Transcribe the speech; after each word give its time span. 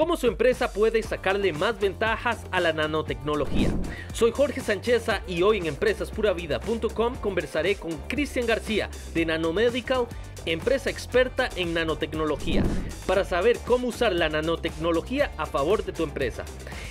cómo 0.00 0.16
su 0.16 0.28
empresa 0.28 0.72
puede 0.72 1.02
sacarle 1.02 1.52
más 1.52 1.78
ventajas 1.78 2.38
a 2.52 2.60
la 2.60 2.72
nanotecnología. 2.72 3.68
Soy 4.14 4.30
Jorge 4.30 4.62
Sancheza 4.62 5.20
y 5.28 5.42
hoy 5.42 5.58
en 5.58 5.66
empresaspuravida.com 5.66 7.16
conversaré 7.16 7.74
con 7.74 7.92
Cristian 8.08 8.46
García 8.46 8.88
de 9.12 9.26
Nanomedical, 9.26 10.06
empresa 10.46 10.88
experta 10.88 11.50
en 11.54 11.74
nanotecnología, 11.74 12.62
para 13.06 13.26
saber 13.26 13.58
cómo 13.66 13.88
usar 13.88 14.14
la 14.14 14.30
nanotecnología 14.30 15.32
a 15.36 15.44
favor 15.44 15.84
de 15.84 15.92
tu 15.92 16.02
empresa. 16.02 16.46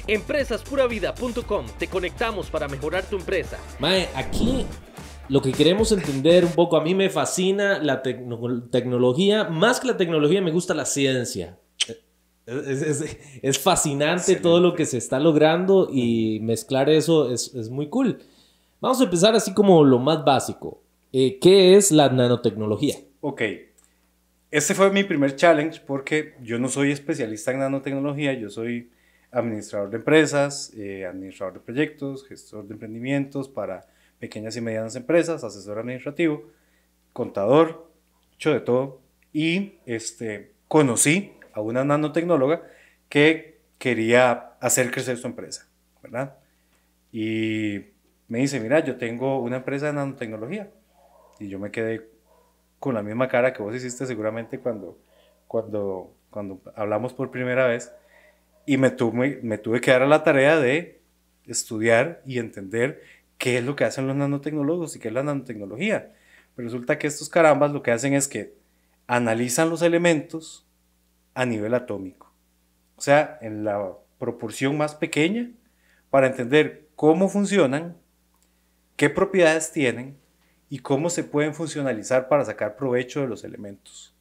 Empresaspuravida.com, 0.05 1.65
te 1.79 1.87
conectamos 1.87 2.51
para 2.51 2.67
mejorar 2.67 3.05
tu 3.05 3.15
empresa. 3.15 3.57
Mae, 3.79 4.07
aquí 4.13 4.67
lo 5.29 5.41
que 5.41 5.51
queremos 5.51 5.91
entender 5.91 6.45
un 6.45 6.51
poco, 6.51 6.77
a 6.77 6.83
mí 6.83 6.93
me 6.93 7.09
fascina 7.09 7.79
la 7.79 8.03
tecnología, 8.03 9.45
más 9.45 9.79
que 9.79 9.87
la 9.87 9.97
tecnología 9.97 10.43
me 10.43 10.51
gusta 10.51 10.75
la 10.75 10.85
ciencia. 10.85 11.57
Es, 13.41 13.59
fascinante 13.59 14.35
todo 14.35 14.59
lo 14.59 14.73
que 14.73 14.85
se 14.85 14.97
está 14.97 15.19
logrando 15.19 15.89
y 15.91 16.39
mezclar 16.41 16.89
eso 16.89 17.31
es, 17.31 17.69
muy 17.69 17.89
cool. 17.89 18.19
Vamos 18.81 18.99
a 19.01 19.03
empezar 19.03 19.35
así 19.35 19.53
como 19.53 19.83
lo 19.83 19.99
más 19.99 20.23
básico. 20.23 20.81
Eh, 21.11 21.37
¿Qué 21.39 21.75
es 21.75 21.91
la 21.91 22.09
nanotecnología? 22.09 22.95
Ok. 23.21 23.41
Este 24.51 24.73
fue 24.73 24.89
mi 24.89 25.03
primer 25.03 25.35
challenge 25.35 25.81
porque 25.85 26.33
yo 26.41 26.57
no 26.57 26.69
soy 26.69 26.91
especialista 26.91 27.51
en 27.51 27.59
nanotecnología, 27.59 28.33
yo 28.33 28.49
soy 28.49 28.89
administrador 29.31 29.91
de 29.91 29.97
empresas, 29.97 30.73
eh, 30.75 31.05
administrador 31.05 31.53
de 31.53 31.59
proyectos, 31.59 32.27
gestor 32.27 32.67
de 32.67 32.73
emprendimientos 32.73 33.47
para 33.47 33.85
pequeñas 34.19 34.55
y 34.57 34.61
medianas 34.61 34.95
empresas, 34.95 35.43
asesor 35.43 35.77
administrativo, 35.77 36.49
contador, 37.13 37.91
hecho 38.35 38.51
de 38.51 38.59
todo. 38.59 39.01
Y 39.31 39.73
este, 39.85 40.53
conocí 40.67 41.33
a 41.59 41.63
una 41.63 41.83
nanotecnóloga 41.83 42.63
que 43.09 43.59
quería 43.77 44.53
hacer 44.59 44.91
crecer 44.91 45.17
su 45.17 45.27
empresa, 45.27 45.67
¿verdad? 46.01 46.35
Y 47.11 47.79
me 48.27 48.39
dice, 48.39 48.59
mira, 48.59 48.79
yo 48.81 48.97
tengo 48.97 49.39
una 49.41 49.57
empresa 49.57 49.87
de 49.87 49.93
nanotecnología. 49.93 50.69
Y 51.39 51.47
yo 51.47 51.59
me 51.59 51.71
quedé 51.71 52.09
con 52.79 52.93
la 52.93 53.01
misma 53.01 53.27
cara 53.27 53.53
que 53.53 53.63
vos 53.63 53.75
hiciste 53.75 54.05
seguramente 54.05 54.59
cuando, 54.59 54.97
cuando, 55.47 56.13
cuando 56.29 56.61
hablamos 56.75 57.13
por 57.13 57.31
primera 57.31 57.67
vez. 57.67 57.91
Y 58.65 58.77
me 58.77 58.91
tuve, 58.91 59.39
me 59.41 59.57
tuve 59.57 59.81
que 59.81 59.91
dar 59.91 60.03
a 60.03 60.07
la 60.07 60.23
tarea 60.23 60.59
de 60.59 61.01
estudiar 61.45 62.21
y 62.25 62.37
entender 62.37 63.01
qué 63.39 63.57
es 63.57 63.63
lo 63.63 63.75
que 63.75 63.85
hacen 63.85 64.05
los 64.05 64.15
nanotecnólogos 64.15 64.95
y 64.95 64.99
qué 64.99 65.07
es 65.07 65.13
la 65.13 65.23
nanotecnología. 65.23 66.13
Resulta 66.55 66.99
que 66.99 67.07
estos 67.07 67.29
carambas 67.29 67.71
lo 67.71 67.81
que 67.81 67.91
hacen 67.91 68.13
es 68.13 68.27
que 68.27 68.53
analizan 69.07 69.69
los 69.69 69.81
elementos 69.81 70.67
a 71.39 71.45
nivel 71.45 71.73
atómico. 71.73 72.33
O 72.97 73.01
sea, 73.01 73.39
en 73.41 73.63
la 73.63 73.93
proporción 74.17 74.77
más 74.77 74.93
pequeña 74.93 75.49
para 76.09 76.27
entender 76.27 76.89
cómo 76.97 77.29
funcionan, 77.29 77.95
qué 78.97 79.09
propiedades 79.09 79.71
tienen 79.71 80.17
y 80.69 80.79
cómo 80.79 81.09
se 81.09 81.23
pueden 81.23 81.53
funcionalizar 81.53 82.27
para 82.27 82.43
sacar 82.43 82.75
provecho 82.75 83.21
de 83.21 83.29
los 83.29 83.45
elementos. 83.45 84.13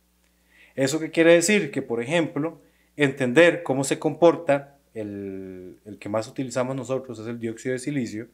¿Eso 0.77 1.01
qué 1.01 1.11
quiere 1.11 1.33
decir? 1.33 1.73
Que, 1.73 1.83
por 1.83 2.01
ejemplo, 2.01 2.61
entender 2.97 3.65
cómo 3.65 3.83
se 3.83 3.99
comporta 3.99 4.77
el, 4.95 5.81
el 5.87 5.99
que 5.99 6.09
más 6.09 6.29
utilizamos 6.29 6.77
nosotros, 6.77 7.19
es 7.19 7.27
el 7.27 7.41
dióxido 7.41 7.73
de 7.73 7.81
silicio, 7.81 8.29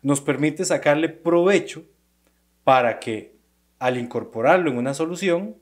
nos 0.00 0.22
permite 0.22 0.64
sacarle 0.64 1.10
provecho 1.10 1.84
para 2.64 3.00
que 3.00 3.34
al 3.78 3.98
incorporarlo 3.98 4.70
en 4.70 4.78
una 4.78 4.94
solución, 4.94 5.56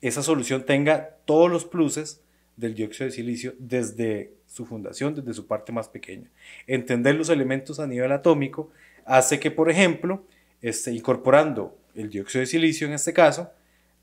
esa 0.00 0.22
solución 0.22 0.64
tenga 0.64 1.16
todos 1.24 1.50
los 1.50 1.64
pluses 1.64 2.20
del 2.56 2.74
dióxido 2.74 3.06
de 3.06 3.12
silicio 3.12 3.54
desde 3.58 4.32
su 4.46 4.66
fundación, 4.66 5.14
desde 5.14 5.34
su 5.34 5.46
parte 5.46 5.72
más 5.72 5.88
pequeña. 5.88 6.30
Entender 6.66 7.14
los 7.14 7.28
elementos 7.28 7.78
a 7.80 7.86
nivel 7.86 8.12
atómico 8.12 8.70
hace 9.04 9.38
que, 9.38 9.50
por 9.50 9.70
ejemplo, 9.70 10.24
este, 10.62 10.92
incorporando 10.92 11.76
el 11.94 12.10
dióxido 12.10 12.40
de 12.40 12.46
silicio 12.46 12.86
en 12.86 12.94
este 12.94 13.12
caso, 13.12 13.50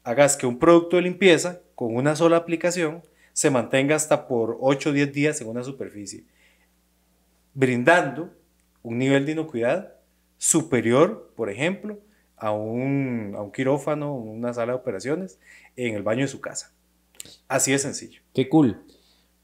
hagas 0.03 0.37
que 0.37 0.45
un 0.45 0.59
producto 0.59 0.95
de 0.95 1.03
limpieza 1.03 1.61
con 1.75 1.95
una 1.95 2.15
sola 2.15 2.37
aplicación 2.37 3.01
se 3.33 3.49
mantenga 3.49 3.95
hasta 3.95 4.27
por 4.27 4.57
8 4.61 4.89
o 4.89 4.93
10 4.93 5.11
días 5.11 5.41
en 5.41 5.49
una 5.49 5.63
superficie, 5.63 6.23
brindando 7.53 8.33
un 8.83 8.97
nivel 8.97 9.25
de 9.25 9.33
inocuidad 9.33 9.95
superior, 10.37 11.33
por 11.35 11.49
ejemplo, 11.49 11.99
a 12.37 12.51
un, 12.51 13.33
a 13.35 13.41
un 13.41 13.51
quirófano, 13.51 14.13
una 14.13 14.53
sala 14.53 14.73
de 14.73 14.79
operaciones, 14.79 15.39
en 15.75 15.95
el 15.95 16.03
baño 16.03 16.21
de 16.21 16.27
su 16.27 16.41
casa. 16.41 16.73
Así 17.47 17.71
de 17.71 17.79
sencillo. 17.79 18.21
Qué 18.33 18.49
cool. 18.49 18.83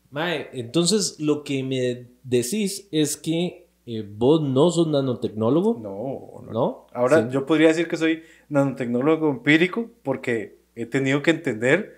Mae, 0.09 0.49
entonces 0.53 1.19
lo 1.19 1.43
que 1.43 1.63
me 1.63 2.07
decís 2.23 2.87
es 2.91 3.15
que 3.15 3.67
eh, 3.85 4.07
vos 4.07 4.41
no 4.41 4.69
sos 4.69 4.87
nanotecnólogo. 4.87 5.79
No, 5.81 6.51
no. 6.51 6.87
Ahora 6.93 7.29
yo 7.29 7.45
podría 7.45 7.69
decir 7.69 7.87
que 7.87 7.97
soy 7.97 8.23
nanotecnólogo 8.49 9.29
empírico 9.29 9.89
porque 10.03 10.59
he 10.75 10.85
tenido 10.85 11.21
que 11.21 11.31
entender 11.31 11.97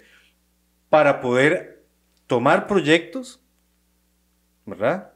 para 0.89 1.21
poder 1.21 1.85
tomar 2.27 2.67
proyectos, 2.67 3.41
¿verdad? 4.65 5.13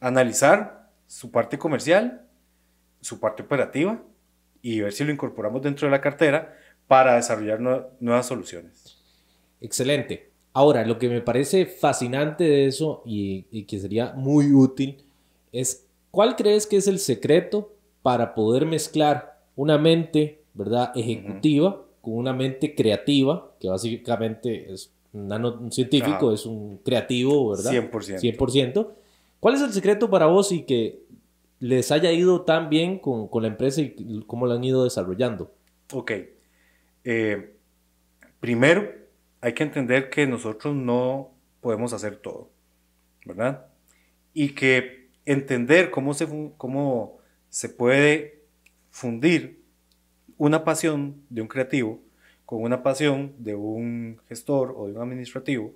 Analizar 0.00 0.90
su 1.06 1.30
parte 1.30 1.58
comercial, 1.58 2.26
su 3.00 3.20
parte 3.20 3.44
operativa 3.44 4.02
y 4.62 4.80
ver 4.80 4.92
si 4.92 5.04
lo 5.04 5.12
incorporamos 5.12 5.60
dentro 5.60 5.86
de 5.86 5.90
la 5.90 6.00
cartera 6.00 6.56
para 6.86 7.16
desarrollar 7.16 7.60
nuevas 7.60 8.26
soluciones. 8.26 8.96
Excelente. 9.60 10.30
Ahora, 10.54 10.84
lo 10.86 10.98
que 10.98 11.08
me 11.08 11.20
parece 11.20 11.66
fascinante 11.66 12.44
de 12.44 12.66
eso 12.66 13.02
y, 13.04 13.64
que 13.64 13.78
sería 13.78 14.12
muy 14.12 14.52
útil 14.52 15.02
es, 15.50 15.86
¿cuál 16.10 16.36
crees 16.36 16.66
que 16.66 16.76
es 16.76 16.86
el 16.86 16.98
secreto 16.98 17.74
para 18.02 18.34
poder 18.34 18.66
mezclar 18.66 19.40
una 19.56 19.78
mente, 19.78 20.42
¿verdad?, 20.54 20.92
ejecutiva 20.94 21.82
con 22.02 22.14
una 22.14 22.32
mente 22.32 22.74
creativa, 22.74 23.52
que 23.60 23.68
básicamente 23.68 24.72
es 24.72 24.92
un 25.12 25.70
científico, 25.70 26.32
es 26.32 26.44
un 26.44 26.78
creativo, 26.78 27.50
¿verdad? 27.50 27.72
100%. 27.72 28.36
100%. 28.36 28.88
¿Cuál 29.40 29.54
es 29.54 29.60
el 29.62 29.72
secreto 29.72 30.10
para 30.10 30.26
vos 30.26 30.52
y 30.52 30.62
que 30.62 31.01
les 31.62 31.92
haya 31.92 32.10
ido 32.10 32.42
tan 32.42 32.68
bien 32.68 32.98
con, 32.98 33.28
con 33.28 33.42
la 33.42 33.48
empresa 33.48 33.80
y 33.80 34.24
cómo 34.26 34.48
la 34.48 34.56
han 34.56 34.64
ido 34.64 34.82
desarrollando? 34.82 35.54
Ok. 35.92 36.10
Eh, 37.04 37.54
primero, 38.40 38.90
hay 39.40 39.52
que 39.52 39.62
entender 39.62 40.10
que 40.10 40.26
nosotros 40.26 40.74
no 40.74 41.30
podemos 41.60 41.92
hacer 41.92 42.16
todo, 42.16 42.50
¿verdad? 43.24 43.66
Y 44.34 44.54
que 44.56 45.08
entender 45.24 45.92
cómo 45.92 46.14
se, 46.14 46.26
cómo 46.56 47.18
se 47.48 47.68
puede 47.68 48.42
fundir 48.90 49.62
una 50.38 50.64
pasión 50.64 51.22
de 51.30 51.42
un 51.42 51.48
creativo 51.48 52.02
con 52.44 52.62
una 52.62 52.82
pasión 52.82 53.36
de 53.38 53.54
un 53.54 54.20
gestor 54.28 54.74
o 54.76 54.88
de 54.88 54.94
un 54.94 55.02
administrativo 55.02 55.74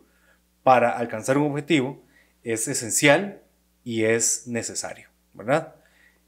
para 0.64 0.90
alcanzar 0.98 1.38
un 1.38 1.46
objetivo 1.52 2.02
es 2.42 2.66
esencial 2.66 3.40
y 3.84 4.02
es 4.02 4.48
necesario, 4.48 5.08
¿verdad? 5.36 5.74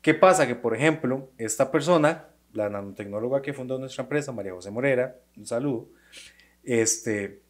¿Qué 0.03 0.15
pasa? 0.15 0.47
Que, 0.47 0.55
por 0.55 0.77
ejemplo, 0.77 1.31
esta 1.39 1.71
persona, 1.71 2.27
la 2.53 2.69
nanotecnóloga 2.69 3.43
que 3.43 3.53
fundó 3.53 3.79
nuestra 3.79 4.03
empresa, 4.03 4.33
María 4.33 4.53
José 4.53 4.71
Morera, 4.71 5.17
un 5.37 5.47
saludo, 5.47 5.89
este, 6.63 7.41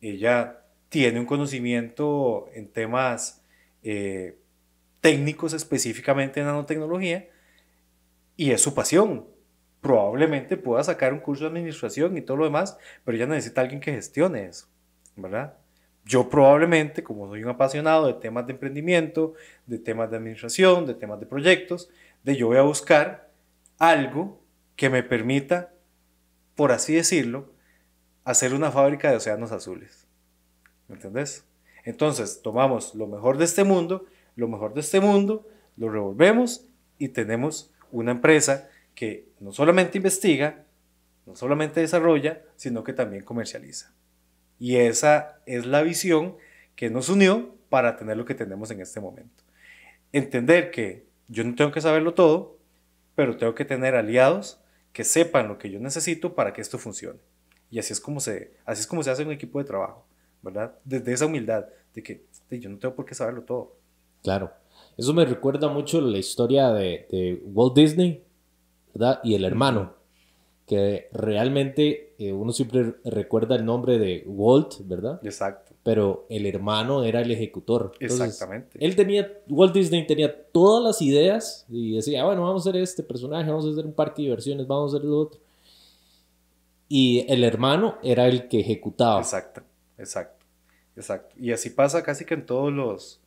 ella 0.00 0.62
tiene 0.88 1.20
un 1.20 1.26
conocimiento 1.26 2.48
en 2.54 2.68
temas 2.68 3.42
eh, 3.82 4.38
técnicos 5.00 5.52
específicamente 5.52 6.40
en 6.40 6.46
nanotecnología 6.46 7.28
y 8.36 8.50
es 8.52 8.60
su 8.60 8.74
pasión. 8.74 9.26
Probablemente 9.80 10.56
pueda 10.56 10.84
sacar 10.84 11.12
un 11.12 11.20
curso 11.20 11.44
de 11.44 11.50
administración 11.50 12.16
y 12.16 12.22
todo 12.22 12.38
lo 12.38 12.44
demás, 12.44 12.76
pero 13.04 13.16
ella 13.16 13.26
necesita 13.26 13.62
alguien 13.62 13.80
que 13.80 13.92
gestione 13.92 14.44
eso, 14.44 14.66
¿verdad? 15.16 15.54
Yo 16.04 16.28
probablemente, 16.28 17.02
como 17.02 17.28
soy 17.28 17.44
un 17.44 17.50
apasionado 17.50 18.06
de 18.06 18.14
temas 18.14 18.46
de 18.46 18.52
emprendimiento, 18.52 19.34
de 19.66 19.78
temas 19.78 20.10
de 20.10 20.16
administración, 20.16 20.86
de 20.86 20.94
temas 20.94 21.20
de 21.20 21.26
proyectos, 21.26 21.90
de 22.24 22.36
yo 22.36 22.48
voy 22.48 22.56
a 22.56 22.62
buscar 22.62 23.30
algo 23.78 24.40
que 24.76 24.90
me 24.90 25.02
permita, 25.02 25.72
por 26.54 26.72
así 26.72 26.94
decirlo, 26.94 27.52
hacer 28.24 28.54
una 28.54 28.70
fábrica 28.70 29.10
de 29.10 29.16
océanos 29.16 29.52
azules. 29.52 30.06
¿Me 30.88 30.96
entendés? 30.96 31.44
Entonces, 31.84 32.42
tomamos 32.42 32.94
lo 32.94 33.06
mejor 33.06 33.38
de 33.38 33.44
este 33.44 33.64
mundo, 33.64 34.06
lo 34.36 34.48
mejor 34.48 34.74
de 34.74 34.80
este 34.80 35.00
mundo, 35.00 35.46
lo 35.76 35.88
revolvemos 35.90 36.66
y 36.98 37.08
tenemos 37.08 37.72
una 37.90 38.12
empresa 38.12 38.68
que 38.94 39.28
no 39.40 39.52
solamente 39.52 39.98
investiga, 39.98 40.64
no 41.26 41.36
solamente 41.36 41.80
desarrolla, 41.80 42.42
sino 42.56 42.84
que 42.84 42.92
también 42.92 43.24
comercializa. 43.24 43.94
Y 44.60 44.76
esa 44.76 45.40
es 45.46 45.66
la 45.66 45.82
visión 45.82 46.36
que 46.76 46.90
nos 46.90 47.08
unió 47.08 47.56
para 47.70 47.96
tener 47.96 48.16
lo 48.16 48.26
que 48.26 48.34
tenemos 48.34 48.70
en 48.70 48.80
este 48.80 49.00
momento. 49.00 49.42
Entender 50.12 50.70
que 50.70 51.06
yo 51.28 51.42
no 51.42 51.54
tengo 51.54 51.72
que 51.72 51.80
saberlo 51.80 52.14
todo, 52.14 52.58
pero 53.14 53.36
tengo 53.36 53.54
que 53.54 53.64
tener 53.64 53.94
aliados 53.94 54.60
que 54.92 55.02
sepan 55.02 55.48
lo 55.48 55.58
que 55.58 55.70
yo 55.70 55.80
necesito 55.80 56.34
para 56.34 56.52
que 56.52 56.60
esto 56.60 56.78
funcione. 56.78 57.20
Y 57.70 57.78
así 57.78 57.92
es 57.92 58.00
como 58.00 58.20
se, 58.20 58.52
así 58.66 58.82
es 58.82 58.86
como 58.86 59.02
se 59.02 59.10
hace 59.10 59.24
un 59.24 59.32
equipo 59.32 59.58
de 59.58 59.64
trabajo, 59.64 60.04
¿verdad? 60.42 60.74
Desde 60.84 61.12
esa 61.12 61.26
humildad 61.26 61.66
de 61.94 62.02
que 62.02 62.26
yo 62.50 62.68
no 62.68 62.78
tengo 62.78 62.94
por 62.94 63.06
qué 63.06 63.14
saberlo 63.14 63.42
todo. 63.42 63.76
Claro. 64.22 64.52
Eso 64.96 65.14
me 65.14 65.24
recuerda 65.24 65.68
mucho 65.68 66.00
la 66.00 66.18
historia 66.18 66.70
de, 66.70 67.06
de 67.10 67.42
Walt 67.46 67.74
Disney, 67.74 68.24
¿verdad? 68.92 69.20
Y 69.22 69.34
el 69.34 69.44
hermano, 69.44 69.94
que 70.70 71.08
realmente 71.10 72.14
eh, 72.16 72.32
uno 72.32 72.52
siempre 72.52 72.94
recuerda 73.04 73.56
el 73.56 73.64
nombre 73.64 73.98
de 73.98 74.22
Walt, 74.24 74.74
¿verdad? 74.84 75.18
Exacto. 75.24 75.72
Pero 75.82 76.26
el 76.28 76.46
hermano 76.46 77.02
era 77.02 77.22
el 77.22 77.32
ejecutor. 77.32 77.90
Exactamente. 77.98 78.78
Él 78.78 78.94
tenía, 78.94 79.32
Walt 79.48 79.74
Disney 79.74 80.06
tenía 80.06 80.44
todas 80.52 80.84
las 80.84 81.02
ideas 81.02 81.66
y 81.68 81.96
decía, 81.96 82.24
bueno, 82.24 82.42
vamos 82.42 82.64
a 82.64 82.70
hacer 82.70 82.80
este 82.80 83.02
personaje, 83.02 83.50
vamos 83.50 83.66
a 83.66 83.70
hacer 83.70 83.84
un 83.84 83.94
parque 83.94 84.22
de 84.22 84.28
diversiones, 84.28 84.68
vamos 84.68 84.94
a 84.94 84.96
hacer 84.96 85.08
lo 85.08 85.18
otro. 85.18 85.40
Y 86.88 87.26
el 87.28 87.42
hermano 87.42 87.98
era 88.04 88.28
el 88.28 88.46
que 88.46 88.60
ejecutaba. 88.60 89.18
Exacto, 89.18 89.62
exacto, 89.98 90.46
exacto. 90.94 91.34
Y 91.36 91.50
así 91.50 91.70
pasa 91.70 92.04
casi 92.04 92.24
que 92.24 92.34
en 92.34 92.46
todos 92.46 92.72
los, 92.72 93.20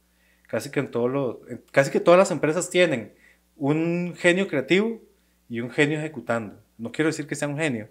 casi 0.47 0.71
que 0.71 0.79
en 0.79 0.91
todos 0.91 1.11
los, 1.11 1.35
casi 1.71 1.91
que 1.91 1.99
todas 1.99 2.17
las 2.17 2.31
empresas 2.31 2.69
tienen 2.69 3.11
un 3.57 4.13
genio 4.15 4.47
creativo 4.47 5.01
y 5.49 5.59
un 5.59 5.71
genio 5.71 5.99
ejecutando. 5.99 6.62
No 6.77 6.91
quiero 6.91 7.09
decir 7.09 7.27
que 7.27 7.35
sea 7.35 7.47
un 7.47 7.57
genio. 7.57 7.89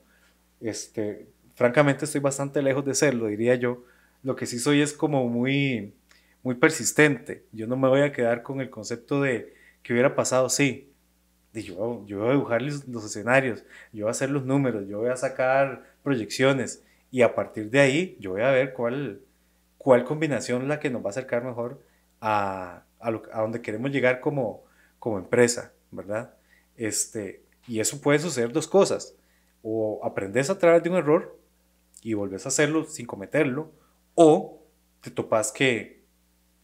Este, 0.61 1.27
francamente 1.55 2.05
estoy 2.05 2.21
bastante 2.21 2.63
lejos 2.63 2.85
de 2.85 2.95
serlo, 2.95 3.27
diría 3.27 3.55
yo. 3.57 3.85
Lo 4.23 4.37
que 4.37 4.47
sí 4.47 4.59
soy 4.59 4.81
es 4.81 4.93
como 4.93 5.29
muy, 5.29 5.95
muy 6.43 6.55
persistente. 6.55 7.45
Yo 7.53 7.67
no 7.67 7.77
me 7.77 7.89
voy 7.89 8.03
a 8.03 8.13
quedar 8.13 8.43
con 8.43 8.61
el 8.61 8.71
concepto 8.71 9.21
de 9.21 9.55
que 9.83 9.93
hubiera 9.93 10.15
pasado, 10.15 10.49
sí, 10.49 10.93
yo, 11.53 12.05
yo 12.07 12.19
voy 12.21 12.29
a 12.29 12.33
dibujar 12.33 12.63
los, 12.63 13.05
escenarios, 13.05 13.65
yo 13.93 14.05
voy 14.05 14.09
a 14.09 14.13
hacer 14.13 14.31
los 14.31 14.45
números, 14.45 14.89
yo 14.89 15.01
voy 15.01 15.11
a 15.11 15.17
sacar 15.17 15.85
proyecciones 16.03 16.83
y 17.11 17.23
a 17.23 17.35
partir 17.35 17.71
de 17.71 17.81
ahí 17.81 18.17
yo 18.21 18.31
voy 18.33 18.43
a 18.43 18.51
ver 18.51 18.73
cuál, 18.73 19.21
cuál 19.77 20.05
combinación 20.05 20.69
la 20.69 20.81
que 20.81 20.89
nos 20.89 21.03
va 21.03 21.09
a 21.09 21.11
acercar 21.11 21.45
mejor 21.45 21.83
a, 22.21 22.85
a, 23.01 23.09
a 23.09 23.41
donde 23.43 23.61
queremos 23.61 23.91
llegar 23.91 24.21
como, 24.21 24.65
como 24.99 25.19
empresa, 25.19 25.73
¿verdad? 25.91 26.35
Este, 26.77 27.42
y 27.67 27.81
eso 27.81 28.01
puede 28.01 28.19
suceder 28.19 28.53
dos 28.53 28.69
cosas. 28.69 29.15
O 29.63 30.01
aprendes 30.05 30.51
a 30.51 30.59
través 30.59 30.83
de 30.83 30.91
un 30.91 30.97
error 30.97 31.39
y 32.03 32.15
volvés 32.15 32.47
a 32.47 32.49
hacerlo 32.49 32.85
sin 32.85 33.07
cometerlo, 33.07 33.71
o 34.15 34.63
te 35.01 35.11
topas 35.11 35.53
que 35.53 36.03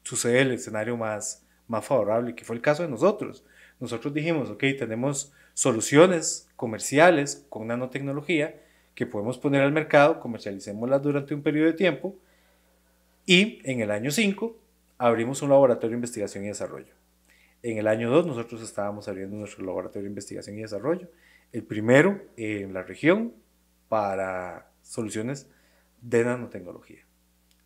sucede 0.03 0.41
el 0.41 0.53
escenario 0.53 0.97
más, 0.97 1.47
más 1.69 1.85
favorable, 1.85 2.35
que 2.35 2.45
fue 2.45 2.56
el 2.56 2.62
caso 2.62 2.83
de 2.83 2.89
nosotros 2.89 3.45
nosotros 3.81 4.12
dijimos, 4.12 4.50
ok, 4.50 4.65
tenemos 4.79 5.33
soluciones 5.55 6.49
comerciales 6.56 7.47
con 7.49 7.67
nanotecnología 7.67 8.61
que 8.94 9.06
podemos 9.06 9.39
poner 9.39 9.62
al 9.62 9.73
mercado, 9.73 10.21
comercialicémoslas 10.21 11.03
durante 11.03 11.35
un 11.35 11.43
periodo 11.43 11.67
de 11.67 11.75
tiempo 11.75 12.17
y 13.25 13.61
en 13.65 13.81
el 13.81 13.91
año 13.91 14.11
5 14.11 14.56
abrimos 14.99 15.43
un 15.43 15.51
laboratorio 15.51 15.91
de 15.91 15.97
investigación 15.97 16.44
y 16.44 16.49
desarrollo. 16.49 16.98
En 17.62 17.76
el 17.76 17.88
año 17.88 18.10
2 18.10 18.26
nosotros 18.26 18.62
estábamos 18.62 19.08
abriendo 19.08 19.37
nuestro 19.37 19.64
laboratorio 19.64 20.05
de 20.05 20.10
investigación 20.10 20.56
y 20.58 20.62
desarrollo, 20.62 21.08
el 21.52 21.64
primero 21.64 22.20
en 22.37 22.72
la 22.72 22.84
región 22.84 23.34
para 23.88 24.70
soluciones 24.82 25.49
de 26.00 26.25
nanotecnología. 26.25 27.05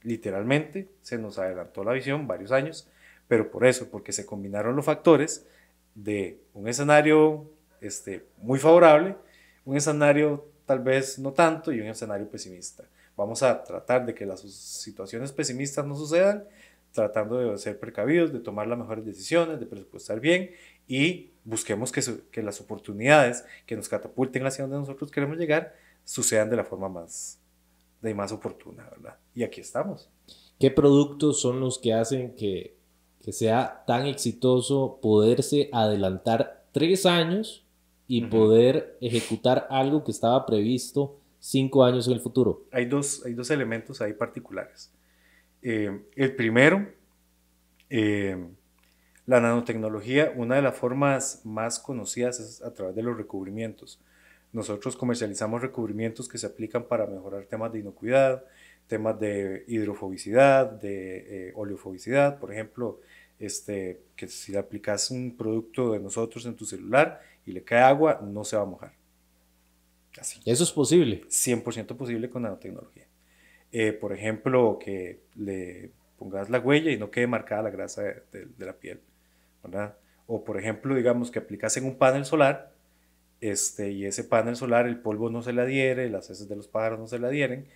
Literalmente 0.03 0.89
se 1.03 1.19
nos 1.19 1.39
adelantó 1.39 1.85
la 1.85 1.93
visión 1.93 2.27
varios 2.27 2.53
años, 2.53 2.89
pero 3.29 3.51
por 3.51 3.67
eso, 3.67 3.91
porque 3.91 4.13
se 4.13 4.25
combinaron 4.25 4.77
los 4.77 4.85
factores 4.85 5.47
de 5.95 6.41
un 6.55 6.69
escenario 6.69 7.51
este, 7.83 8.25
muy 8.39 8.59
favorable, 8.59 9.17
un 9.65 9.77
escenario 9.77 10.47
tal 10.65 10.81
vez 10.81 11.19
no 11.19 11.33
tanto 11.33 11.71
y 11.71 11.81
un 11.81 11.89
escenario 11.89 12.29
pesimista. 12.31 12.85
Vamos 13.15 13.43
a 13.43 13.63
tratar 13.63 14.07
de 14.07 14.15
que 14.15 14.25
las 14.25 14.41
situaciones 14.41 15.33
pesimistas 15.33 15.85
no 15.85 15.95
sucedan, 15.95 16.45
tratando 16.93 17.39
de 17.39 17.59
ser 17.59 17.79
precavidos, 17.79 18.33
de 18.33 18.41
tomar 18.41 18.67
las 18.67 18.79
mejores 18.79 19.05
decisiones, 19.05 19.59
de 19.59 19.67
presupuestar 19.67 20.21
bien 20.21 20.51
y 20.87 21.31
busquemos 21.45 21.91
que, 21.91 22.03
que 22.31 22.43
las 22.43 22.61
oportunidades 22.61 23.45
que 23.67 23.77
nos 23.77 23.89
catapulten 23.89 24.47
hacia 24.47 24.65
donde 24.65 24.79
nosotros 24.79 25.11
queremos 25.11 25.39
llegar 25.39 25.75
sucedan 26.05 26.51
de 26.51 26.57
la 26.57 26.65
forma 26.65 26.89
más, 26.89 27.39
de 28.01 28.15
más 28.15 28.33
oportuna, 28.33 28.89
¿verdad? 28.91 29.17
Y 29.35 29.43
aquí 29.43 29.61
estamos. 29.61 30.11
¿Qué 30.59 30.71
productos 30.71 31.41
son 31.41 31.61
los 31.61 31.79
que 31.79 31.93
hacen 31.93 32.37
que 32.37 32.77
que 33.23 33.33
sea 33.33 33.85
tan 33.87 34.07
exitoso 34.07 34.99
poderse 35.01 35.71
adelantar 35.73 36.65
tres 36.73 37.07
años 37.07 37.65
y 38.09 38.23
poder 38.27 38.99
ejecutar 39.01 39.67
algo 39.71 40.05
que 40.05 40.11
estaba 40.11 40.45
previsto 40.45 41.19
cinco 41.39 41.85
años 41.85 42.07
en 42.09 42.15
el 42.15 42.21
futuro? 42.21 42.65
Hay 42.73 42.87
dos, 42.87 43.25
hay 43.25 43.35
dos 43.35 43.51
elementos 43.51 44.01
ahí 44.01 44.13
particulares. 44.13 44.93
Eh, 45.63 46.03
el 46.17 46.35
primero, 46.35 46.89
eh, 47.89 48.37
la 49.27 49.41
nanotecnología, 49.41 50.33
una 50.35 50.57
de 50.57 50.63
las 50.63 50.77
formas 50.77 51.43
más 51.45 51.79
conocidas 51.79 52.41
es 52.41 52.63
a 52.63 52.73
través 52.75 52.97
de 52.97 53.03
los 53.03 53.17
recubrimientos. 53.17 54.01
Nosotros 54.53 54.97
comercializamos 54.97 55.63
recubrimientos 55.63 56.29
que 56.29 56.39
se 56.39 56.47
aplican 56.47 56.85
para 56.85 57.07
mejorar 57.07 57.45
temas 57.45 57.73
de 57.73 57.79
inocuidad, 57.79 58.45
temas 58.87 59.19
de 59.19 59.65
hidrofobicidad, 59.69 60.67
de 60.67 61.49
eh, 61.49 61.53
oleofobicidad, 61.55 62.39
por 62.39 62.53
ejemplo, 62.53 63.01
este, 63.39 64.03
que 64.17 64.29
si 64.29 64.53
le 64.53 64.59
aplicas 64.59 65.11
un 65.11 65.37
producto 65.37 65.93
de 65.93 66.01
nosotros 66.01 66.45
en 66.47 66.57
tu 66.57 66.67
celular 66.67 67.21
y 67.47 67.53
le 67.53 67.63
cae 67.63 67.83
agua, 67.83 68.21
no 68.23 68.45
se 68.45 68.57
va 68.57 68.63
a 68.63 68.67
mojar. 68.67 68.93
Así. 70.21 70.41
¿Eso 70.45 70.65
es 70.65 70.73
posible? 70.73 71.25
100% 71.29 71.97
posible 71.97 72.29
con 72.29 72.43
nanotecnología. 72.43 73.07
Eh, 73.73 73.93
por 73.93 74.13
ejemplo, 74.13 74.79
que 74.79 75.21
le 75.35 75.91
pongas 76.19 76.51
la 76.51 76.61
huella 76.61 76.91
y 76.91 76.99
no 76.99 77.11
quede 77.11 77.27
marcada 77.27 77.63
la 77.63 77.71
grasa 77.71 78.03
de, 78.03 78.47
la 78.59 78.75
piel, 78.75 79.01
¿verdad? 79.65 79.97
O 80.27 80.45
por 80.45 80.59
ejemplo, 80.59 80.95
digamos 80.95 81.31
que 81.31 81.39
aplicas 81.39 81.77
en 81.79 81.87
un 81.87 81.97
panel 81.97 82.25
solar 82.25 82.73
este, 83.41 83.91
y 83.91 84.05
ese 84.05 84.25
panel 84.25 84.57
solar 84.57 84.87
el 84.87 84.99
polvo 85.01 85.31
no 85.31 85.43
se 85.43 85.53
le 85.53 85.63
adhiere, 85.63 86.09
las 86.11 86.31
heces 86.31 86.49
de 86.49 86.55
los 86.55 86.69
pájaros 86.69 87.01
no 87.01 87.07
se 87.07 87.19
le 87.19 87.27
adhieren, 87.27 87.67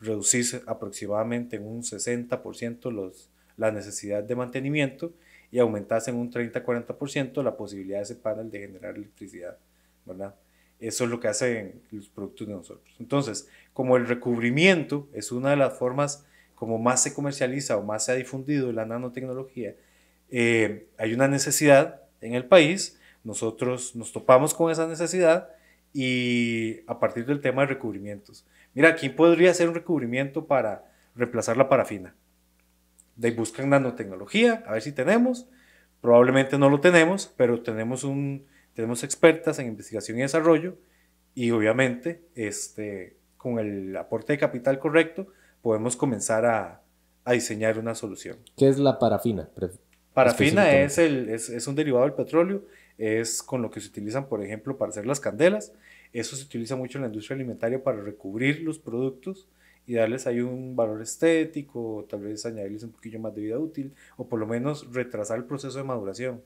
reducir 0.00 0.44
aproximadamente 0.66 1.56
en 1.56 1.66
un 1.66 1.82
60% 1.82 2.92
los, 2.92 3.30
la 3.56 3.72
necesidad 3.72 4.22
de 4.22 4.36
mantenimiento 4.36 5.12
y 5.50 5.58
aumentase 5.58 6.10
en 6.10 6.18
un 6.18 6.30
30-40% 6.30 7.42
la 7.42 7.56
posibilidad 7.56 7.98
de 7.98 8.04
ese 8.04 8.16
panel 8.16 8.50
de 8.50 8.60
generar 8.60 8.94
electricidad, 8.94 9.56
¿verdad? 10.04 10.34
Eso 10.80 11.04
es 11.04 11.10
lo 11.10 11.20
que 11.20 11.28
hacen 11.28 11.80
los 11.90 12.08
productos 12.08 12.46
de 12.46 12.54
nosotros. 12.54 12.94
Entonces, 12.98 13.48
como 13.72 13.96
el 13.96 14.06
recubrimiento 14.06 15.08
es 15.12 15.32
una 15.32 15.50
de 15.50 15.56
las 15.56 15.78
formas 15.78 16.24
como 16.54 16.78
más 16.78 17.02
se 17.02 17.14
comercializa 17.14 17.76
o 17.76 17.82
más 17.82 18.04
se 18.04 18.12
ha 18.12 18.14
difundido 18.14 18.72
la 18.72 18.86
nanotecnología, 18.86 19.74
eh, 20.30 20.86
hay 20.98 21.14
una 21.14 21.28
necesidad 21.28 22.02
en 22.20 22.34
el 22.34 22.46
país, 22.46 22.98
nosotros 23.24 23.94
nos 23.94 24.12
topamos 24.12 24.54
con 24.54 24.70
esa 24.70 24.86
necesidad 24.86 25.50
y 25.92 26.80
a 26.86 26.98
partir 26.98 27.26
del 27.26 27.40
tema 27.40 27.62
de 27.62 27.68
recubrimientos. 27.68 28.46
Mira, 28.74 28.94
¿quién 28.96 29.14
podría 29.14 29.50
hacer 29.50 29.68
un 29.68 29.74
recubrimiento 29.74 30.46
para 30.46 30.90
reemplazar 31.14 31.56
la 31.56 31.68
parafina? 31.68 32.14
de 33.16 33.30
buscan 33.30 33.70
nanotecnología, 33.70 34.62
a 34.66 34.72
ver 34.72 34.82
si 34.82 34.92
tenemos. 34.92 35.48
Probablemente 36.00 36.58
no 36.58 36.70
lo 36.70 36.80
tenemos, 36.80 37.32
pero 37.36 37.62
tenemos, 37.62 38.04
un, 38.04 38.46
tenemos 38.76 39.02
expertas 39.02 39.58
en 39.58 39.68
investigación 39.68 40.18
y 40.18 40.22
desarrollo 40.22 40.76
y 41.34 41.50
obviamente 41.50 42.22
este, 42.34 43.16
con 43.38 43.58
el 43.58 43.96
aporte 43.96 44.34
de 44.34 44.38
capital 44.38 44.78
correcto 44.78 45.28
podemos 45.62 45.96
comenzar 45.96 46.44
a, 46.44 46.82
a 47.24 47.32
diseñar 47.32 47.78
una 47.78 47.94
solución. 47.94 48.36
¿Qué 48.56 48.68
es 48.68 48.78
la 48.78 48.98
parafina? 48.98 49.48
Parafina 50.12 50.70
es, 50.76 50.98
el, 50.98 51.30
es, 51.30 51.48
es, 51.48 51.66
un 51.66 51.74
derivado 51.74 52.04
del 52.04 52.14
petróleo, 52.14 52.64
es 52.98 53.42
con 53.42 53.62
lo 53.62 53.70
que 53.70 53.80
se 53.80 53.88
utilizan, 53.88 54.28
por 54.28 54.44
ejemplo, 54.44 54.76
para 54.76 54.90
hacer 54.90 55.06
las 55.06 55.20
candelas. 55.20 55.72
Eso 56.12 56.36
se 56.36 56.44
utiliza 56.44 56.76
mucho 56.76 56.98
en 56.98 57.02
la 57.02 57.08
industria 57.08 57.34
alimentaria 57.34 57.82
para 57.82 58.00
recubrir 58.00 58.60
los 58.60 58.78
productos 58.78 59.48
y 59.86 59.94
darles 59.94 60.26
ahí 60.26 60.40
un 60.40 60.76
valor 60.76 61.00
estético, 61.00 62.06
tal 62.08 62.22
vez 62.22 62.44
añadirles 62.44 62.82
un 62.82 62.92
poquillo 62.92 63.20
más 63.20 63.34
de 63.34 63.40
vida 63.40 63.58
útil, 63.58 63.94
o 64.16 64.26
por 64.28 64.38
lo 64.38 64.46
menos 64.46 64.92
retrasar 64.92 65.38
el 65.38 65.44
proceso 65.44 65.78
de 65.78 65.84
maduración. 65.84 66.42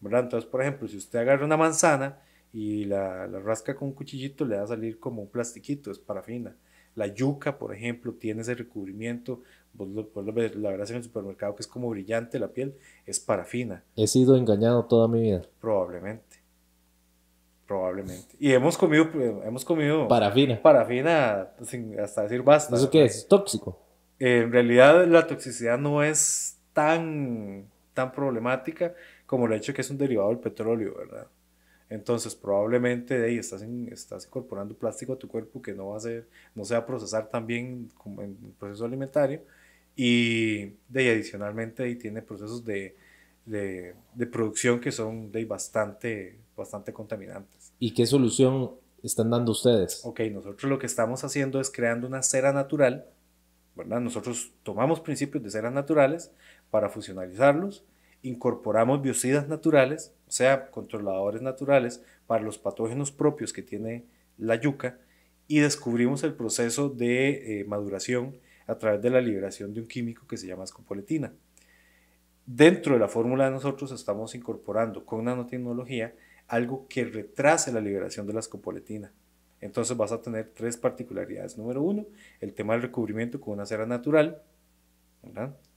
¿Verdad? 0.00 0.24
Entonces, 0.24 0.48
por 0.48 0.62
ejemplo, 0.62 0.88
si 0.88 0.96
usted 0.96 1.18
agarra 1.18 1.44
una 1.44 1.56
manzana 1.56 2.18
y 2.52 2.84
la, 2.84 3.26
la 3.26 3.40
rasca 3.40 3.74
con 3.74 3.88
un 3.88 3.94
cuchillito, 3.94 4.44
le 4.44 4.56
va 4.56 4.62
a 4.62 4.66
salir 4.66 4.98
como 4.98 5.22
un 5.22 5.28
plastiquito, 5.28 5.90
es 5.90 5.98
parafina. 5.98 6.56
La 6.94 7.06
yuca, 7.06 7.58
por 7.58 7.74
ejemplo, 7.74 8.14
tiene 8.14 8.40
ese 8.40 8.54
recubrimiento, 8.54 9.42
vos 9.74 9.88
lo, 9.88 10.08
vos 10.14 10.24
lo 10.24 10.32
la 10.32 10.70
verás 10.70 10.90
en 10.90 10.96
el 10.96 11.04
supermercado 11.04 11.54
que 11.54 11.62
es 11.62 11.66
como 11.66 11.90
brillante 11.90 12.38
la 12.38 12.48
piel, 12.48 12.74
es 13.04 13.20
parafina. 13.20 13.84
He 13.96 14.06
sido 14.06 14.36
engañado 14.36 14.84
toda 14.86 15.06
mi 15.06 15.20
vida. 15.20 15.42
Probablemente. 15.60 16.36
Probablemente. 17.66 18.36
Y 18.38 18.52
hemos 18.52 18.78
comido, 18.78 19.10
hemos 19.44 19.64
comido 19.64 20.08
parafina. 20.08 20.62
Parafina 20.62 21.48
sin, 21.64 21.98
hasta 21.98 22.22
decir 22.22 22.42
basta. 22.42 22.76
¿Eso 22.76 22.88
qué 22.88 23.04
es? 23.04 23.26
¿Tóxico? 23.28 23.78
en 24.18 24.52
realidad 24.52 25.06
la 25.06 25.26
toxicidad 25.26 25.78
no 25.78 26.02
es 26.02 26.58
tan, 26.72 27.66
tan 27.94 28.12
problemática 28.12 28.94
como 29.26 29.46
el 29.46 29.52
hecho 29.52 29.72
de 29.72 29.76
que 29.76 29.82
es 29.82 29.90
un 29.90 29.98
derivado 29.98 30.30
del 30.30 30.38
petróleo, 30.38 30.94
¿verdad? 30.96 31.26
Entonces 31.88 32.34
probablemente 32.34 33.18
de 33.18 33.26
ahí 33.28 33.38
estás, 33.38 33.62
estás 33.62 34.26
incorporando 34.26 34.74
plástico 34.74 35.12
a 35.12 35.18
tu 35.18 35.28
cuerpo 35.28 35.62
que 35.62 35.72
no 35.72 35.88
va 35.88 35.98
a 35.98 36.00
ser, 36.00 36.26
no 36.54 36.64
se 36.64 36.74
va 36.74 36.80
a 36.80 36.86
procesar 36.86 37.28
tan 37.28 37.46
bien 37.46 37.90
como 37.96 38.22
en 38.22 38.36
el 38.44 38.52
proceso 38.58 38.84
alimentario 38.84 39.42
y 39.94 40.72
de 40.88 41.10
adicionalmente 41.10 41.88
y 41.88 41.96
tiene 41.96 42.22
procesos 42.22 42.64
de, 42.64 42.96
de, 43.46 43.94
de 44.14 44.26
producción 44.26 44.80
que 44.80 44.90
son 44.90 45.30
de 45.30 45.44
bastante, 45.44 46.38
bastante 46.56 46.92
contaminantes. 46.92 47.72
¿Y 47.78 47.94
qué 47.94 48.04
solución 48.04 48.72
están 49.02 49.30
dando 49.30 49.52
ustedes? 49.52 50.02
Ok, 50.04 50.20
nosotros 50.32 50.68
lo 50.68 50.78
que 50.78 50.86
estamos 50.86 51.22
haciendo 51.24 51.60
es 51.60 51.70
creando 51.70 52.06
una 52.08 52.22
cera 52.22 52.52
natural, 52.52 53.06
¿verdad? 53.76 54.00
Nosotros 54.00 54.52
tomamos 54.64 55.00
principios 55.00 55.42
de 55.44 55.50
ceras 55.50 55.72
naturales 55.72 56.32
para 56.70 56.88
fusionalizarlos, 56.88 57.84
incorporamos 58.28 59.02
biocidas 59.02 59.48
naturales, 59.48 60.12
o 60.28 60.32
sea, 60.32 60.70
controladores 60.70 61.42
naturales 61.42 62.02
para 62.26 62.42
los 62.42 62.58
patógenos 62.58 63.12
propios 63.12 63.52
que 63.52 63.62
tiene 63.62 64.04
la 64.38 64.56
yuca 64.56 64.98
y 65.48 65.60
descubrimos 65.60 66.22
el 66.24 66.34
proceso 66.34 66.88
de 66.88 67.60
eh, 67.60 67.64
maduración 67.64 68.36
a 68.66 68.76
través 68.76 69.00
de 69.00 69.10
la 69.10 69.20
liberación 69.20 69.72
de 69.72 69.80
un 69.80 69.86
químico 69.86 70.26
que 70.26 70.36
se 70.36 70.46
llama 70.46 70.64
escopoletina. 70.64 71.32
Dentro 72.46 72.94
de 72.94 73.00
la 73.00 73.08
fórmula 73.08 73.46
de 73.46 73.52
nosotros 73.52 73.92
estamos 73.92 74.34
incorporando 74.34 75.04
con 75.04 75.24
nanotecnología 75.24 76.14
algo 76.48 76.86
que 76.88 77.04
retrase 77.04 77.72
la 77.72 77.80
liberación 77.80 78.26
de 78.26 78.32
la 78.32 78.40
escopoletina. 78.40 79.12
Entonces 79.60 79.96
vas 79.96 80.12
a 80.12 80.20
tener 80.20 80.52
tres 80.54 80.76
particularidades. 80.76 81.58
Número 81.58 81.82
uno, 81.82 82.06
el 82.40 82.52
tema 82.52 82.74
del 82.74 82.82
recubrimiento 82.82 83.40
con 83.40 83.54
una 83.54 83.66
cera 83.66 83.86
natural. 83.86 84.42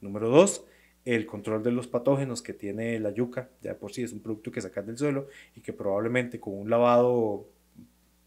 Número 0.01 0.29
dos, 0.29 0.65
el 1.05 1.25
control 1.25 1.63
de 1.63 1.71
los 1.71 1.87
patógenos 1.87 2.41
que 2.41 2.53
tiene 2.53 2.99
la 2.99 3.11
yuca, 3.11 3.49
ya 3.61 3.75
por 3.75 3.93
sí 3.93 4.03
es 4.03 4.13
un 4.13 4.19
producto 4.19 4.51
que 4.51 4.61
sacas 4.61 4.85
del 4.85 4.97
suelo 4.97 5.27
y 5.55 5.61
que 5.61 5.73
probablemente 5.73 6.39
con 6.39 6.57
un 6.57 6.69
lavado 6.69 7.47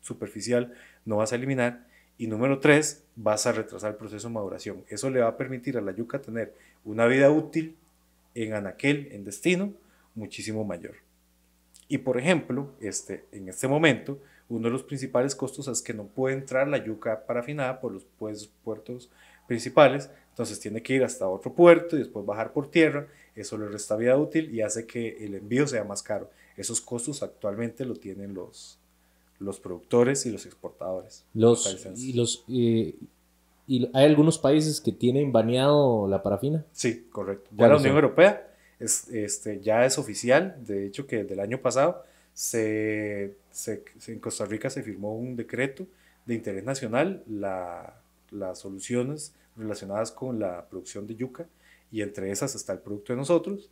superficial 0.00 0.72
no 1.04 1.16
vas 1.16 1.32
a 1.32 1.36
eliminar. 1.36 1.86
Y 2.18 2.26
número 2.26 2.60
tres, 2.60 3.04
vas 3.16 3.46
a 3.46 3.52
retrasar 3.52 3.92
el 3.92 3.96
proceso 3.96 4.28
de 4.28 4.34
maduración. 4.34 4.84
Eso 4.88 5.10
le 5.10 5.20
va 5.20 5.28
a 5.28 5.36
permitir 5.36 5.76
a 5.76 5.80
la 5.80 5.92
yuca 5.92 6.20
tener 6.20 6.54
una 6.84 7.06
vida 7.06 7.30
útil 7.30 7.76
en 8.34 8.54
anaquel, 8.54 9.08
en 9.12 9.24
destino, 9.24 9.72
muchísimo 10.14 10.64
mayor. 10.64 10.96
Y 11.88 11.98
por 11.98 12.18
ejemplo, 12.18 12.70
este, 12.80 13.24
en 13.32 13.48
este 13.48 13.68
momento, 13.68 14.18
uno 14.48 14.68
de 14.68 14.70
los 14.70 14.82
principales 14.82 15.34
costos 15.34 15.68
es 15.68 15.82
que 15.82 15.94
no 15.94 16.04
puede 16.04 16.36
entrar 16.36 16.68
la 16.68 16.84
yuca 16.84 17.26
parafinada 17.26 17.80
por 17.80 17.92
los 17.92 18.04
pues, 18.18 18.50
puertos 18.64 19.10
principales, 19.46 20.10
entonces 20.32 20.58
tiene 20.58 20.82
que 20.82 20.94
ir 20.94 21.04
hasta 21.04 21.28
otro 21.28 21.52
puerto 21.52 21.94
y 21.94 21.98
después 21.98 22.24
bajar 22.24 22.54
por 22.54 22.70
tierra, 22.70 23.06
eso 23.36 23.58
le 23.58 23.68
resta 23.68 23.96
vida 23.96 24.16
útil 24.16 24.52
y 24.54 24.62
hace 24.62 24.86
que 24.86 25.24
el 25.24 25.34
envío 25.34 25.66
sea 25.66 25.84
más 25.84 26.02
caro. 26.02 26.30
Esos 26.56 26.80
costos 26.80 27.22
actualmente 27.22 27.84
lo 27.84 27.96
tienen 27.96 28.32
los, 28.32 28.78
los 29.38 29.60
productores 29.60 30.24
y 30.24 30.30
los 30.30 30.46
exportadores. 30.46 31.26
Los, 31.34 31.86
y 31.96 32.14
los, 32.14 32.44
eh, 32.48 32.94
¿Y 33.66 33.90
hay 33.92 34.06
algunos 34.06 34.38
países 34.38 34.80
que 34.80 34.90
tienen 34.90 35.32
baneado 35.32 36.08
la 36.08 36.22
parafina? 36.22 36.64
Sí, 36.72 37.06
correcto. 37.10 37.50
Ya 37.56 37.68
la 37.68 37.76
Unión 37.76 37.94
Europea 37.94 38.50
es, 38.80 39.08
este, 39.08 39.60
ya 39.60 39.84
es 39.84 39.98
oficial, 39.98 40.56
de 40.66 40.86
hecho 40.86 41.06
que 41.06 41.24
del 41.24 41.40
año 41.40 41.60
pasado 41.60 42.04
se, 42.32 43.36
se, 43.50 43.84
en 44.06 44.18
Costa 44.18 44.46
Rica 44.46 44.70
se 44.70 44.82
firmó 44.82 45.14
un 45.14 45.36
decreto 45.36 45.86
de 46.24 46.34
interés 46.34 46.64
nacional, 46.64 47.22
la, 47.28 48.00
las 48.30 48.60
soluciones 48.60 49.34
relacionadas 49.56 50.10
con 50.10 50.38
la 50.38 50.66
producción 50.68 51.06
de 51.06 51.14
yuca 51.14 51.46
y 51.90 52.02
entre 52.02 52.30
esas 52.30 52.54
está 52.54 52.72
el 52.72 52.80
producto 52.80 53.12
de 53.12 53.18
nosotros. 53.18 53.70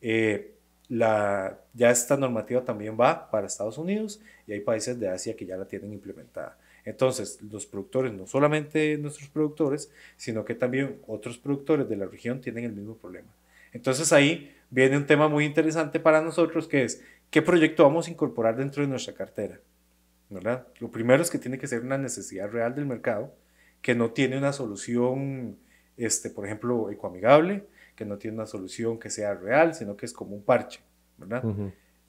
Eh, 0.00 0.54
la, 0.88 1.60
ya 1.72 1.90
esta 1.90 2.16
normativa 2.16 2.64
también 2.64 2.96
va 3.00 3.30
para 3.30 3.46
Estados 3.46 3.78
Unidos 3.78 4.20
y 4.46 4.52
hay 4.52 4.60
países 4.60 4.98
de 4.98 5.08
Asia 5.08 5.36
que 5.36 5.46
ya 5.46 5.56
la 5.56 5.64
tienen 5.64 5.92
implementada. 5.92 6.58
Entonces, 6.84 7.40
los 7.42 7.64
productores, 7.64 8.12
no 8.12 8.26
solamente 8.26 8.98
nuestros 8.98 9.28
productores, 9.28 9.90
sino 10.16 10.44
que 10.44 10.54
también 10.54 10.98
otros 11.06 11.38
productores 11.38 11.88
de 11.88 11.96
la 11.96 12.06
región 12.06 12.40
tienen 12.40 12.64
el 12.64 12.72
mismo 12.72 12.96
problema. 12.96 13.28
Entonces 13.72 14.12
ahí 14.12 14.54
viene 14.70 14.96
un 14.96 15.06
tema 15.06 15.28
muy 15.28 15.44
interesante 15.44 16.00
para 16.00 16.20
nosotros 16.20 16.66
que 16.66 16.84
es 16.84 17.02
qué 17.30 17.40
proyecto 17.40 17.84
vamos 17.84 18.08
a 18.08 18.10
incorporar 18.10 18.56
dentro 18.56 18.82
de 18.82 18.88
nuestra 18.88 19.14
cartera. 19.14 19.60
¿verdad? 20.32 20.66
Lo 20.80 20.90
primero 20.90 21.22
es 21.22 21.30
que 21.30 21.38
tiene 21.38 21.58
que 21.58 21.66
ser 21.66 21.82
una 21.82 21.98
necesidad 21.98 22.50
real 22.50 22.74
del 22.74 22.86
mercado, 22.86 23.34
que 23.82 23.94
no 23.94 24.12
tiene 24.12 24.38
una 24.38 24.52
solución, 24.52 25.58
este, 25.96 26.30
por 26.30 26.46
ejemplo, 26.46 26.90
ecoamigable, 26.90 27.66
que 27.96 28.06
no 28.06 28.16
tiene 28.16 28.36
una 28.36 28.46
solución 28.46 28.98
que 28.98 29.10
sea 29.10 29.34
real, 29.34 29.74
sino 29.74 29.96
que 29.96 30.06
es 30.06 30.12
como 30.12 30.34
un 30.34 30.42
parche. 30.42 30.80
¿verdad? 31.18 31.44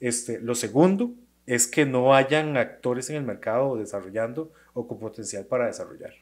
este, 0.00 0.40
lo 0.40 0.54
segundo 0.54 1.12
es 1.46 1.66
que 1.66 1.84
no 1.84 2.14
hayan 2.14 2.56
actores 2.56 3.10
en 3.10 3.16
el 3.16 3.22
mercado 3.22 3.76
desarrollando 3.76 4.52
o 4.72 4.88
con 4.88 4.98
potencial 4.98 5.44
para 5.46 5.66
desarrollar. 5.66 6.14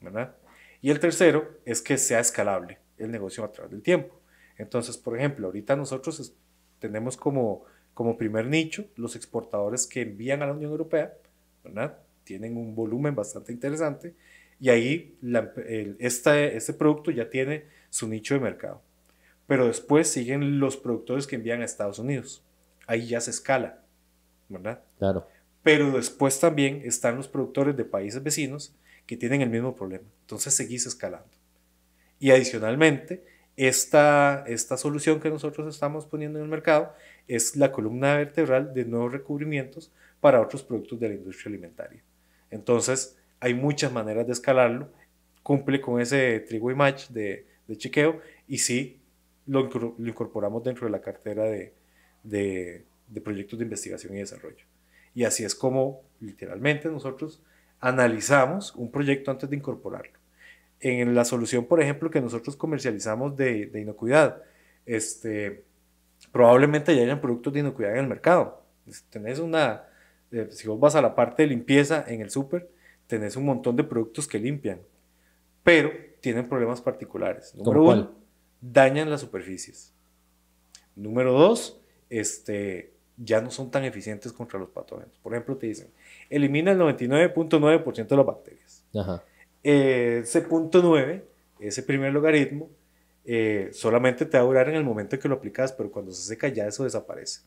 ¿verdad? 0.00 0.36
Y 0.82 0.90
el 0.90 1.00
tercero 1.00 1.58
es 1.64 1.80
que 1.80 1.96
sea 1.96 2.20
escalable 2.20 2.78
el 2.98 3.10
negocio 3.10 3.44
a 3.44 3.52
través 3.52 3.70
del 3.72 3.82
tiempo. 3.82 4.20
Entonces, 4.58 4.96
por 4.96 5.16
ejemplo, 5.16 5.46
ahorita 5.46 5.76
nosotros 5.76 6.34
tenemos 6.80 7.16
como, 7.16 7.64
como 7.94 8.18
primer 8.18 8.46
nicho 8.46 8.84
los 8.96 9.16
exportadores 9.16 9.86
que 9.86 10.02
envían 10.02 10.42
a 10.42 10.46
la 10.46 10.52
Unión 10.52 10.70
Europea, 10.70 11.14
¿verdad? 11.64 11.98
Tienen 12.24 12.56
un 12.56 12.74
volumen 12.74 13.14
bastante 13.14 13.52
interesante 13.52 14.14
y 14.60 14.70
ahí 14.70 15.16
este 15.98 16.72
producto 16.72 17.10
ya 17.10 17.30
tiene 17.30 17.64
su 17.90 18.08
nicho 18.08 18.34
de 18.34 18.40
mercado. 18.40 18.82
Pero 19.46 19.66
después 19.66 20.08
siguen 20.08 20.60
los 20.60 20.76
productores 20.76 21.26
que 21.26 21.36
envían 21.36 21.62
a 21.62 21.64
Estados 21.64 21.98
Unidos. 21.98 22.44
Ahí 22.86 23.06
ya 23.06 23.20
se 23.20 23.30
escala, 23.30 23.82
¿verdad? 24.48 24.82
Claro. 24.98 25.26
Pero 25.62 25.92
después 25.92 26.38
también 26.40 26.82
están 26.84 27.16
los 27.16 27.28
productores 27.28 27.76
de 27.76 27.84
países 27.84 28.22
vecinos 28.22 28.74
que 29.06 29.16
tienen 29.16 29.40
el 29.40 29.50
mismo 29.50 29.74
problema. 29.74 30.04
Entonces 30.22 30.54
seguís 30.54 30.86
escalando. 30.86 31.30
Y 32.18 32.30
adicionalmente, 32.30 33.24
esta, 33.56 34.44
esta 34.46 34.76
solución 34.76 35.20
que 35.20 35.30
nosotros 35.30 35.72
estamos 35.74 36.06
poniendo 36.06 36.38
en 36.38 36.44
el 36.44 36.50
mercado 36.50 36.92
es 37.26 37.56
la 37.56 37.72
columna 37.72 38.16
vertebral 38.16 38.74
de 38.74 38.84
nuevos 38.84 39.12
recubrimientos 39.12 39.92
para 40.20 40.40
otros 40.40 40.62
productos 40.62 41.00
de 41.00 41.08
la 41.08 41.14
industria 41.14 41.50
alimentaria. 41.50 42.02
Entonces, 42.50 43.17
hay 43.40 43.54
muchas 43.54 43.92
maneras 43.92 44.26
de 44.26 44.32
escalarlo, 44.32 44.88
cumple 45.42 45.80
con 45.80 46.00
ese 46.00 46.40
trigo 46.40 46.70
y 46.70 46.74
match 46.74 47.08
de, 47.08 47.46
de 47.66 47.76
chequeo 47.76 48.20
y 48.46 48.58
sí 48.58 49.00
lo, 49.46 49.68
lo, 49.68 49.94
incorporamos 50.08 50.62
dentro 50.64 50.86
de 50.86 50.92
la 50.92 51.00
cartera 51.00 51.44
de, 51.44 51.72
de, 52.22 52.84
de 53.08 53.20
proyectos 53.20 53.58
de 53.58 53.64
investigación 53.64 54.14
y 54.14 54.18
desarrollo. 54.18 54.64
Y 55.14 55.24
así 55.24 55.44
es 55.44 55.54
como 55.54 56.02
literalmente 56.20 56.88
nosotros 56.88 57.42
analizamos 57.80 58.74
un 58.74 58.90
proyecto 58.90 59.30
antes 59.30 59.48
de 59.48 59.56
incorporarlo 59.56 60.18
en 60.80 61.14
la 61.14 61.24
solución, 61.24 61.64
por 61.66 61.80
ejemplo, 61.82 62.10
que 62.10 62.20
nosotros 62.20 62.56
comercializamos 62.56 63.36
de, 63.36 63.66
de 63.66 63.80
inocuidad, 63.80 64.42
este, 64.86 65.64
probablemente 66.30 66.94
ya 66.94 67.02
hayan 67.02 67.20
productos 67.20 67.52
de 67.52 67.60
inocuidad 67.60 67.92
en 67.92 67.98
el 67.98 68.06
mercado. 68.06 68.62
Tenés 69.10 69.38
una, 69.38 69.84
eh, 70.30 70.48
si 70.50 70.68
vos 70.68 70.78
vas 70.78 70.94
a 70.94 71.02
la 71.02 71.14
parte 71.14 71.42
de 71.42 71.48
limpieza 71.48 72.04
en 72.06 72.20
el 72.20 72.30
súper, 72.30 72.70
tenés 73.08 73.34
un 73.34 73.44
montón 73.44 73.74
de 73.74 73.82
productos 73.82 74.28
que 74.28 74.38
limpian, 74.38 74.80
pero 75.64 75.90
tienen 76.20 76.48
problemas 76.48 76.80
particulares. 76.80 77.54
Número 77.56 77.82
uno, 77.82 78.12
dañan 78.60 79.10
las 79.10 79.22
superficies. 79.22 79.92
Número 80.94 81.32
dos, 81.32 81.80
este, 82.10 82.92
ya 83.16 83.40
no 83.40 83.50
son 83.50 83.70
tan 83.70 83.84
eficientes 83.84 84.32
contra 84.32 84.58
los 84.58 84.68
patógenos. 84.68 85.18
Por 85.22 85.32
ejemplo, 85.32 85.56
te 85.56 85.66
dicen, 85.66 85.88
elimina 86.30 86.70
el 86.70 86.78
99.9% 86.78 88.06
de 88.06 88.16
las 88.16 88.26
bacterias. 88.26 88.84
Ajá. 88.94 89.24
Eh, 89.64 90.20
ese 90.22 90.42
punto 90.42 90.80
9, 90.82 91.24
ese 91.60 91.82
primer 91.82 92.12
logaritmo, 92.12 92.68
eh, 93.24 93.70
solamente 93.72 94.26
te 94.26 94.36
va 94.36 94.44
a 94.44 94.46
durar 94.46 94.68
en 94.68 94.76
el 94.76 94.84
momento 94.84 95.16
en 95.16 95.22
que 95.22 95.28
lo 95.28 95.36
aplicas, 95.36 95.72
pero 95.72 95.90
cuando 95.90 96.12
se 96.12 96.22
seca 96.22 96.48
ya 96.48 96.66
eso 96.66 96.84
desaparece, 96.84 97.42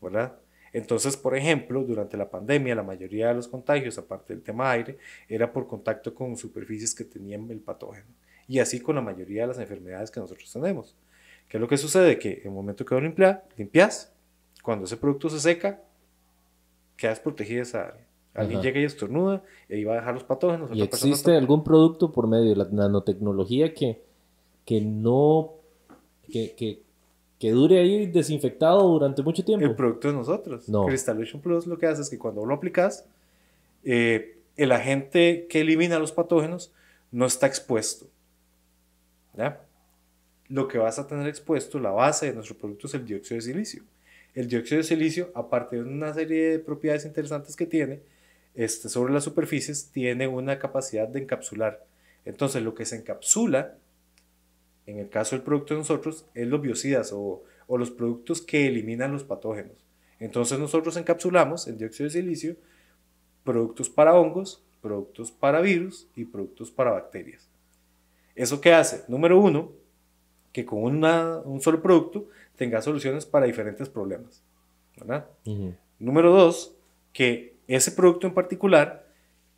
¿verdad? 0.00 0.36
Entonces, 0.72 1.16
por 1.16 1.36
ejemplo, 1.36 1.82
durante 1.82 2.16
la 2.16 2.30
pandemia, 2.30 2.74
la 2.74 2.82
mayoría 2.82 3.28
de 3.28 3.34
los 3.34 3.48
contagios, 3.48 3.98
aparte 3.98 4.34
del 4.34 4.42
tema 4.42 4.70
aire, 4.70 4.98
era 5.28 5.52
por 5.52 5.66
contacto 5.66 6.14
con 6.14 6.36
superficies 6.36 6.94
que 6.94 7.04
tenían 7.04 7.50
el 7.50 7.60
patógeno. 7.60 8.06
Y 8.46 8.58
así 8.58 8.80
con 8.80 8.96
la 8.96 9.02
mayoría 9.02 9.42
de 9.42 9.48
las 9.48 9.58
enfermedades 9.58 10.10
que 10.10 10.20
nosotros 10.20 10.52
tenemos. 10.52 10.96
¿Qué 11.48 11.56
es 11.56 11.60
lo 11.60 11.68
que 11.68 11.76
sucede? 11.76 12.18
Que 12.18 12.34
en 12.34 12.46
el 12.46 12.52
momento 12.52 12.84
que 12.84 12.94
lo 12.94 13.00
limpias, 13.00 13.40
limpias, 13.56 14.12
cuando 14.62 14.84
ese 14.84 14.96
producto 14.96 15.28
se 15.28 15.40
seca, 15.40 15.82
quedas 16.96 17.18
protegido 17.18 17.58
de 17.58 17.62
esa 17.62 17.86
área. 17.88 18.06
Alguien 18.34 18.62
llega 18.62 18.80
y 18.80 18.84
estornuda 18.84 19.42
y 19.68 19.74
ahí 19.74 19.84
va 19.84 19.94
a 19.94 19.96
dejar 19.96 20.14
los 20.14 20.22
patógenos. 20.22 20.70
¿Y 20.72 20.82
existe 20.82 21.36
algún 21.36 21.64
producto 21.64 22.12
por 22.12 22.28
medio 22.28 22.50
de 22.50 22.56
la 22.56 22.68
nanotecnología 22.70 23.74
que, 23.74 24.02
que 24.64 24.80
no... 24.80 25.54
Que, 26.30 26.54
que, 26.54 26.82
que, 27.40 27.50
dure 27.50 27.80
ahí 27.80 28.06
desinfectado 28.06 28.86
durante 28.86 29.22
mucho 29.22 29.44
tiempo? 29.44 29.66
El 29.66 29.74
producto 29.74 30.08
de 30.08 30.14
nosotros. 30.14 30.68
No. 30.68 30.86
Crystallation 30.86 31.40
Plus 31.40 31.66
lo 31.66 31.78
que 31.78 31.86
hace 31.86 32.02
es 32.02 32.10
que 32.10 32.18
cuando 32.18 32.44
lo 32.44 32.54
aplicas, 32.54 33.06
eh, 33.82 34.36
el 34.56 34.72
agente 34.72 35.46
que 35.48 35.62
elimina 35.62 35.98
los 35.98 36.12
patógenos 36.12 36.72
no 37.10 37.26
está 37.26 37.46
expuesto. 37.46 38.06
¿Ya? 39.34 39.60
Lo 40.48 40.68
que 40.68 40.78
vas 40.78 40.98
a 40.98 41.06
tener 41.06 41.26
expuesto, 41.28 41.78
la 41.78 41.90
base 41.90 42.26
de 42.26 42.34
nuestro 42.34 42.56
producto 42.56 42.86
es 42.86 42.94
el 42.94 43.06
dióxido 43.06 43.36
de 43.36 43.42
silicio. 43.42 43.82
El 44.34 44.48
dióxido 44.48 44.78
de 44.78 44.84
silicio, 44.84 45.30
aparte 45.34 45.76
de 45.76 45.82
una 45.82 46.12
serie 46.12 46.50
de 46.50 46.58
propiedades 46.58 47.04
interesantes 47.04 47.56
que 47.56 47.66
tiene, 47.66 48.00
este, 48.54 48.88
sobre 48.88 49.12
las 49.12 49.24
superficies 49.24 49.90
tiene 49.92 50.26
una 50.26 50.58
capacidad 50.58 51.08
de 51.08 51.20
encapsular. 51.20 51.84
Entonces 52.24 52.62
lo 52.62 52.74
que 52.74 52.84
se 52.84 52.96
encapsula 52.96 53.76
en 54.86 54.98
el 54.98 55.08
caso 55.08 55.36
del 55.36 55.44
producto 55.44 55.74
de 55.74 55.80
nosotros, 55.80 56.26
es 56.34 56.46
los 56.46 56.60
biocidas 56.60 57.12
o, 57.12 57.42
o 57.66 57.78
los 57.78 57.90
productos 57.90 58.40
que 58.40 58.66
eliminan 58.66 59.12
los 59.12 59.24
patógenos. 59.24 59.76
Entonces 60.18 60.58
nosotros 60.58 60.96
encapsulamos 60.96 61.66
el 61.66 61.78
dióxido 61.78 62.08
de 62.08 62.10
silicio 62.10 62.56
productos 63.44 63.88
para 63.88 64.14
hongos, 64.14 64.62
productos 64.80 65.30
para 65.30 65.60
virus 65.60 66.08
y 66.14 66.24
productos 66.24 66.70
para 66.70 66.92
bacterias. 66.92 67.48
¿Eso 68.34 68.60
qué 68.60 68.72
hace? 68.72 69.04
Número 69.08 69.38
uno, 69.38 69.72
que 70.52 70.64
con 70.64 70.82
un 70.82 71.60
solo 71.60 71.82
producto 71.82 72.28
tenga 72.56 72.82
soluciones 72.82 73.24
para 73.24 73.46
diferentes 73.46 73.88
problemas. 73.88 74.42
¿verdad? 74.96 75.26
Número 75.98 76.30
dos, 76.32 76.76
que 77.12 77.56
ese 77.66 77.92
producto 77.92 78.26
en 78.26 78.34
particular, 78.34 79.06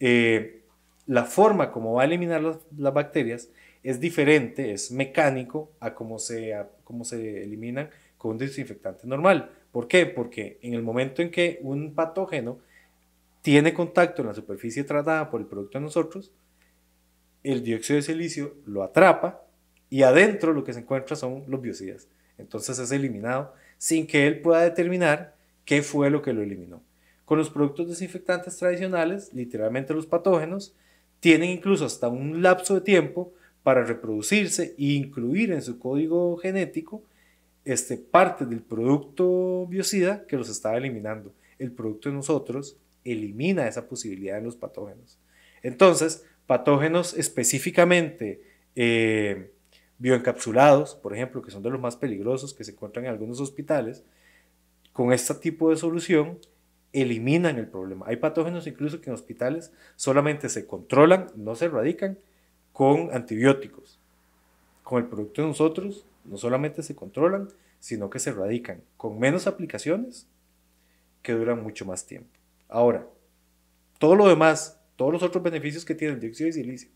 eh, 0.01 0.63
la 1.07 1.25
forma 1.25 1.73
como 1.73 1.95
va 1.95 2.03
a 2.03 2.05
eliminar 2.05 2.43
las, 2.43 2.59
las, 2.77 2.95
bacterias 2.95 3.49
es 3.83 4.01
diferente, 4.01 4.73
es 4.73 4.91
mecánico 4.91 5.71
a 5.81 5.95
cómo 5.95 6.19
se, 6.19 6.55
a 6.55 6.69
cómo 6.85 7.05
se 7.05 7.43
eliminan 7.43 7.91
con 8.17 8.33
un 8.33 8.39
desinfectante 8.39 9.07
normal. 9.07 9.51
¿Por 9.73 9.89
qué? 9.89 10.07
Porque 10.07 10.59
en 10.63 10.75
el 10.75 10.83
momento 10.83 11.23
en 11.23 11.31
que 11.31 11.59
un 11.63 11.95
patógeno 11.95 12.59
tiene 13.41 13.75
contacto 13.75 14.23
en 14.23 14.29
la 14.29 14.35
superficie 14.35 14.85
tratada 14.85 15.31
por 15.31 15.41
el 15.41 15.47
producto 15.47 15.79
de 15.79 15.85
nosotros, 15.85 16.31
el 17.43 17.65
dióxido 17.65 17.97
de 17.97 18.03
silicio 18.03 18.55
lo 18.67 18.85
atrapa 18.85 19.43
y 19.91 20.03
adentro 20.03 20.53
lo 20.53 20.63
que 20.63 20.73
se 20.73 20.81
encuentra 20.81 21.17
son 21.17 21.45
los 21.49 21.61
biocidas. 21.61 22.07
Entonces 22.39 22.79
es 22.79 22.93
eliminado 22.93 23.53
sin 23.79 24.07
que 24.07 24.29
él 24.29 24.41
pueda 24.41 24.63
determinar 24.63 25.35
qué 25.65 25.83
fue 25.83 26.09
lo 26.09 26.23
que 26.23 26.33
lo 26.33 26.43
eliminó. 26.43 26.83
Con 27.25 27.39
los 27.39 27.51
productos 27.51 27.89
desinfectantes 27.89 28.57
tradicionales, 28.57 29.33
literalmente 29.33 29.95
los 29.95 30.07
patógenos, 30.07 30.75
tienen 31.19 31.51
incluso 31.51 31.85
hasta 31.85 32.09
un 32.09 32.43
lapso 32.43 32.75
de 32.75 32.81
tiempo 32.81 33.33
para 33.63 33.85
reproducirse 33.85 34.75
e 34.79 34.93
incluir 34.93 35.53
en 35.53 35.63
su 35.63 35.79
código 35.79 36.37
genético 36.37 37.03
este, 37.65 37.97
parte 37.97 38.45
del 38.45 38.61
producto 38.61 39.67
biocida 39.69 40.27
que 40.27 40.37
los 40.37 40.49
estaba 40.49 40.77
eliminando. 40.77 41.33
El 41.59 41.73
producto 41.73 42.09
de 42.09 42.17
nosotros 42.17 42.77
elimina 43.05 43.69
esa 43.69 43.89
posibilidad 43.89 44.39
en 44.39 44.45
los 44.45 44.57
patógenos. 44.57 45.19
Entonces, 45.63 46.25
patógenos 46.47 47.15
específicamente 47.15 48.43
eh, 48.75 49.53
bioencapsulados, 49.99 50.97
por 50.97 51.15
ejemplo, 51.15 51.43
que 51.43 51.53
son 51.53 51.63
de 51.63 51.71
los 51.71 51.81
más 51.81 51.97
peligrosos 51.97 52.55
que 52.55 52.65
se 52.65 52.73
encuentran 52.73 53.05
en 53.05 53.13
algunos 53.13 53.41
hospitales, 53.41 54.03
con 54.93 55.13
este 55.13 55.35
tipo 55.35 55.71
de 55.71 55.77
solución 55.77 56.39
eliminan 56.93 57.59
el 57.59 57.69
problema. 57.69 58.07
Hay 58.09 58.17
patógenos 58.17 58.67
incluso 58.67 59.01
que 59.01 59.09
en 59.09 59.15
hospitales 59.15 59.73
solamente 59.97 60.49
se 60.49 60.67
controlan, 60.67 61.29
no 61.37 61.55
se 61.55 61.67
erradican 61.67 62.19
con 62.73 63.15
antibióticos. 63.15 63.99
Con 64.83 65.03
el 65.03 65.09
producto 65.09 65.43
de 65.43 65.49
nosotros 65.49 66.07
no 66.25 66.37
solamente 66.37 66.83
se 66.83 66.95
controlan, 66.95 67.49
sino 67.81 68.11
que 68.11 68.19
se 68.19 68.31
erradican 68.31 68.83
con 68.97 69.19
menos 69.19 69.47
aplicaciones 69.47 70.27
que 71.23 71.33
duran 71.33 71.63
mucho 71.63 71.85
más 71.85 72.07
tiempo. 72.07 72.31
Ahora, 72.69 73.07
todo 73.99 74.17
lo 74.17 74.29
demás, 74.29 74.81
todos 74.97 75.13
los 75.13 75.23
otros 75.23 75.43
beneficios 75.43 75.85
que 75.85 75.95
tiene 75.95 76.15
el 76.15 76.21
dióxido 76.21 76.47
de 76.47 76.55
silicio, 76.55 76.91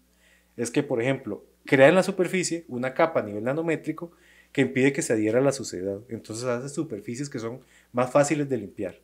es 0.57 0.71
que, 0.71 0.83
por 0.83 1.01
ejemplo, 1.01 1.45
crea 1.65 1.89
en 1.89 1.95
la 1.95 2.03
superficie 2.03 2.65
una 2.69 2.95
capa 2.95 3.21
a 3.21 3.23
nivel 3.23 3.45
nanométrico 3.45 4.13
que 4.53 4.63
impide 4.63 4.93
que 4.93 5.03
se 5.03 5.13
adhiera 5.13 5.39
a 5.39 5.43
la 5.43 5.53
suciedad. 5.53 6.01
Entonces 6.09 6.45
hace 6.45 6.69
superficies 6.69 7.29
que 7.29 7.39
son 7.39 7.61
más 7.93 8.11
fáciles 8.11 8.49
de 8.49 8.57
limpiar. 8.57 8.99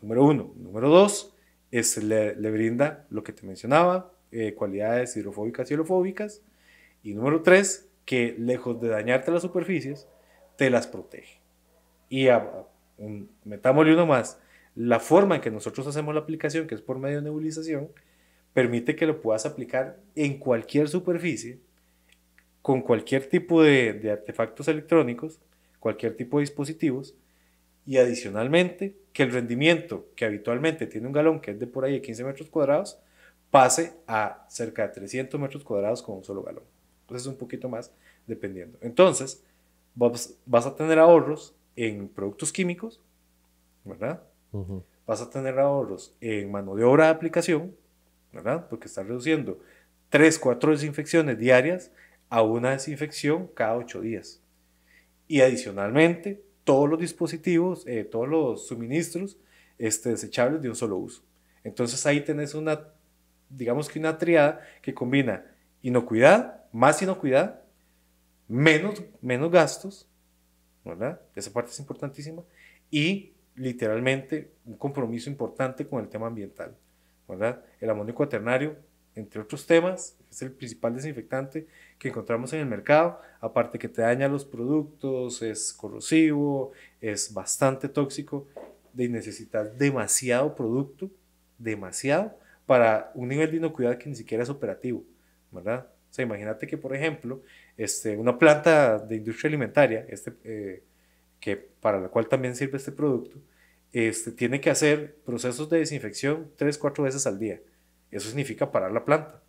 Número 0.00 0.24
uno. 0.24 0.52
Número 0.56 0.88
dos, 0.88 1.34
es, 1.70 2.02
le, 2.02 2.32
brinda 2.50 3.06
lo 3.10 3.22
que 3.22 3.32
te 3.32 3.46
mencionaba, 3.46 4.12
eh, 4.32 4.54
cualidades 4.54 5.16
hidrofóbicas 5.16 5.70
y 5.70 5.74
helofóbicas. 5.74 6.42
Y 7.02 7.14
número 7.14 7.42
tres, 7.42 7.88
que 8.04 8.34
lejos 8.38 8.80
de 8.80 8.88
dañarte 8.88 9.30
las 9.30 9.42
superficies, 9.42 10.08
te 10.56 10.70
las 10.70 10.86
protege. 10.86 11.40
Y 12.08 12.26
metámosle 13.44 13.94
uno 13.94 14.06
más, 14.06 14.38
la 14.74 15.00
forma 15.00 15.36
en 15.36 15.40
que 15.40 15.50
nosotros 15.50 15.86
hacemos 15.86 16.14
la 16.14 16.20
aplicación, 16.20 16.66
que 16.66 16.74
es 16.74 16.82
por 16.82 16.98
medio 16.98 17.16
de 17.16 17.22
nebulización, 17.22 17.88
permite 18.52 18.96
que 18.96 19.06
lo 19.06 19.20
puedas 19.20 19.46
aplicar 19.46 19.98
en 20.14 20.38
cualquier 20.38 20.88
superficie, 20.88 21.58
con 22.62 22.82
cualquier 22.82 23.28
tipo 23.28 23.62
de, 23.62 24.10
artefactos 24.10 24.68
electrónicos, 24.68 25.40
cualquier 25.78 26.16
tipo 26.16 26.38
de 26.38 26.42
dispositivos, 26.42 27.14
y 27.86 27.96
adicionalmente 27.96 28.96
que 29.12 29.22
el 29.22 29.32
rendimiento 29.32 30.08
que 30.14 30.24
habitualmente 30.24 30.86
tiene 30.86 31.06
un 31.06 31.12
galón, 31.12 31.40
que 31.40 31.52
es 31.52 31.58
de 31.58 31.66
por 31.66 31.84
ahí 31.84 31.94
de 31.94 32.02
15 32.02 32.24
metros 32.24 32.50
cuadrados, 32.50 33.00
pase 33.50 33.94
a 34.06 34.46
cerca 34.48 34.86
de 34.86 34.94
300 34.94 35.40
metros 35.40 35.64
cuadrados 35.64 36.02
con 36.02 36.16
un 36.16 36.24
solo 36.24 36.42
galón. 36.42 36.64
Entonces 37.02 37.26
es 37.26 37.32
un 37.32 37.38
poquito 37.38 37.68
más 37.68 37.92
dependiendo. 38.26 38.78
Entonces, 38.80 39.44
vas, 39.94 40.38
vas 40.46 40.66
a 40.66 40.76
tener 40.76 40.98
ahorros 40.98 41.56
en 41.76 42.08
productos 42.08 42.52
químicos, 42.52 43.00
¿verdad? 43.84 44.22
Vas 45.06 45.22
a 45.22 45.30
tener 45.30 45.58
ahorros 45.58 46.14
en 46.20 46.50
mano 46.50 46.74
de 46.74 46.84
obra 46.84 47.06
de 47.06 47.10
aplicación, 47.10 47.74
¿verdad? 48.32 48.68
Porque 48.68 48.86
estás 48.86 49.06
reduciendo 49.06 49.58
3, 50.10 50.38
4 50.38 50.72
desinfecciones 50.72 51.38
diarias 51.38 51.90
a 52.28 52.42
una 52.42 52.72
desinfección 52.72 53.48
cada 53.54 53.76
8 53.76 54.00
días. 54.00 54.40
Y 55.26 55.40
adicionalmente, 55.40 56.42
todos 56.64 56.88
los 56.88 57.00
dispositivos, 57.00 57.86
eh, 57.86 58.04
todos 58.04 58.28
los 58.28 58.66
suministros 58.66 59.36
este, 59.78 60.10
desechables 60.10 60.62
de 60.62 60.68
un 60.68 60.76
solo 60.76 60.96
uso. 60.96 61.22
Entonces 61.64 62.04
ahí 62.06 62.20
tenés 62.20 62.54
una, 62.54 62.88
digamos 63.50 63.88
que 63.88 63.98
una 63.98 64.16
triada 64.16 64.60
que 64.80 64.94
combina 64.94 65.44
inocuidad, 65.82 66.64
más 66.72 67.02
inocuidad, 67.02 67.60
menos, 68.48 69.02
menos 69.20 69.50
gastos, 69.50 70.08
¿verdad? 70.84 71.20
Esa 71.34 71.52
parte 71.52 71.70
es 71.70 71.78
importantísima. 71.78 72.42
Y 72.90 73.32
literalmente 73.54 74.52
un 74.64 74.76
compromiso 74.76 75.28
importante 75.28 75.86
con 75.86 76.00
el 76.02 76.08
tema 76.08 76.26
ambiental. 76.26 76.74
¿verdad? 77.30 77.62
El 77.80 77.90
amonio 77.90 78.14
cuaternario, 78.14 78.76
entre 79.14 79.40
otros 79.40 79.66
temas, 79.66 80.16
es 80.30 80.42
el 80.42 80.52
principal 80.52 80.94
desinfectante 80.94 81.66
que 81.98 82.08
encontramos 82.08 82.52
en 82.52 82.60
el 82.60 82.66
mercado, 82.66 83.20
aparte 83.40 83.78
que 83.78 83.88
te 83.88 84.02
daña 84.02 84.28
los 84.28 84.44
productos, 84.44 85.42
es 85.42 85.72
corrosivo, 85.72 86.72
es 87.00 87.32
bastante 87.32 87.88
tóxico, 87.88 88.46
de 88.92 89.08
necesitar 89.08 89.76
demasiado 89.76 90.54
producto, 90.54 91.10
demasiado, 91.58 92.36
para 92.70 93.10
un 93.16 93.26
nivel 93.26 93.50
de 93.50 93.56
inocuidad 93.56 93.98
que 93.98 94.08
ni 94.08 94.14
siquiera 94.14 94.44
es 94.44 94.48
operativo, 94.48 95.02
¿verdad? 95.50 95.88
O 96.08 96.12
sea, 96.12 96.24
imagínate 96.24 96.68
que, 96.68 96.78
por 96.78 96.94
ejemplo, 96.94 97.42
este, 97.76 98.16
una 98.16 98.38
planta 98.38 98.96
de 99.00 99.16
industria 99.16 99.48
alimentaria, 99.48 100.06
este, 100.08 100.34
eh, 100.44 100.84
que 101.40 101.56
para 101.56 102.00
la 102.00 102.06
cual 102.06 102.28
también 102.28 102.54
sirve 102.54 102.76
este 102.76 102.92
producto, 102.92 103.40
este, 103.92 104.30
tiene 104.30 104.60
que 104.60 104.70
hacer 104.70 105.16
procesos 105.26 105.68
de 105.68 105.78
desinfección 105.78 106.48
tres, 106.54 106.78
cuatro 106.78 107.02
veces 107.02 107.26
al 107.26 107.40
día. 107.40 107.60
Eso 108.08 108.28
significa 108.28 108.70
parar 108.70 108.92
la 108.92 109.04
planta, 109.04 109.42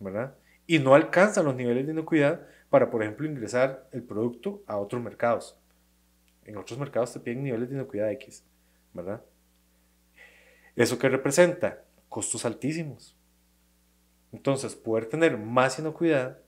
¿verdad? 0.00 0.34
Y 0.66 0.78
no 0.78 0.94
alcanza 0.94 1.42
los 1.42 1.54
niveles 1.54 1.84
de 1.84 1.92
inocuidad 1.92 2.46
para, 2.70 2.90
por 2.90 3.02
ejemplo, 3.02 3.26
ingresar 3.26 3.86
el 3.92 4.02
producto 4.04 4.62
a 4.66 4.78
otros 4.78 5.02
mercados. 5.02 5.54
En 6.46 6.56
otros 6.56 6.78
mercados 6.78 7.12
te 7.12 7.20
piden 7.20 7.42
niveles 7.42 7.68
de 7.68 7.74
inocuidad 7.74 8.10
X, 8.12 8.42
¿verdad? 8.94 9.20
¿Eso 10.76 10.98
qué 10.98 11.10
representa? 11.10 11.84
Costos 12.08 12.44
altísimos. 12.44 13.16
Entonces, 14.32 14.74
poder 14.74 15.06
tener 15.06 15.38
más 15.38 15.78
inocuidad 15.78 16.38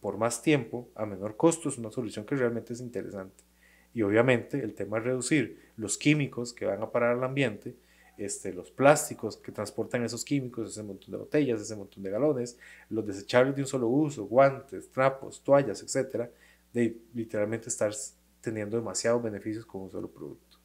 por 0.00 0.16
más 0.18 0.42
tiempo 0.42 0.88
a 0.94 1.06
menor 1.06 1.36
costo 1.36 1.68
es 1.68 1.78
una 1.78 1.90
solución 1.90 2.24
que 2.24 2.36
realmente 2.36 2.72
es 2.72 2.80
interesante. 2.80 3.44
Y 3.92 4.02
obviamente 4.02 4.62
el 4.62 4.74
tema 4.74 4.98
es 4.98 5.04
reducir 5.04 5.72
los 5.76 5.98
químicos 5.98 6.52
que 6.52 6.66
van 6.66 6.82
a 6.82 6.90
parar 6.90 7.16
al 7.16 7.24
ambiente, 7.24 7.74
este, 8.18 8.52
los 8.52 8.70
plásticos 8.70 9.36
que 9.36 9.52
transportan 9.52 10.04
esos 10.04 10.24
químicos, 10.24 10.70
ese 10.70 10.82
montón 10.82 11.10
de 11.10 11.18
botellas, 11.18 11.60
ese 11.60 11.76
montón 11.76 12.02
de 12.02 12.10
galones, 12.10 12.58
los 12.88 13.06
desechables 13.06 13.56
de 13.56 13.62
un 13.62 13.68
solo 13.68 13.88
uso, 13.88 14.26
guantes, 14.26 14.90
trapos, 14.90 15.42
toallas, 15.42 15.82
etcétera, 15.82 16.30
de 16.72 16.98
literalmente 17.14 17.68
estar 17.68 17.92
teniendo 18.40 18.76
demasiados 18.76 19.22
beneficios 19.22 19.66
con 19.66 19.82
un 19.82 19.90
solo 19.90 20.08
producto, 20.08 20.58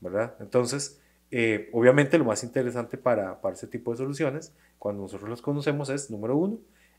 ¿verdad? 0.00 0.34
Entonces, 0.40 1.00
eh, 1.30 1.68
obviamente 1.72 2.18
lo 2.18 2.24
más 2.24 2.42
interesante 2.42 2.96
para, 2.96 3.40
para 3.40 3.54
ese 3.54 3.66
tipo 3.66 3.92
de 3.92 3.98
soluciones, 3.98 4.54
cuando 4.78 5.02
nosotros 5.02 5.28
los 5.30 5.42
conocemos, 5.42 5.88
es, 5.90 6.10
número 6.10 6.36
uno, 6.36 6.58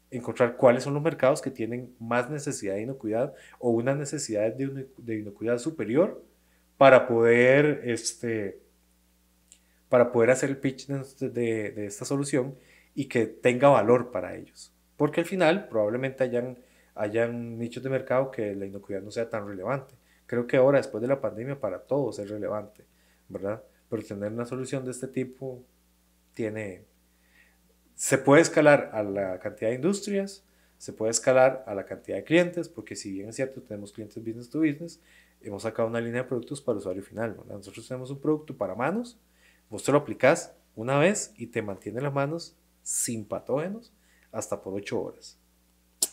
encontrar 0.10 0.58
cuáles 0.58 0.84
son 0.84 0.94
los 0.94 1.04
mercados 1.04 1.42
que 1.42 1.52
tienen 1.52 1.96
más 2.00 2.30
necesidad 2.30 2.76
de 2.76 2.84
inocuidad 2.84 3.34
o 3.60 3.72
una 3.72 3.96
necesidad 3.96 4.54
de, 4.54 4.88
de 4.98 5.20
inocuidad 5.20 5.58
superior 5.58 6.24
para 6.78 7.08
poder, 7.08 7.82
este, 7.86 8.60
para 9.88 10.12
poder 10.12 10.32
hacer 10.32 10.50
el 10.50 10.58
pitch 10.58 10.88
de, 10.88 11.30
de, 11.72 11.86
esta 11.86 12.06
solución 12.06 12.56
y 12.96 13.06
que 13.06 13.26
tenga 13.26 13.70
valor 13.70 14.12
para 14.12 14.36
ellos. 14.36 14.74
Porque 14.98 15.22
al 15.22 15.26
final 15.26 15.68
probablemente 15.68 16.24
hayan, 16.24 16.58
hayan 16.96 17.58
nichos 17.58 17.84
de 17.84 17.90
mercado 17.90 18.32
que 18.32 18.56
la 18.56 18.66
inocuidad 18.66 19.02
no 19.02 19.12
sea 19.12 19.30
tan 19.30 19.48
relevante. 19.48 19.94
Creo 20.26 20.48
que 20.48 20.58
ahora, 20.58 20.78
después 20.78 21.02
de 21.02 21.08
la 21.08 21.22
pandemia, 21.22 21.60
para 21.60 21.80
todos 21.80 22.20
es 22.20 22.30
relevante, 22.30 22.86
¿verdad? 23.28 23.62
Pero 23.92 24.04
tener 24.04 24.32
una 24.32 24.46
solución 24.46 24.86
de 24.86 24.92
este 24.92 25.10
tipo 25.10 25.66
tiene, 26.34 26.86
se 27.94 28.18
puede 28.18 28.42
escalar 28.42 28.90
a 28.94 29.04
la 29.04 29.38
cantidad 29.40 29.70
de 29.70 29.76
industrias, 29.76 30.46
se 30.78 30.94
puede 30.94 31.12
escalar 31.12 31.66
a 31.68 31.76
la 31.76 31.86
cantidad 31.86 32.16
de 32.16 32.24
clientes, 32.24 32.70
porque 32.70 32.96
si 32.96 33.12
bien 33.12 33.28
es 33.28 33.36
cierto, 33.36 33.62
tenemos 33.62 33.92
clientes 33.92 34.24
business 34.24 34.50
to 34.50 34.60
business, 34.60 35.02
hemos 35.42 35.64
sacado 35.64 35.90
una 35.90 36.00
línea 36.00 36.22
de 36.22 36.30
productos 36.30 36.62
para 36.62 36.78
usuario 36.78 37.04
final. 37.04 37.36
Nosotros 37.50 37.86
tenemos 37.86 38.10
un 38.12 38.22
producto 38.22 38.56
para 38.56 38.76
manos, 38.76 39.20
vos 39.70 39.84
te 39.84 39.92
lo 39.92 39.98
aplicás 39.98 40.54
una 40.74 40.98
vez 40.98 41.34
y 41.36 41.48
te 41.48 41.62
mantiene 41.62 42.00
las 42.00 42.14
manos 42.14 42.56
sin 42.84 43.26
patógenos 43.26 43.92
hasta 44.32 44.62
por 44.62 44.74
8 44.74 45.02
horas. 45.02 45.38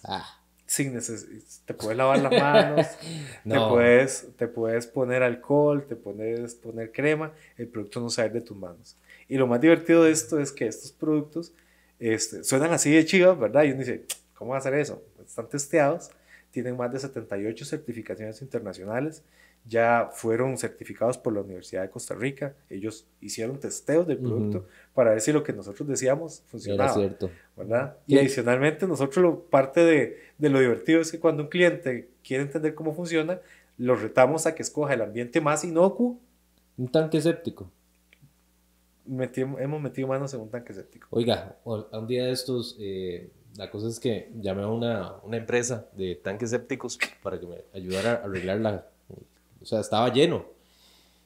Ah. 0.03 0.43
Sin 0.68 0.94
neces 0.94 1.26
te 1.64 1.74
puedes 1.74 1.96
lavar 1.96 2.20
las 2.20 2.31
manos, 2.31 2.87
te, 3.44 3.59
puedes, 3.59 4.28
te 4.37 4.46
puedes 4.46 4.87
poner 4.87 5.24
alcohol, 5.24 5.85
te 5.88 5.96
puedes 5.96 6.54
poner 6.54 6.92
crema, 6.92 7.33
el 7.57 7.66
producto 7.66 8.00
no 8.00 8.11
sale 8.11 8.28
de 8.28 8.42
tus 8.42 8.57
manos. 8.57 8.96
Y 9.28 9.37
lo 9.37 9.48
más 9.48 9.61
divertido 9.61 10.04
de 10.04 10.12
esto 10.12 10.38
es 10.38 10.52
que 10.52 10.66
estos 10.66 10.92
productos 10.92 11.52
este, 11.98 12.44
suenan 12.44 12.72
así 12.72 12.92
de 12.92 13.04
chivas, 13.04 13.37
¿verdad? 13.37 13.64
Y 13.64 13.70
uno 13.70 13.81
dice, 13.81 14.04
¿Cómo 14.38 14.50
va 14.52 14.57
a 14.57 14.61
hacer 14.61 14.74
eso? 14.74 15.02
Están 15.26 15.48
testeados, 15.48 16.12
tienen 16.52 16.76
más 16.76 16.92
de 16.92 17.00
78 17.00 17.64
certificaciones 17.64 18.40
internacionales, 18.40 19.24
ya 19.68 20.09
fueron 20.12 20.57
certificados 20.57 21.18
por 21.18 21.35
la 21.35 21.42
Universidad 21.42 21.83
de 21.83 21.90
Costa 21.90 22.14
Rica, 22.14 22.54
ellos 22.70 23.07
hicieron 23.20 23.61
testeos 23.61 24.07
del 24.07 24.18
producto 24.18 24.66
para 24.94 25.11
ver 25.11 25.20
si 25.20 25.33
lo 25.33 25.42
que 25.42 25.52
nosotros 25.52 25.87
decíamos 25.87 26.42
funcionaba. 26.46 26.90
Era 26.90 26.94
cierto. 26.94 27.31
¿verdad? 27.57 27.96
Y, 28.07 28.18
adicionalmente 28.18 28.87
nosotros 28.87 29.22
lo, 29.22 29.40
parte 29.40 29.81
de, 29.81 30.18
de 30.38 30.48
lo 30.48 30.61
divertido 30.61 31.00
es 31.00 31.12
que 31.12 31.20
cuando 31.20 31.42
un 31.42 31.48
cliente 31.48 32.09
quiere 32.22 32.44
entender 32.44 32.74
cómo 32.74 32.94
funciona, 32.94 33.40
lo 33.78 33.94
retamos 33.94 34.46
a 34.46 34.54
que 34.54 34.62
escoja 34.62 34.94
el 34.94 35.02
ambiente 35.02 35.40
más 35.40 35.64
inocuo. 35.64 36.18
Un 36.76 36.88
tanque 36.88 37.20
séptico. 37.20 37.70
hemos 39.07 39.81
metido 39.81 40.09
manos 40.09 40.35
en 40.35 40.40
un 40.40 40.50
tanque 40.50 40.74
séptico. 40.74 41.09
Oiga, 41.11 41.57
un 41.64 42.07
día 42.07 42.26
de 42.26 42.33
estos, 42.33 42.76
eh, 42.81 43.31
la 43.57 43.70
cosa 43.70 43.88
es 43.88 44.00
que 44.00 44.31
llamé 44.40 44.62
a 44.62 44.68
una, 44.68 45.14
una, 45.22 45.37
empresa 45.37 45.88
de 45.96 46.16
tanques 46.16 46.50
sépticos 46.50 46.98
para 47.22 47.38
que 47.38 47.46
me 47.46 47.57
ayudara 47.72 48.12
a 48.12 48.24
arreglar 48.24 48.59
la... 48.59 48.87
O 49.61 49.64
sea, 49.64 49.81
estaba 49.81 50.12
lleno. 50.12 50.47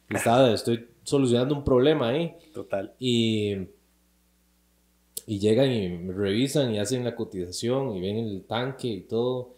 Estaba, 0.09 0.53
estoy 0.53 0.89
solucionando 1.03 1.55
un 1.55 1.65
problema 1.65 2.09
ahí. 2.09 2.35
Total. 2.53 2.95
Y, 2.99 3.55
y 5.27 5.39
llegan 5.39 5.73
y 5.73 5.89
me 5.89 6.13
revisan 6.13 6.75
y 6.75 6.79
hacen 6.79 7.05
la 7.05 7.15
cotización 7.15 7.97
y 7.97 8.01
ven 8.01 8.17
el 8.19 8.45
tanque 8.45 8.89
y 8.89 9.01
todo. 9.03 9.55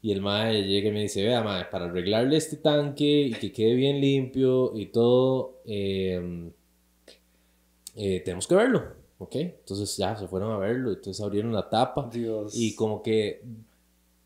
Y 0.00 0.12
el 0.12 0.20
mae 0.20 0.62
llega 0.62 0.88
y 0.88 0.92
me 0.92 1.02
dice, 1.02 1.24
vea 1.24 1.42
mae, 1.42 1.64
para 1.64 1.86
arreglarle 1.86 2.36
este 2.36 2.56
tanque 2.56 3.22
y 3.22 3.32
que 3.32 3.52
quede 3.52 3.74
bien 3.74 4.00
limpio 4.00 4.76
y 4.76 4.86
todo, 4.86 5.60
eh, 5.66 6.50
eh, 7.96 8.20
tenemos 8.20 8.46
que 8.46 8.54
verlo. 8.54 8.98
¿ok? 9.18 9.34
Entonces 9.36 9.96
ya 9.96 10.16
se 10.16 10.26
fueron 10.28 10.52
a 10.52 10.58
verlo, 10.58 10.90
entonces 10.92 11.22
abrieron 11.22 11.52
la 11.52 11.68
tapa 11.68 12.08
Dios. 12.12 12.52
y 12.56 12.74
como 12.74 13.02
que 13.02 13.42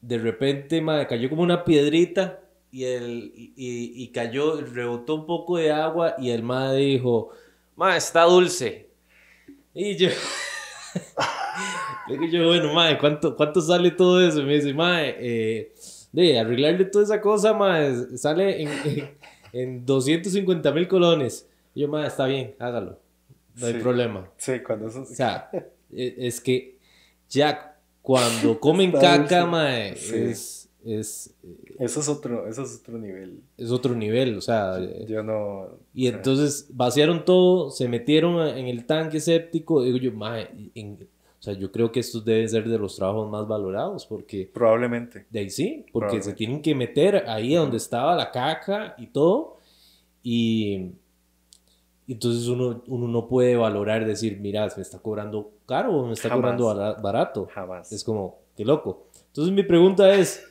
de 0.00 0.18
repente 0.18 0.84
cayó 1.08 1.30
como 1.30 1.42
una 1.42 1.64
piedrita 1.64 2.40
y, 2.72 2.84
el, 2.84 3.32
y, 3.34 3.52
y, 4.02 4.08
cayó, 4.08 4.60
rebotó 4.60 5.14
un 5.14 5.26
poco 5.26 5.58
de 5.58 5.70
agua 5.70 6.16
y 6.18 6.30
el 6.30 6.42
madre 6.42 6.80
dijo, 6.80 7.30
ma, 7.76 7.96
está 7.96 8.24
dulce. 8.24 8.88
Y 9.74 9.96
yo, 9.96 10.08
le 12.08 12.30
yo, 12.30 12.48
bueno, 12.48 12.74
madre, 12.74 12.98
¿cuánto, 12.98 13.36
¿cuánto 13.36 13.60
sale 13.60 13.92
todo 13.92 14.26
eso? 14.26 14.40
Y 14.40 14.44
me 14.44 14.54
dice, 14.54 14.74
madre, 14.74 15.16
eh, 15.20 15.72
de 16.10 16.40
arreglarle 16.40 16.86
toda 16.86 17.04
esa 17.04 17.20
cosa, 17.20 17.52
madre, 17.52 18.18
sale 18.18 18.62
en, 18.62 19.16
en, 19.52 19.86
250 19.86 20.72
mil 20.72 20.88
colones. 20.88 21.46
Y 21.74 21.82
yo, 21.82 21.88
madre, 21.88 22.08
está 22.08 22.26
bien, 22.26 22.56
hágalo 22.58 22.98
no 23.56 23.66
hay 23.66 23.74
problema. 23.74 24.28
Sí, 24.36 24.60
cuando 24.60 24.88
eso... 24.88 25.02
O 25.02 25.06
sea, 25.06 25.50
e, 25.92 26.14
es 26.18 26.40
que 26.40 26.76
ya 27.28 27.76
cuando 28.00 28.58
comen 28.60 28.92
caca, 28.92 29.46
mae, 29.46 29.92
es, 29.92 30.61
es... 30.84 31.34
Eso 31.78 32.00
es, 32.00 32.08
otro, 32.08 32.46
eso 32.46 32.62
es 32.62 32.80
otro 32.80 32.98
nivel. 32.98 33.40
Es 33.56 33.70
otro 33.70 33.94
nivel, 33.94 34.36
o 34.36 34.40
sea... 34.40 34.78
Yo 35.06 35.22
no... 35.22 35.68
Y 35.94 36.06
entonces 36.06 36.68
vaciaron 36.70 37.24
todo, 37.24 37.70
se 37.70 37.88
metieron 37.88 38.46
en 38.46 38.66
el 38.66 38.86
tanque 38.86 39.20
séptico, 39.20 39.82
digo 39.82 39.98
yo, 39.98 40.12
mae, 40.12 40.48
o 40.76 41.42
sea, 41.42 41.54
yo 41.54 41.72
creo 41.72 41.90
que 41.90 42.00
estos 42.00 42.24
deben 42.24 42.48
ser 42.48 42.68
de 42.68 42.78
los 42.78 42.96
trabajos 42.96 43.28
más 43.30 43.48
valorados, 43.48 44.06
porque... 44.06 44.48
Probablemente. 44.52 45.26
De 45.30 45.40
ahí 45.40 45.50
sí, 45.50 45.86
porque 45.92 46.22
se 46.22 46.34
tienen 46.34 46.62
que 46.62 46.74
meter 46.74 47.28
ahí 47.28 47.54
donde 47.54 47.78
estaba 47.78 48.14
la 48.14 48.30
caca 48.30 48.94
y 48.98 49.08
todo, 49.08 49.58
y 50.22 50.92
entonces 52.06 52.46
uno, 52.48 52.82
uno 52.86 53.08
no 53.08 53.28
puede 53.28 53.56
valorar, 53.56 54.06
decir, 54.06 54.38
mira, 54.40 54.68
me 54.76 54.82
está 54.82 54.98
cobrando 54.98 55.50
caro 55.66 55.96
o 55.96 56.06
me 56.06 56.12
está 56.12 56.30
cobrando 56.30 56.66
barato. 57.02 57.48
Jamás. 57.52 57.90
Es 57.92 58.04
como, 58.04 58.38
qué 58.56 58.64
loco. 58.64 59.06
Entonces 59.28 59.54
mi 59.54 59.62
pregunta 59.62 60.12
es, 60.14 60.44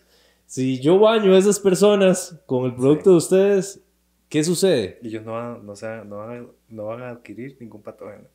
si 0.52 0.82
yo 0.82 1.00
baño 1.00 1.34
a 1.34 1.38
esas 1.38 1.62
personas 1.62 2.38
con 2.46 2.66
el 2.66 2.76
producto 2.76 3.12
de 3.12 3.16
ustedes, 3.16 3.82
¿qué 4.28 4.44
sucede? 4.44 5.00
Ellos 5.02 5.24
no 5.24 5.32
van, 5.32 5.66
no, 5.66 5.74
no, 6.04 6.18
van 6.18 6.30
a, 6.30 6.46
no 6.68 6.86
van 6.88 7.04
a 7.04 7.10
adquirir 7.12 7.56
ningún 7.62 7.82
patógeno. 7.82 8.26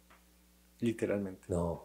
Literalmente. 0.81 1.45
No. 1.51 1.85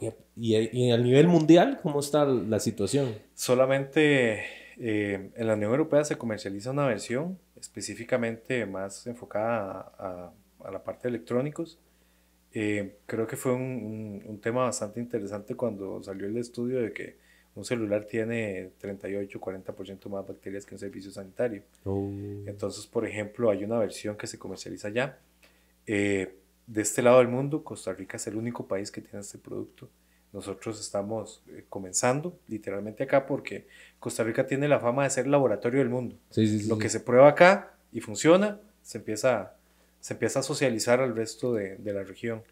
¿Y, 0.00 0.56
¿Y, 0.56 0.90
a 0.90 0.96
nivel 0.96 1.28
mundial 1.28 1.78
cómo 1.82 2.00
está 2.00 2.24
la 2.24 2.58
situación? 2.58 3.14
Solamente 3.34 4.46
eh, 4.78 5.30
en 5.34 5.46
la 5.46 5.52
Unión 5.52 5.72
Europea 5.72 6.02
se 6.02 6.16
comercializa 6.16 6.70
una 6.70 6.86
versión 6.86 7.38
específicamente 7.60 8.64
más 8.64 9.06
enfocada 9.06 9.92
a, 9.98 10.32
a, 10.64 10.70
la 10.70 10.82
parte 10.82 11.02
de 11.02 11.16
electrónicos. 11.16 11.78
Eh, 12.52 12.96
creo 13.04 13.26
que 13.26 13.36
fue 13.36 13.52
un, 13.52 14.22
un, 14.24 14.40
tema 14.40 14.62
bastante 14.62 15.00
interesante 15.00 15.54
cuando 15.54 16.02
salió 16.02 16.26
el 16.26 16.38
estudio 16.38 16.80
de 16.80 16.94
que 16.94 17.25
un 17.56 17.64
celular 17.64 18.04
tiene 18.04 18.70
38-40% 18.82 20.08
más 20.10 20.26
bacterias 20.26 20.66
que 20.66 20.74
un 20.74 20.78
servicio 20.78 21.10
sanitario. 21.10 21.62
Oh. 21.84 22.10
Entonces, 22.46 22.86
por 22.86 23.06
ejemplo, 23.06 23.50
hay 23.50 23.64
una 23.64 23.78
versión 23.78 24.16
que 24.16 24.26
se 24.26 24.38
comercializa 24.38 24.90
ya. 24.90 25.18
Eh, 25.86 26.36
de 26.66 26.82
este 26.82 27.00
lado 27.00 27.18
del 27.18 27.28
mundo, 27.28 27.64
Costa 27.64 27.94
Rica 27.94 28.18
es 28.18 28.26
el 28.26 28.36
único 28.36 28.66
país 28.66 28.90
que 28.90 29.00
tiene 29.00 29.20
este 29.20 29.38
producto. 29.38 29.88
Nosotros 30.34 30.78
estamos 30.78 31.42
eh, 31.48 31.64
comenzando 31.70 32.38
literalmente 32.46 33.04
acá 33.04 33.26
porque 33.26 33.66
Costa 33.98 34.22
Rica 34.22 34.46
tiene 34.46 34.68
la 34.68 34.78
fama 34.78 35.04
de 35.04 35.10
ser 35.10 35.24
el 35.24 35.30
laboratorio 35.30 35.78
del 35.78 35.88
mundo. 35.88 36.14
Lo 36.68 36.76
que 36.76 36.90
se 36.90 37.00
prueba 37.00 37.28
acá 37.28 37.74
y 37.90 38.00
funciona, 38.00 38.60
se 38.82 38.98
empieza, 38.98 39.54
se 40.00 40.12
empieza 40.12 40.40
a 40.40 40.42
socializar 40.42 41.00
al 41.00 41.16
resto 41.16 41.54
de, 41.54 41.76
de 41.76 41.92
la 41.94 42.02
región. 42.02 42.42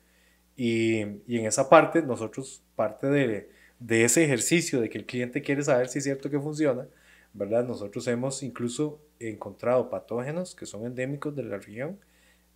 Y, 0.56 1.02
y, 1.26 1.38
en 1.38 1.46
esa 1.46 1.68
parte, 1.68 2.00
nosotros, 2.00 2.62
parte 2.74 3.08
de, 3.08 3.50
de, 3.86 4.04
ese 4.04 4.24
ejercicio 4.24 4.80
de 4.80 4.88
que 4.88 4.98
el 4.98 5.06
cliente 5.06 5.42
quiere 5.42 5.62
saber 5.62 5.88
si 5.88 5.98
es 5.98 6.04
cierto 6.04 6.30
que 6.30 6.40
funciona, 6.40 6.86
¿verdad? 7.32 7.66
Nosotros 7.66 8.06
hemos 8.08 8.42
incluso 8.42 9.00
encontrado 9.18 9.90
patógenos 9.90 10.54
que 10.54 10.66
son 10.66 10.86
endémicos 10.86 11.34
de 11.36 11.42
la 11.44 11.58
región 11.58 11.98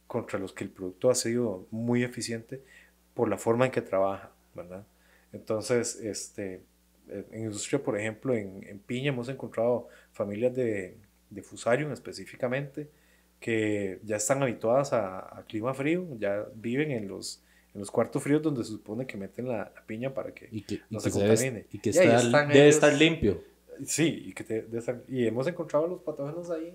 contra 0.06 0.38
los 0.38 0.52
que 0.52 0.64
el 0.64 0.70
producto 0.70 1.10
ha 1.10 1.14
sido 1.14 1.66
muy 1.70 2.02
eficiente 2.02 2.62
por 3.14 3.28
la 3.28 3.36
forma 3.36 3.66
en 3.66 3.72
que 3.72 3.82
trabaja, 3.82 4.30
¿verdad? 4.54 4.84
Entonces, 5.32 5.96
este, 5.96 6.62
en 7.08 7.44
industria, 7.44 7.82
por 7.82 7.98
ejemplo, 7.98 8.34
en, 8.34 8.64
en 8.66 8.78
Piña 8.78 9.10
hemos 9.10 9.28
encontrado 9.28 9.88
familias 10.12 10.54
de, 10.54 10.96
de, 11.30 11.42
Fusarium 11.42 11.92
específicamente 11.92 12.88
que 13.40 14.00
ya 14.04 14.16
están 14.16 14.42
habituadas 14.42 14.92
a, 14.92 15.44
clima 15.48 15.74
frío, 15.74 16.06
ya 16.18 16.46
viven 16.54 16.90
en 16.90 17.08
los, 17.08 17.42
en 17.78 17.80
los 17.80 17.90
cuartos 17.90 18.22
fríos 18.22 18.42
donde 18.42 18.64
se 18.64 18.72
supone 18.72 19.06
que 19.06 19.16
meten 19.16 19.48
la, 19.48 19.72
piña 19.86 20.12
para 20.12 20.32
que, 20.32 20.50
no 20.90 21.00
se 21.00 21.10
contamine. 21.10 21.66
y 21.72 21.78
que 21.78 21.92
debe 21.92 22.68
estar 22.68 22.92
limpio. 22.94 23.40
Sí, 23.86 24.24
y, 24.26 24.32
que 24.32 24.66
y 25.08 25.26
hemos 25.26 25.46
encontrado 25.46 25.86
los 25.86 26.00
patógenos 26.00 26.50
ahí 26.50 26.74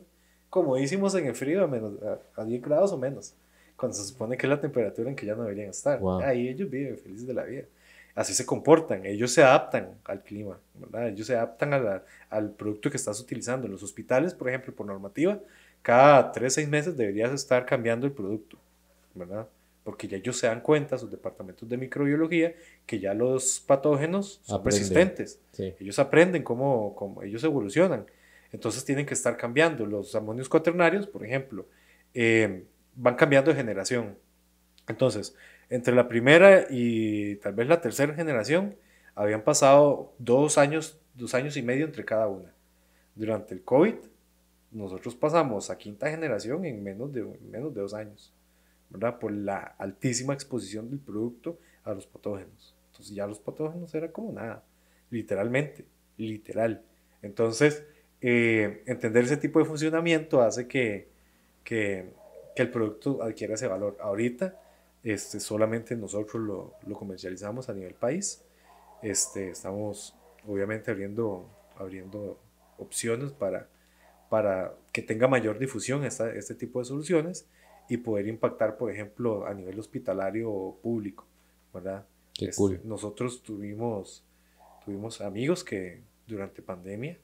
comodísimos 0.49 1.13
en 1.15 1.27
el 1.27 1.35
frío 1.35 1.63
a, 1.63 1.67
menos, 1.67 1.93
a, 2.35 2.45
10 2.45 2.61
grados 2.61 2.93
o 2.93 2.97
menos, 2.97 3.33
cuando 3.75 3.97
se 3.97 4.05
supone 4.05 4.37
que 4.37 4.45
es 4.45 4.49
la 4.49 4.61
temperatura 4.61 5.09
en 5.09 5.15
que 5.15 5.25
ya 5.25 5.35
no 5.35 5.43
deberían 5.43 5.69
estar. 5.69 5.99
Ahí 6.23 6.47
ellos 6.47 6.69
viven 6.69 6.97
felices 6.97 7.27
de 7.27 7.33
la 7.33 7.43
vida 7.43 7.65
así 8.15 8.33
se 8.33 8.45
comportan, 8.45 9.05
ellos 9.05 9.31
se 9.31 9.43
adaptan 9.43 9.95
al 10.05 10.21
clima, 10.21 10.59
¿verdad? 10.75 11.09
Ellos 11.09 11.27
se 11.27 11.35
adaptan 11.35 12.01
al 12.29 12.51
producto 12.51 12.89
que 12.89 12.97
estás 12.97 13.19
utilizando. 13.19 13.65
En 13.65 13.71
los 13.71 13.83
hospitales, 13.83 14.33
por 14.33 14.49
ejemplo, 14.49 14.73
por 14.73 14.85
normativa, 14.85 15.39
cada 15.81 16.31
3, 16.31 16.53
6 16.53 16.69
meses 16.69 16.97
deberías 16.97 17.31
estar 17.31 17.65
cambiando 17.65 18.05
el 18.05 18.13
producto, 18.13 18.57
¿verdad? 19.13 19.47
Porque 19.83 20.07
ya 20.07 20.17
ellos 20.17 20.37
se 20.37 20.47
dan 20.47 20.61
cuenta, 20.61 20.97
sus 20.97 21.11
departamentos 21.11 21.67
de 21.67 21.77
microbiología, 21.77 22.53
que 22.85 22.99
ya 22.99 23.13
los 23.13 23.59
patógenos 23.59 24.39
son 24.43 24.63
persistentes. 24.63 25.39
Ellos 25.57 25.99
aprenden 25.99 26.43
cómo, 26.43 26.95
cómo, 26.95 27.21
ellos 27.23 27.43
evolucionan. 27.43 28.05
Entonces 28.51 28.85
tienen 28.85 29.05
que 29.05 29.13
estar 29.13 29.35
cambiando. 29.35 29.85
Los 29.85 30.15
amonios 30.15 30.47
cuaternarios, 30.47 31.07
por 31.07 31.25
ejemplo, 31.25 31.65
eh, 32.13 32.63
van 32.95 33.15
cambiando 33.15 33.51
de 33.51 33.57
generación. 33.57 34.17
Entonces, 34.87 35.35
entre 35.69 35.95
la 35.95 36.07
primera 36.07 36.67
y 36.69 37.35
tal 37.37 37.53
vez 37.53 37.67
la 37.67 37.81
tercera 37.81 38.13
generación, 38.13 38.75
habían 39.15 39.43
pasado 39.43 40.13
dos 40.17 40.57
años, 40.57 40.99
dos 41.13 41.33
años 41.33 41.57
y 41.57 41.61
medio 41.61 41.85
entre 41.85 42.05
cada 42.05 42.27
una. 42.27 42.53
Durante 43.15 43.53
el 43.53 43.63
COVID, 43.63 43.95
nosotros 44.71 45.15
pasamos 45.15 45.69
a 45.69 45.77
quinta 45.77 46.09
generación 46.09 46.65
en 46.65 46.83
menos 46.83 47.13
de, 47.13 47.23
menos 47.49 47.73
de 47.73 47.81
dos 47.81 47.93
años, 47.93 48.33
¿verdad? 48.93 49.19
Por 49.19 49.31
la 49.31 49.57
altísima 49.57 50.33
exposición 50.33 50.89
del 50.89 50.99
producto 50.99 51.57
a 51.83 51.93
los 51.93 52.05
patógenos. 52.05 52.75
Entonces 52.91 53.15
ya 53.15 53.25
los 53.25 53.39
patógenos 53.39 53.93
era 53.95 54.11
como 54.11 54.31
nada, 54.31 54.63
literalmente, 55.09 55.85
literal. 56.17 56.83
Entonces, 57.23 57.83
eh, 58.21 58.83
entender 58.85 59.23
ese 59.23 59.37
tipo 59.37 59.59
de 59.59 59.65
funcionamiento 59.65 60.41
hace 60.41 60.67
que, 60.67 61.09
que, 61.63 62.13
que, 62.55 62.61
el 62.61 62.69
producto 62.69 63.23
adquiera 63.23 63.55
ese 63.55 63.67
valor. 63.67 63.97
Ahorita, 63.99 64.61
este, 65.03 65.39
solamente 65.39 65.95
nosotros 65.95 66.41
lo, 66.43 66.75
lo 66.85 66.95
comercializamos 66.95 67.69
a 67.69 67.73
nivel 67.73 67.95
país. 67.95 68.43
Este, 69.01 69.49
estamos 69.49 70.15
obviamente 70.47 70.91
abriendo, 70.91 71.49
abriendo 71.77 72.39
opciones 72.77 73.31
para, 73.31 73.67
para 74.29 74.75
que 74.91 75.01
tenga 75.01 75.27
mayor 75.27 75.57
difusión 75.57 76.05
esta, 76.05 76.31
este 76.31 76.53
tipo 76.53 76.79
de 76.79 76.85
soluciones 76.85 77.47
y 77.89 77.97
poder 77.97 78.27
impactar, 78.27 78.77
por 78.77 78.91
ejemplo, 78.91 79.45
a 79.45 79.53
nivel 79.53 79.79
hospitalario 79.79 80.77
público, 80.81 81.25
¿verdad? 81.73 82.05
Qué 82.33 82.45
Este, 82.45 82.57
cool. 82.57 82.81
Nosotros 82.83 83.43
tuvimos, 83.43 84.23
tuvimos 84.85 85.21
amigos 85.21 85.63
que 85.63 86.01
durante 86.27 86.61
pandemia 86.61 87.17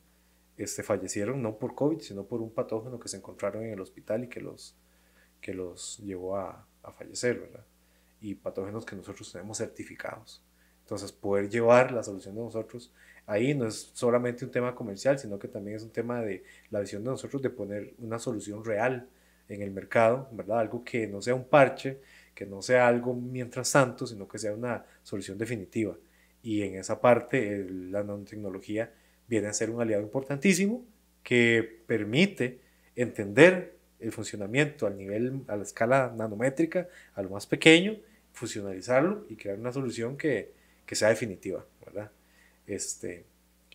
este, 0.58 0.84
fallecieron 0.84 1.42
no 1.42 1.58
por 1.58 1.76
COVID, 1.76 2.00
sino 2.00 2.26
por 2.26 2.42
un 2.42 2.52
patógeno 2.52 3.00
que 3.00 3.08
se 3.08 3.18
encontraron 3.18 3.64
en 3.64 3.72
el 3.72 3.80
hospital 3.80 4.26
y 4.26 4.28
que 4.28 4.42
los, 4.42 4.76
que 5.42 5.54
los 5.54 5.98
llevó 6.00 6.38
a, 6.38 6.68
a 6.84 6.92
fallecer, 6.92 7.40
¿verdad? 7.40 7.66
Y 8.22 8.36
patógenos 8.36 8.86
que 8.86 8.96
nosotros 8.96 9.32
tenemos 9.32 9.58
certificados. 9.58 10.42
Entonces, 10.82 11.12
poder 11.12 11.50
llevar 11.50 11.92
la 11.92 12.04
solución 12.04 12.36
de 12.36 12.42
nosotros 12.42 12.92
ahí 13.30 13.54
no 13.54 13.68
es 13.68 13.92
solamente 13.94 14.44
un 14.44 14.50
tema 14.50 14.74
comercial, 14.74 15.20
sino 15.20 15.38
que 15.38 15.48
también 15.48 15.78
es 15.78 15.84
un 15.84 15.92
tema 15.92 16.20
de 16.22 16.44
la 16.72 16.80
visión 16.80 17.04
de 17.04 17.12
nosotros 17.12 17.42
de 17.44 17.52
poner 17.52 17.94
una 18.00 18.18
solución 18.18 18.66
real 18.66 19.08
en 19.50 19.62
el 19.62 19.72
mercado, 19.72 20.30
¿verdad? 20.32 20.60
Algo 20.60 20.84
que 20.84 21.08
no 21.08 21.22
sea 21.22 21.36
un 21.36 21.46
parche, 21.46 22.00
que 22.34 22.46
no 22.46 22.62
sea 22.62 22.88
algo 22.88 23.14
mientras 23.14 23.72
tanto, 23.72 24.08
sino 24.08 24.28
que 24.28 24.38
sea 24.38 24.54
una 24.54 24.86
solución 25.04 25.38
definitiva. 25.38 25.98
Y 26.42 26.62
en 26.62 26.76
esa 26.76 27.02
parte, 27.02 27.68
la 27.70 28.04
nanotecnología 28.04 28.94
viene 29.28 29.48
a 29.48 29.54
ser 29.54 29.70
un 29.70 29.82
aliado 29.82 30.02
importantísimo 30.02 30.86
que 31.24 31.82
permite 31.86 32.60
entender 32.96 33.76
el 34.00 34.12
funcionamiento 34.12 34.88
al 34.88 34.98
nivel, 34.98 35.42
a 35.48 35.58
la 35.58 35.64
escala 35.64 36.14
nanométrica, 36.16 36.88
a 37.14 37.22
lo 37.22 37.30
más 37.30 37.46
pequeño, 37.46 37.98
funcionalizarlo 38.32 39.26
y 39.30 39.36
crear 39.36 39.60
una 39.60 39.74
solución 39.74 40.16
que, 40.16 40.54
que 40.86 40.96
sea 40.96 41.10
definitiva, 41.10 41.66
¿verdad? 41.86 42.12
Este, 42.66 43.26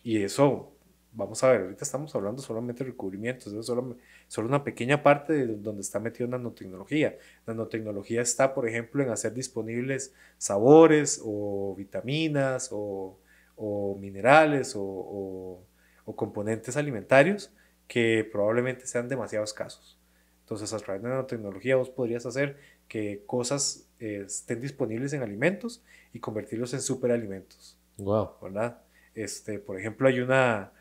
y 0.03 0.23
eso, 0.23 0.74
vamos 1.15 1.43
a 1.43 1.49
ver, 1.51 1.61
ahorita 1.61 1.83
estamos 1.83 2.13
hablando 2.15 2.41
solamente 2.41 2.83
de 2.83 2.91
recubrimientos, 2.91 3.51
es 3.53 3.65
solo, 3.65 3.97
solo 4.27 4.47
una 4.47 4.63
pequeña 4.63 5.01
parte 5.01 5.33
de 5.33 5.47
donde 5.57 5.81
está 5.81 5.99
metida 5.99 6.27
nanotecnología. 6.27 7.17
Nanotecnología 7.47 8.21
está, 8.21 8.53
por 8.53 8.67
ejemplo, 8.67 9.01
en 9.03 9.09
hacer 9.09 9.33
disponibles 9.33 10.13
sabores 10.37 11.21
o 11.23 11.73
vitaminas 11.77 12.69
o, 12.71 13.17
o 13.55 13.97
minerales 13.99 14.75
o, 14.75 14.81
o- 14.83 15.63
o 16.07 16.15
componentes 16.15 16.77
alimentarios 16.77 17.51
que 17.87 18.27
probablemente 18.31 18.85
sean 18.85 19.07
demasiado 19.09 19.43
escasos. 19.45 19.97
Entonces, 20.41 20.71
a 20.73 20.77
través 20.77 21.01
de 21.01 21.09
nanotecnología 21.09 21.75
vos 21.75 21.89
podrías 21.89 22.25
hacer 22.27 22.57
que 22.87 23.23
cosas 23.25 23.87
eh, 23.99 24.23
estén 24.27 24.61
disponibles 24.61 25.13
en 25.13 25.23
alimentos 25.23 25.83
y 26.13 26.19
convertirlos 26.19 26.73
en 26.75 26.81
superalimentos. 26.81 27.77
Wow. 27.97 28.31
¿verdad? 28.41 28.81
Este, 29.15 29.59
por 29.59 29.79
ejemplo, 29.79 30.07
hay 30.07 30.19
una, 30.19 30.71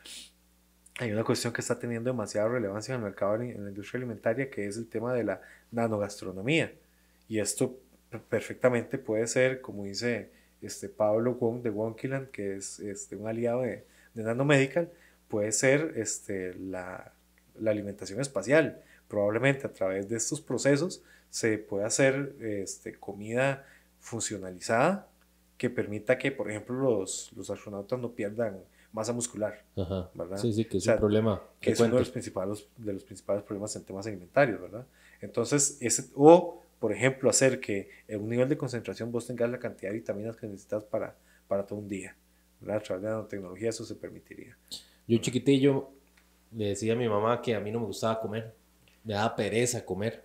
hay 0.99 1.13
una 1.13 1.25
cuestión 1.25 1.53
que 1.53 1.61
está 1.61 1.79
teniendo 1.79 2.11
demasiada 2.11 2.49
relevancia 2.49 2.95
en 2.95 3.01
el 3.01 3.05
mercado, 3.05 3.37
en 3.37 3.63
la 3.63 3.71
industria 3.71 3.99
alimentaria, 3.99 4.51
que 4.51 4.67
es 4.67 4.77
el 4.77 4.89
tema 4.89 5.15
de 5.15 5.25
la 5.25 5.41
nanogastronomía. 5.71 6.73
Y 7.29 7.39
esto 7.39 7.79
per- 8.11 8.21
perfectamente 8.23 8.99
puede 8.99 9.27
ser, 9.27 9.61
como 9.61 9.85
dice 9.85 10.31
este 10.61 10.89
Pablo 10.89 11.35
Wong 11.35 11.63
de 11.63 11.71
Wonkiland, 11.71 12.31
que 12.31 12.57
es 12.57 12.81
este, 12.81 13.17
un 13.17 13.29
aliado 13.29 13.63
de, 13.63 13.85
de 14.15 14.23
Nanomedical, 14.23 14.91
puede 15.29 15.53
ser 15.53 15.93
este, 15.97 16.55
la, 16.55 17.13
la 17.59 17.71
alimentación 17.71 18.21
espacial. 18.21 18.83
Probablemente 19.09 19.67
a 19.67 19.73
través 19.73 20.09
de 20.09 20.17
estos 20.17 20.41
procesos 20.41 21.03
se 21.31 21.59
puede 21.59 21.85
hacer 21.85 22.35
este, 22.41 22.95
comida 22.95 23.67
funcionalizada 24.01 25.09
que 25.57 25.71
permita 25.71 26.19
que, 26.19 26.33
por 26.33 26.51
ejemplo, 26.51 26.75
los, 26.77 27.33
los 27.37 27.49
astronautas 27.51 27.99
no 28.01 28.11
pierdan 28.13 28.59
masa 28.93 29.13
muscular, 29.13 29.63
Ajá. 29.77 30.11
¿verdad? 30.15 30.37
Sí, 30.39 30.53
sí, 30.53 30.65
que 30.65 30.77
es 30.79 30.85
O 30.85 30.87
sea, 30.87 30.95
un 30.95 31.01
problema. 31.01 31.43
que 31.61 31.71
es 31.71 31.81
uno 31.81 31.95
de 31.95 32.01
los 32.01 32.11
principales, 32.11 32.69
de 32.77 32.93
los 32.93 33.05
principales 33.05 33.43
problemas 33.43 33.75
en 33.77 33.85
temas 33.85 34.07
alimentarios, 34.07 34.61
¿verdad? 34.61 34.87
Entonces, 35.21 35.79
ese, 35.81 36.11
o, 36.15 36.63
por 36.79 36.93
ejemplo, 36.93 37.29
hacer 37.31 37.61
que 37.61 37.89
en 38.07 38.21
un 38.21 38.29
nivel 38.29 38.49
de 38.49 38.57
concentración 38.57 39.11
vos 39.11 39.27
tengas 39.27 39.51
la 39.51 39.59
cantidad 39.59 39.91
de 39.91 39.99
vitaminas 39.99 40.37
que 40.37 40.47
necesitas 40.47 40.85
para, 40.85 41.17
para 41.49 41.67
todo 41.67 41.79
un 41.81 41.89
día, 41.89 42.17
¿verdad? 42.61 42.77
A 42.77 42.81
través 42.83 43.03
de 43.03 43.09
la 43.09 43.15
nanotecnología 43.17 43.71
eso 43.71 43.85
se 43.85 43.95
permitiría. 43.97 44.57
Yo 45.09 45.19
chiquitillo 45.19 45.91
le 46.53 46.69
decía 46.69 46.93
a 46.93 46.97
mi 46.97 47.09
mamá 47.09 47.43
que 47.43 47.55
a 47.55 47.61
mí 47.61 47.73
no 47.73 47.81
me 47.81 47.87
gustaba 47.87 48.21
comer, 48.21 48.55
me 49.03 49.15
daba 49.15 49.35
pereza 49.35 49.85
comer. 49.85 50.25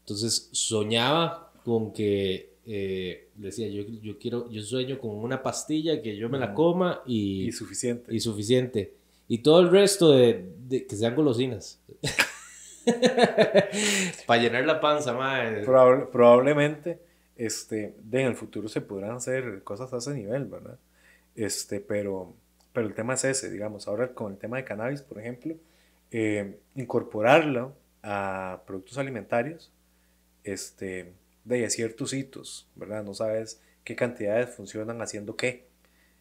Entonces 0.00 0.50
soñaba 0.52 1.52
con 1.64 1.92
que, 1.92 2.49
eh, 2.66 3.28
decía, 3.34 3.68
yo, 3.68 3.82
yo 4.02 4.18
quiero, 4.18 4.50
yo 4.50 4.62
sueño 4.62 4.98
con 4.98 5.10
una 5.12 5.42
pastilla 5.42 6.00
que 6.02 6.16
yo 6.16 6.28
me 6.28 6.38
la 6.38 6.54
coma 6.54 7.02
y, 7.06 7.48
Y 7.48 7.52
suficiente. 7.52 8.14
y 8.14 8.20
suficiente. 8.20 8.94
Y 9.28 9.38
todo 9.38 9.60
el 9.60 9.70
resto 9.70 10.12
de, 10.12 10.44
de- 10.68 10.86
que 10.86 10.96
sean 10.96 11.14
golosinas. 11.14 11.80
Para 14.26 14.42
llenar 14.42 14.64
la 14.66 14.80
panza, 14.80 15.12
madre. 15.12 15.64
Probable- 15.64 16.06
probablemente 16.10 16.98
este, 17.36 17.94
de 18.02 18.20
en 18.22 18.26
el 18.28 18.36
futuro 18.36 18.68
se 18.68 18.80
podrán 18.80 19.12
hacer 19.12 19.62
cosas 19.64 19.92
a 19.92 19.98
ese 19.98 20.14
nivel, 20.14 20.44
¿verdad? 20.46 20.78
Este, 21.34 21.80
pero, 21.80 22.34
pero 22.72 22.86
el 22.86 22.94
tema 22.94 23.14
es 23.14 23.24
ese, 23.24 23.50
digamos, 23.50 23.88
ahora 23.88 24.12
con 24.12 24.32
el 24.32 24.38
tema 24.38 24.56
de 24.56 24.64
cannabis, 24.64 25.02
por 25.02 25.18
ejemplo, 25.18 25.54
eh, 26.10 26.58
incorporarlo 26.74 27.74
a 28.02 28.62
productos 28.66 28.98
alimentarios, 28.98 29.70
este, 30.44 31.12
de 31.44 31.68
ciertos 31.70 32.12
hitos, 32.12 32.68
¿verdad? 32.76 33.02
No 33.04 33.14
sabes 33.14 33.60
qué 33.84 33.96
cantidades 33.96 34.50
funcionan 34.50 35.00
haciendo 35.02 35.36
qué, 35.36 35.66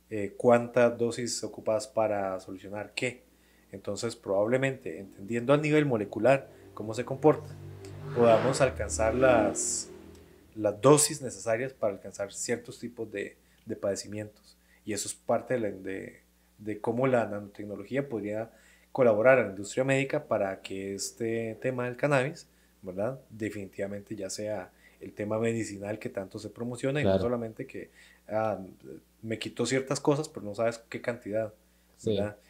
eh, 0.09 0.33
cuántas 0.37 0.97
dosis 0.97 1.43
ocupas 1.43 1.87
para 1.87 2.39
solucionar 2.39 2.93
qué. 2.93 3.23
Entonces, 3.71 4.15
probablemente, 4.15 4.99
entendiendo 4.99 5.53
a 5.53 5.57
nivel 5.57 5.85
molecular 5.85 6.49
cómo 6.73 6.93
se 6.93 7.05
comporta, 7.05 7.49
podamos 8.15 8.61
alcanzar 8.61 9.13
las, 9.13 9.89
las 10.55 10.81
dosis 10.81 11.21
necesarias 11.21 11.73
para 11.73 11.93
alcanzar 11.93 12.33
ciertos 12.33 12.79
tipos 12.79 13.11
de, 13.11 13.37
de 13.65 13.75
padecimientos. 13.75 14.57
Y 14.85 14.93
eso 14.93 15.07
es 15.07 15.13
parte 15.13 15.59
de, 15.59 15.71
de, 15.73 16.21
de 16.57 16.81
cómo 16.81 17.05
la 17.05 17.25
nanotecnología 17.27 18.09
podría 18.09 18.51
colaborar 18.91 19.37
a 19.37 19.43
la 19.43 19.49
industria 19.49 19.83
médica 19.83 20.25
para 20.25 20.61
que 20.61 20.95
este 20.95 21.55
tema 21.61 21.85
del 21.85 21.97
cannabis, 21.97 22.47
¿verdad? 22.81 23.19
Definitivamente 23.29 24.15
ya 24.15 24.29
sea 24.29 24.71
el 25.01 25.13
tema 25.13 25.39
medicinal 25.39 25.97
que 25.99 26.09
tanto 26.09 26.39
se 26.39 26.49
promociona 26.49 26.99
y 27.01 27.03
no 27.03 27.11
Claro. 27.11 27.23
solamente 27.23 27.65
que 27.65 27.89
ah, 28.27 28.59
me 29.21 29.37
quitó 29.39 29.65
ciertas 29.65 29.99
cosas, 29.99 30.27
pero 30.29 30.45
no 30.45 30.53
sabes 30.55 30.79
qué 30.89 31.01
cantidad. 31.01 31.53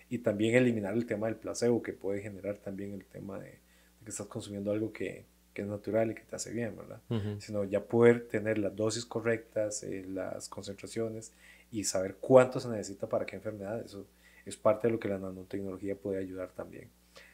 Y 0.10 0.20
también 0.20 0.56
eliminar 0.56 0.94
el 0.94 1.06
tema 1.06 1.28
del 1.28 1.36
placebo 1.36 1.82
que 1.82 1.94
puede 1.94 2.22
generar 2.22 2.58
también 2.58 2.94
el 2.94 3.06
tema 3.06 3.40
de, 3.40 3.60
que 4.04 4.10
estás 4.12 4.28
consumiendo 4.28 4.72
algo 4.72 4.92
que, 4.94 5.26
que 5.54 5.62
es 5.64 5.68
natural 5.68 6.12
y 6.12 6.16
que 6.16 6.22
te 6.22 6.36
hace 6.36 6.52
bien, 6.52 6.76
¿verdad? 6.78 7.00
Sino 7.40 7.64
ya 7.64 7.84
poder 7.84 8.28
tener 8.28 8.58
las 8.60 8.76
dosis 8.76 9.06
correctas, 9.06 9.84
eh, 9.84 10.06
las 10.08 10.48
concentraciones 10.50 11.32
y 11.72 11.84
saber 11.84 12.16
cuánto 12.20 12.60
se 12.60 12.68
necesita 12.70 13.08
para 13.08 13.26
qué 13.26 13.36
enfermedad. 13.36 13.82
Eso 13.84 14.06
es 14.46 14.56
parte 14.56 14.88
de 14.88 14.94
lo 14.94 15.00
que 15.00 15.08
la 15.10 15.18
nanotecnología 15.20 15.96
puede 15.96 16.20
ayudar 16.20 16.50
también. 16.56 16.90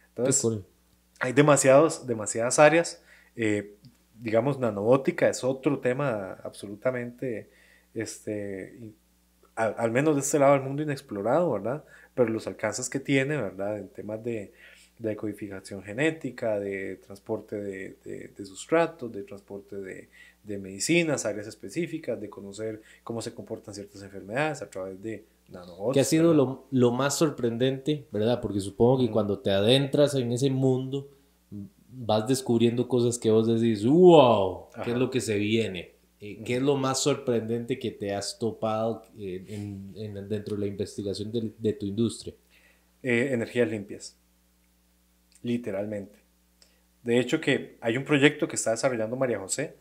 Entonces, 0.09 0.41
cool. 0.41 0.65
hay 1.19 1.33
demasiados, 1.33 2.05
demasiadas 2.07 2.59
áreas. 2.59 3.01
eh, 3.37 3.75
digamos, 4.21 4.59
nanobótica 4.59 5.29
es 5.29 5.43
otro 5.43 5.79
tema 5.79 6.33
absolutamente, 6.43 7.49
este, 7.93 8.79
al, 9.55 9.75
al 9.77 9.91
menos 9.91 10.15
de 10.15 10.21
este 10.21 10.39
lado 10.39 10.53
del 10.53 10.63
mundo 10.63 10.83
inexplorado, 10.83 11.51
¿verdad? 11.51 11.83
Pero 12.13 12.29
los 12.29 12.47
alcances 12.47 12.89
que 12.89 12.99
tiene, 12.99 13.37
¿verdad? 13.37 13.77
En 13.77 13.89
temas 13.89 14.23
de, 14.23 14.53
de 14.99 15.15
codificación 15.15 15.83
genética, 15.83 16.59
de 16.59 16.95
transporte 16.97 17.57
de, 17.57 17.95
de, 18.03 18.31
de 18.37 18.45
sustratos, 18.45 19.11
de 19.11 19.23
transporte 19.23 19.75
de, 19.77 20.09
de 20.43 20.57
medicinas, 20.57 21.25
áreas 21.25 21.47
específicas, 21.47 22.19
de 22.19 22.29
conocer 22.29 22.81
cómo 23.03 23.21
se 23.21 23.33
comportan 23.33 23.73
ciertas 23.73 24.01
enfermedades 24.01 24.61
a 24.61 24.69
través 24.69 25.01
de 25.01 25.25
nanobots. 25.49 25.93
¿Qué 25.93 25.99
ha 25.99 26.05
sido 26.05 26.33
lo, 26.33 26.65
lo 26.71 26.91
más 26.91 27.17
sorprendente, 27.17 28.05
verdad? 28.11 28.39
Porque 28.41 28.59
supongo 28.61 28.99
que 28.99 29.05
Ujú. 29.05 29.13
cuando 29.13 29.39
te 29.39 29.51
adentras 29.51 30.15
en 30.15 30.31
ese 30.31 30.49
mundo, 30.49 31.09
vas 31.97 32.27
descubriendo 32.27 32.87
cosas 32.87 33.17
que 33.17 33.31
vos 33.31 33.47
decís, 33.47 33.85
wow, 33.85 34.69
¿qué 34.73 34.81
Ajá. 34.81 34.91
es 34.91 34.97
lo 34.97 35.09
que 35.09 35.21
se 35.21 35.37
viene? 35.37 35.93
Eh, 36.19 36.41
¿Qué 36.45 36.55
es 36.57 36.61
lo 36.61 36.75
más 36.77 37.01
sorprendente 37.01 37.77
que 37.79 37.91
te 37.91 38.13
has 38.13 38.37
topado 38.39 39.03
eh, 39.17 39.43
en- 39.47 39.93
en- 39.95 40.29
dentro 40.29 40.55
de 40.55 40.61
la 40.61 40.67
investigación 40.67 41.31
de, 41.31 41.51
de 41.57 41.73
tu 41.73 41.85
industria? 41.85 42.33
eh, 43.03 43.29
energías 43.33 43.69
limpias. 43.69 44.17
Literalmente. 45.43 46.19
De 47.03 47.19
hecho, 47.19 47.39
que 47.39 47.77
hay 47.81 47.97
un 47.97 48.03
proyecto 48.03 48.47
que 48.47 48.55
está 48.55 48.71
desarrollando 48.71 49.15
María 49.15 49.39
José 49.39 49.75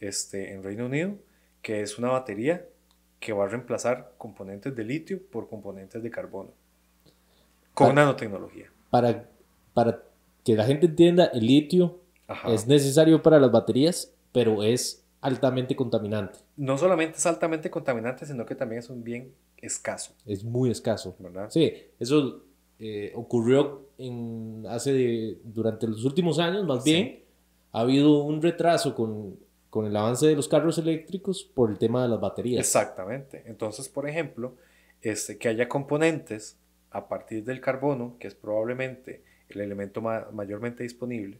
este, 0.00 0.52
en 0.54 0.62
Reino 0.62 0.86
Unido, 0.86 1.14
que 1.60 1.82
es 1.82 1.98
una 1.98 2.08
batería 2.08 2.66
que 3.18 3.34
va 3.34 3.44
a 3.44 3.48
reemplazar 3.48 4.14
componentes 4.16 4.74
de 4.74 4.82
litio 4.84 5.20
por 5.30 5.48
componentes 5.48 6.02
de 6.02 6.10
carbono 6.10 6.52
con 7.74 7.94
nanotecnología. 7.94 8.70
Para, 8.90 9.28
para 9.74 10.02
que 10.44 10.54
la 10.54 10.64
gente 10.64 10.86
entienda, 10.86 11.26
el 11.26 11.46
litio 11.46 12.00
es 12.48 12.66
necesario 12.66 13.22
para 13.22 13.40
las 13.40 13.50
baterías, 13.50 14.12
pero 14.32 14.62
es 14.62 15.04
altamente 15.20 15.76
contaminante. 15.76 16.38
No 16.56 16.78
solamente 16.78 17.18
es 17.18 17.26
altamente 17.26 17.70
contaminante, 17.70 18.26
sino 18.26 18.46
que 18.46 18.54
también 18.54 18.78
es 18.78 18.90
un 18.90 19.02
bien 19.04 19.32
escaso. 19.58 20.14
Es 20.26 20.44
muy 20.44 20.70
escaso. 20.70 21.14
¿verdad? 21.18 21.50
Sí, 21.50 21.72
eso 21.98 22.42
eh, 22.78 23.12
ocurrió 23.14 23.88
en, 23.98 24.64
hace 24.68 25.38
durante 25.44 25.86
los 25.86 26.04
últimos 26.04 26.38
años, 26.38 26.64
más 26.64 26.84
bien, 26.84 27.22
ha 27.72 27.80
habido 27.80 28.22
un 28.22 28.40
retraso 28.40 28.94
con, 28.94 29.36
con 29.68 29.86
el 29.86 29.96
avance 29.96 30.26
de 30.26 30.36
los 30.36 30.48
carros 30.48 30.78
eléctricos 30.78 31.44
por 31.44 31.70
el 31.70 31.78
tema 31.78 32.02
de 32.02 32.08
las 32.08 32.20
baterías. 32.20 32.60
Exactamente. 32.60 33.42
Entonces, 33.46 33.88
por 33.88 34.08
ejemplo, 34.08 34.54
este, 35.02 35.38
que 35.38 35.48
haya 35.48 35.68
componentes 35.68 36.56
a 36.90 37.08
partir 37.08 37.44
del 37.44 37.60
carbono, 37.60 38.16
que 38.18 38.28
es 38.28 38.34
probablemente 38.34 39.22
el 39.54 39.60
elemento 39.60 40.00
mayormente 40.00 40.82
disponible, 40.82 41.38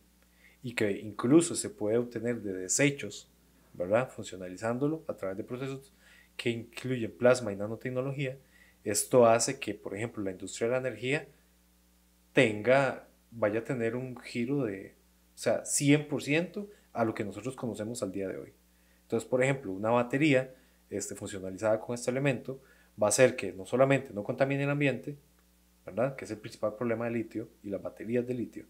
y 0.63 0.75
que 0.75 0.91
incluso 0.91 1.55
se 1.55 1.71
puede 1.71 1.99
obtener 1.99 2.43
de 2.43 2.53
desechos, 2.53 3.29
¿verdad? 3.75 4.11
Funcionalizándolo 4.11 5.05
a 5.09 5.15
través 5.15 5.37
de 5.37 5.45
procesos 5.45 5.93
que 6.37 6.51
incluyen 6.51 7.13
plasma 7.13 7.53
y 7.53 7.57
nanotecnología, 7.57 8.37
esto 8.85 9.27
hace 9.27 9.59
que, 9.59 9.75
por 9.75 9.95
ejemplo, 9.95 10.23
la 10.23 10.31
industria 10.31 10.69
de 10.69 10.73
la 10.73 10.89
energía 10.89 11.29
tenga, 12.33 13.09
vaya 13.31 13.61
a 13.61 13.65
tener 13.65 13.97
un 13.97 14.19
giro 14.21 14.65
de, 14.65 14.95
o 15.35 15.39
sea, 15.39 15.63
100% 15.65 16.67
a 16.93 17.05
lo 17.05 17.15
que 17.15 17.25
nosotros 17.25 17.57
conocemos 17.57 18.03
al 18.03 18.13
día 18.13 18.29
de 18.29 18.39
hoy. 18.39 18.53
Entonces, 19.03 19.29
por 19.29 19.43
ejemplo, 19.43 19.73
una 19.73 19.91
batería 19.91 20.55
este, 20.89 21.15
funcionalizada 21.15 21.81
con 21.81 21.95
este 21.95 22.11
elemento 22.11 22.61
va 23.01 23.07
a 23.07 23.11
hacer 23.11 23.37
que 23.37 23.53
no 23.53 23.67
solamente 23.67 24.13
no 24.13 24.25
contamine 24.25 24.65
el 24.65 24.71
ambiente, 24.71 25.17
¿verdad? 25.91 26.17
Que 26.17 26.25
es 26.25 26.31
el 26.31 26.39
principal 26.39 26.75
problema 26.75 27.05
del 27.05 27.15
litio 27.15 27.49
y 27.63 27.71
las 27.71 27.83
baterías 27.83 28.27
de 28.27 28.35
litio, 28.35 28.65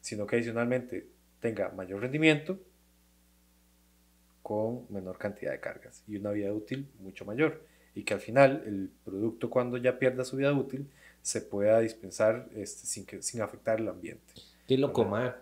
sino 0.00 0.26
que 0.26 0.36
adicionalmente 0.36 1.08
tenga 1.40 1.70
mayor 1.70 2.00
rendimiento 2.00 2.58
con 4.42 4.86
menor 4.90 5.18
cantidad 5.18 5.52
de 5.52 5.60
cargas 5.60 6.02
y 6.06 6.16
una 6.16 6.30
vida 6.30 6.52
útil 6.52 6.88
mucho 7.00 7.24
mayor. 7.24 7.62
Y 7.94 8.02
que 8.02 8.14
al 8.14 8.20
final 8.20 8.62
el 8.66 8.90
producto 9.04 9.48
cuando 9.48 9.76
ya 9.76 9.98
pierda 9.98 10.24
su 10.24 10.36
vida 10.36 10.52
útil 10.52 10.88
se 11.22 11.40
pueda 11.40 11.80
dispensar 11.80 12.48
este, 12.54 12.86
sin, 12.86 13.06
que, 13.06 13.22
sin 13.22 13.40
afectar 13.40 13.80
el 13.80 13.88
ambiente. 13.88 14.34
Qué 14.66 14.76
loco, 14.76 15.04
man. 15.04 15.34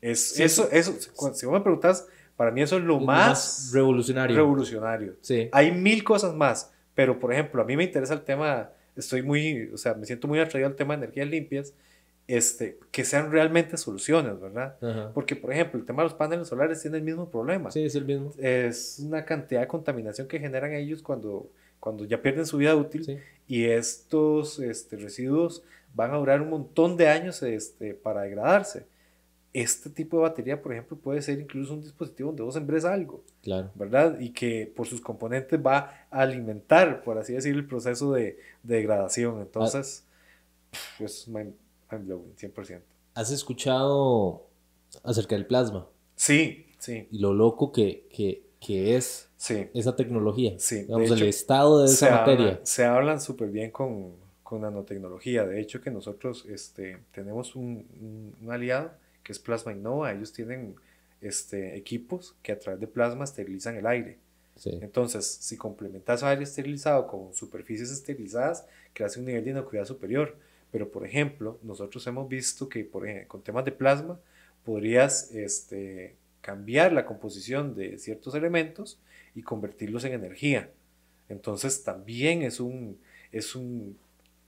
Es, 0.00 0.38
eso, 0.40 0.68
eso, 0.70 0.92
si 1.34 1.46
vos 1.46 1.54
me 1.54 1.60
preguntas, 1.60 2.06
para 2.36 2.50
mí 2.50 2.62
eso 2.62 2.76
es 2.78 2.82
lo 2.82 2.98
más, 3.00 3.70
revolucionario. 3.72 4.36
Revolucionario. 4.36 5.16
Sí. 5.20 5.48
Hay 5.52 5.70
mil 5.70 6.02
cosas 6.02 6.34
más, 6.34 6.72
pero 6.94 7.18
por 7.18 7.32
ejemplo, 7.32 7.62
a 7.62 7.64
mí 7.64 7.76
me 7.76 7.84
interesa 7.84 8.14
el 8.14 8.22
tema, 8.22 8.70
estoy 8.96 9.22
muy, 9.22 9.70
o 9.72 9.78
sea, 9.78 9.94
me 9.94 10.06
siento 10.06 10.28
muy 10.28 10.40
atraído 10.40 10.68
al 10.68 10.76
tema 10.76 10.96
de 10.96 11.04
energías 11.04 11.28
limpias, 11.28 11.74
este, 12.26 12.78
que 12.90 13.04
sean 13.04 13.30
realmente 13.30 13.76
soluciones, 13.76 14.40
¿verdad? 14.40 14.76
Porque, 15.12 15.36
por 15.36 15.52
ejemplo, 15.52 15.78
el 15.78 15.84
tema 15.84 16.02
de 16.02 16.08
los 16.08 16.14
paneles 16.14 16.48
solares 16.48 16.80
tiene 16.80 16.96
el 16.96 17.02
mismo 17.02 17.28
problema. 17.28 17.70
Sí, 17.70 17.84
es 17.84 17.94
el 17.94 18.06
mismo. 18.06 18.32
Es 18.38 18.98
una 19.04 19.24
cantidad 19.24 19.60
de 19.60 19.68
contaminación 19.68 20.26
que 20.26 20.38
generan 20.38 20.72
ellos 20.72 21.02
cuando, 21.02 21.50
cuando 21.80 22.04
ya 22.04 22.22
pierden 22.22 22.46
su 22.46 22.56
vida 22.56 22.74
útil 22.74 23.20
y 23.46 23.64
estos 23.64 24.58
este, 24.58 24.96
residuos 24.96 25.62
van 25.94 26.12
a 26.12 26.16
durar 26.16 26.40
un 26.40 26.50
montón 26.50 26.96
de 26.96 27.08
años 27.08 27.42
este, 27.42 27.94
para 27.94 28.22
degradarse 28.22 28.86
este 29.54 29.88
tipo 29.88 30.16
de 30.16 30.24
batería, 30.24 30.60
por 30.60 30.72
ejemplo, 30.72 30.96
puede 30.96 31.22
ser 31.22 31.38
incluso 31.38 31.74
un 31.74 31.80
dispositivo 31.80 32.30
donde 32.30 32.42
vos 32.42 32.56
embres 32.56 32.84
algo, 32.84 33.22
claro. 33.40 33.70
¿verdad? 33.76 34.18
Y 34.18 34.30
que 34.30 34.70
por 34.74 34.88
sus 34.88 35.00
componentes 35.00 35.64
va 35.64 36.06
a 36.10 36.22
alimentar, 36.22 37.04
por 37.04 37.18
así 37.18 37.34
decir, 37.34 37.54
el 37.54 37.64
proceso 37.64 38.12
de, 38.12 38.36
degradación. 38.64 39.40
Entonces, 39.40 40.04
es 40.98 41.28
mind, 41.28 41.54
blowing, 41.88 42.34
100%. 42.34 42.80
¿Has 43.14 43.30
escuchado 43.30 44.48
acerca 45.04 45.36
del 45.36 45.46
plasma? 45.46 45.86
Sí, 46.16 46.66
sí. 46.78 47.06
Y 47.12 47.20
lo 47.20 47.32
loco 47.32 47.70
que, 47.70 48.08
que, 48.10 48.96
es 48.96 49.30
esa 49.38 49.94
tecnología. 49.94 50.54
Sí. 50.58 50.80
Digamos, 50.80 51.12
el 51.12 51.22
estado 51.22 51.82
de 51.82 51.92
esa 51.92 52.10
materia. 52.10 52.60
se 52.64 52.84
hablan 52.84 53.20
súper 53.20 53.50
bien 53.50 53.70
con, 53.70 54.16
con, 54.42 54.62
nanotecnología. 54.62 55.46
De 55.46 55.60
hecho, 55.60 55.80
que 55.80 55.92
nosotros 55.92 56.44
este, 56.48 56.98
tenemos 57.12 57.54
un, 57.54 58.34
un 58.42 58.50
aliado 58.50 58.90
que 59.24 59.32
es 59.32 59.38
Plasma 59.38 59.72
Innova, 59.72 60.12
ellos 60.12 60.32
tienen 60.32 60.76
este, 61.20 61.76
equipos 61.76 62.36
que 62.42 62.52
a 62.52 62.58
través 62.58 62.80
de 62.80 62.86
plasma 62.86 63.24
esterilizan 63.24 63.76
el 63.76 63.86
aire. 63.86 64.18
Entonces, 64.64 65.26
si 65.26 65.56
complementas 65.56 66.22
aire 66.22 66.44
esterilizado 66.44 67.08
con 67.08 67.34
superficies 67.34 67.90
esterilizadas, 67.90 68.66
creas 68.92 69.16
un 69.16 69.24
nivel 69.24 69.44
de 69.44 69.50
inocuidad 69.50 69.84
superior. 69.84 70.36
Pero, 70.70 70.90
por 70.92 71.04
ejemplo, 71.04 71.58
nosotros 71.62 72.06
hemos 72.06 72.28
visto 72.28 72.68
que 72.68 72.84
por 72.84 73.04
con 73.26 73.42
temas 73.42 73.64
de 73.64 73.72
plasma 73.72 74.20
podrías 74.64 75.32
este, 75.32 76.14
cambiar 76.40 76.92
la 76.92 77.04
composición 77.04 77.74
de 77.74 77.98
ciertos 77.98 78.34
elementos 78.34 78.98
y 79.34 79.42
convertirlos 79.42 80.04
en 80.04 80.12
energía. 80.12 80.70
Entonces, 81.28 81.82
también 81.82 82.42
es 82.42 82.60
un, 82.60 82.98
es 83.32 83.56
un, 83.56 83.96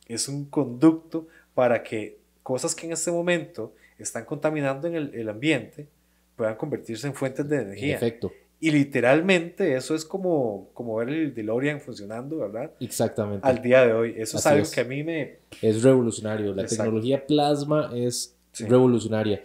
es 0.07 0.29
un 0.29 0.45
conducto 0.45 1.27
para 1.55 1.83
que 1.83 2.19
cosas 2.43 2.75
que 2.77 2.87
en 2.87 2.93
este 2.93 3.11
momento 3.11 3.75
están 3.99 4.25
contaminando 4.25 4.89
en 4.89 4.97
el, 4.97 5.29
ambiente 5.29 5.89
puedan 6.37 6.57
convertirse 6.57 7.07
en 7.07 7.15
fuentes 7.15 7.49
de 7.49 7.63
energía. 7.63 7.99
Perfecto. 7.99 8.33
Y 8.59 8.71
literalmente 8.71 9.75
eso 9.75 9.95
es 9.95 10.05
como, 10.05 10.71
como 10.73 10.97
ver 10.97 11.09
el 11.11 11.35
DeLorean 11.35 11.81
funcionando, 11.81 12.39
¿verdad? 12.39 12.73
Exactamente. 12.81 13.47
Al 13.47 13.61
día 13.61 13.87
de 13.87 13.93
hoy. 13.93 14.15
Eso 14.17 14.39
es 14.39 14.47
algo 14.47 14.67
que 14.71 14.81
a 14.81 14.85
mí 14.85 15.03
me... 15.03 15.39
Es 15.61 15.83
revolucionario. 15.83 16.55
La 16.55 16.67
tecnología 16.67 17.27
plasma 17.27 17.91
es 17.95 18.35
revolucionaria. 18.59 19.43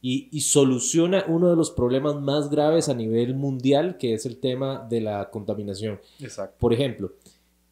Y, 0.00 0.28
y, 0.32 0.42
soluciona 0.42 1.24
uno 1.28 1.48
de 1.48 1.56
los 1.56 1.70
problemas 1.70 2.16
más 2.16 2.50
graves 2.50 2.90
a 2.90 2.94
nivel 2.94 3.34
mundial, 3.34 3.96
que 3.96 4.12
es 4.12 4.26
el 4.26 4.36
tema 4.36 4.86
de 4.90 5.00
la 5.00 5.30
contaminación. 5.30 5.98
Exacto. 6.20 6.56
Por 6.58 6.74
ejemplo, 6.74 7.14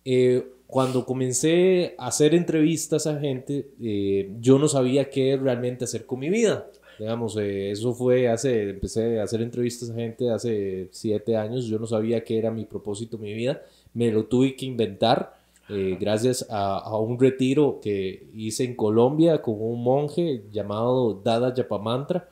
eh, 0.04 0.46
cuando 0.72 1.04
comencé 1.04 1.94
a 1.98 2.06
hacer 2.06 2.34
entrevistas 2.34 3.06
a 3.06 3.20
gente, 3.20 3.72
eh, 3.78 4.34
yo 4.40 4.58
no 4.58 4.68
sabía 4.68 5.10
qué 5.10 5.36
realmente 5.36 5.84
hacer 5.84 6.06
con 6.06 6.18
mi 6.18 6.30
vida. 6.30 6.66
Digamos, 6.98 7.36
eh, 7.36 7.70
eso 7.70 7.92
fue 7.92 8.26
hace, 8.30 8.70
empecé 8.70 9.20
a 9.20 9.24
hacer 9.24 9.42
entrevistas 9.42 9.90
a 9.90 9.94
gente 9.94 10.30
hace 10.30 10.88
siete 10.90 11.36
años, 11.36 11.66
yo 11.66 11.78
no 11.78 11.86
sabía 11.86 12.24
qué 12.24 12.38
era 12.38 12.50
mi 12.50 12.64
propósito, 12.64 13.18
mi 13.18 13.34
vida, 13.34 13.60
me 13.92 14.10
lo 14.10 14.24
tuve 14.24 14.56
que 14.56 14.64
inventar 14.64 15.34
eh, 15.68 15.98
gracias 16.00 16.46
a, 16.48 16.78
a, 16.78 16.98
un 16.98 17.20
retiro 17.20 17.78
que 17.82 18.30
hice 18.32 18.64
en 18.64 18.74
Colombia 18.74 19.42
con 19.42 19.56
un 19.58 19.84
monje 19.84 20.44
llamado 20.50 21.20
Dada 21.22 21.52
Yapamantra 21.52 22.30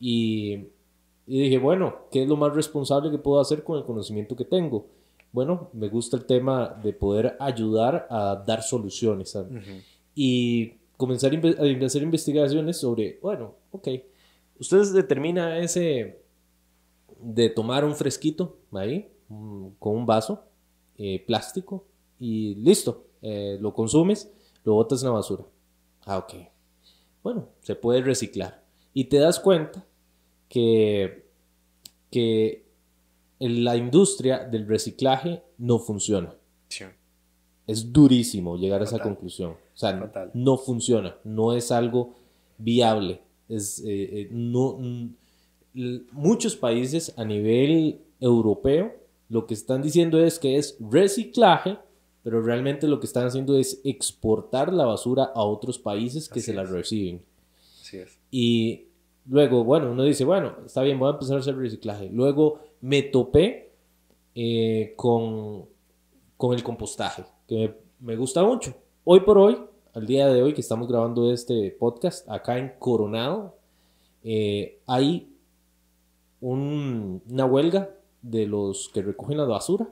y, 0.00 0.54
y 1.24 1.40
dije, 1.42 1.58
bueno, 1.58 1.98
¿qué 2.10 2.24
es 2.24 2.28
lo 2.28 2.36
más 2.36 2.52
responsable 2.52 3.12
que 3.12 3.18
puedo 3.18 3.40
hacer 3.40 3.62
con 3.62 3.78
el 3.78 3.84
conocimiento 3.84 4.34
que 4.34 4.44
tengo? 4.44 4.86
Bueno, 5.36 5.68
me 5.74 5.90
gusta 5.90 6.16
el 6.16 6.24
tema 6.24 6.80
de 6.82 6.94
poder 6.94 7.36
ayudar 7.38 8.06
a 8.08 8.42
dar 8.46 8.62
soluciones. 8.62 9.36
Y 10.14 10.78
comenzar 10.96 11.30
a 11.30 11.84
hacer 11.84 12.02
investigaciones 12.02 12.78
sobre, 12.78 13.18
bueno, 13.20 13.54
ok, 13.70 13.86
ustedes 14.58 14.94
determina 14.94 15.58
ese 15.58 16.22
de 17.20 17.50
tomar 17.50 17.84
un 17.84 17.94
fresquito 17.94 18.56
ahí, 18.72 19.10
con 19.78 19.96
un 19.96 20.06
vaso 20.06 20.42
eh, 20.96 21.22
plástico 21.26 21.84
y 22.18 22.54
listo, 22.54 23.04
eh, 23.20 23.58
lo 23.60 23.74
consumes, 23.74 24.32
lo 24.64 24.72
botas 24.72 25.02
en 25.02 25.08
la 25.08 25.16
basura. 25.16 25.44
Ah, 26.06 26.16
ok. 26.16 26.32
Bueno, 27.22 27.50
se 27.60 27.74
puede 27.74 28.00
reciclar. 28.00 28.64
Y 28.94 29.04
te 29.04 29.18
das 29.18 29.38
cuenta 29.38 29.84
que, 30.48 31.26
que 32.10 32.65
la 33.38 33.76
industria 33.76 34.44
del 34.44 34.66
reciclaje 34.66 35.42
no 35.58 35.78
funciona. 35.78 36.34
Es 37.66 37.92
durísimo 37.92 38.56
llegar 38.56 38.80
a 38.80 38.84
esa 38.84 39.00
conclusión. 39.00 39.50
O 39.52 39.76
sea, 39.76 40.30
no 40.34 40.56
funciona, 40.56 41.16
no 41.24 41.52
es 41.52 41.72
algo 41.72 42.14
viable. 42.58 43.20
Es, 43.48 43.80
eh, 43.80 44.20
eh, 44.20 44.28
no, 44.30 44.78
muchos 46.12 46.54
países 46.54 47.12
a 47.16 47.24
nivel 47.24 48.00
europeo 48.20 48.92
lo 49.28 49.46
que 49.46 49.54
están 49.54 49.82
diciendo 49.82 50.22
es 50.22 50.38
que 50.38 50.56
es 50.56 50.76
reciclaje, 50.80 51.78
pero 52.22 52.42
realmente 52.42 52.86
lo 52.86 53.00
que 53.00 53.06
están 53.06 53.26
haciendo 53.26 53.58
es 53.58 53.80
exportar 53.84 54.72
la 54.72 54.86
basura 54.86 55.24
a 55.34 55.42
otros 55.42 55.78
países 55.78 56.28
que 56.28 56.40
se 56.40 56.54
la 56.54 56.64
reciben. 56.64 57.22
Así 57.80 57.98
es. 57.98 58.18
Y 58.30 58.86
luego, 59.26 59.64
bueno, 59.64 59.90
uno 59.90 60.04
dice, 60.04 60.24
bueno, 60.24 60.56
está 60.64 60.82
bien, 60.82 60.98
voy 60.98 61.08
a 61.08 61.12
empezar 61.12 61.36
a 61.36 61.40
hacer 61.40 61.56
reciclaje. 61.56 62.08
Luego 62.12 62.60
me 62.80 63.02
topé 63.02 63.72
eh, 64.34 64.94
con, 64.96 65.66
con 66.36 66.54
el 66.54 66.62
compostaje, 66.62 67.24
que 67.46 67.74
me, 68.00 68.16
gusta 68.16 68.42
mucho. 68.42 68.74
Hoy 69.04 69.20
por 69.20 69.38
hoy, 69.38 69.58
al 69.94 70.06
día 70.06 70.28
de 70.28 70.42
hoy 70.42 70.52
que 70.52 70.60
estamos 70.60 70.88
grabando 70.88 71.32
este 71.32 71.70
podcast, 71.78 72.28
acá 72.28 72.58
en 72.58 72.72
Coronado, 72.78 73.58
eh, 74.22 74.80
hay 74.86 75.32
una 76.40 77.46
huelga 77.46 77.90
de 78.22 78.46
los 78.46 78.88
que 78.88 79.02
recogen 79.02 79.38
la 79.38 79.44
basura. 79.44 79.88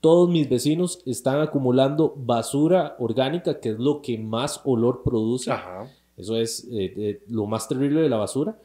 todos 0.00 0.28
mis 0.28 0.48
vecinos 0.48 1.02
están 1.06 1.40
acumulando 1.40 2.14
basura 2.16 2.94
orgánica, 3.00 3.58
que 3.58 3.70
es 3.70 3.78
lo 3.78 4.02
que 4.02 4.18
más 4.18 4.60
olor 4.64 5.02
produce. 5.02 5.50
Ajá. 5.50 5.90
Eso 6.16 6.36
es 6.36 6.64
eh, 6.70 6.94
eh, 6.96 7.22
lo 7.28 7.46
más 7.46 7.68
terrible 7.68 8.00
de 8.02 8.08
la 8.08 8.16
basura. 8.16 8.58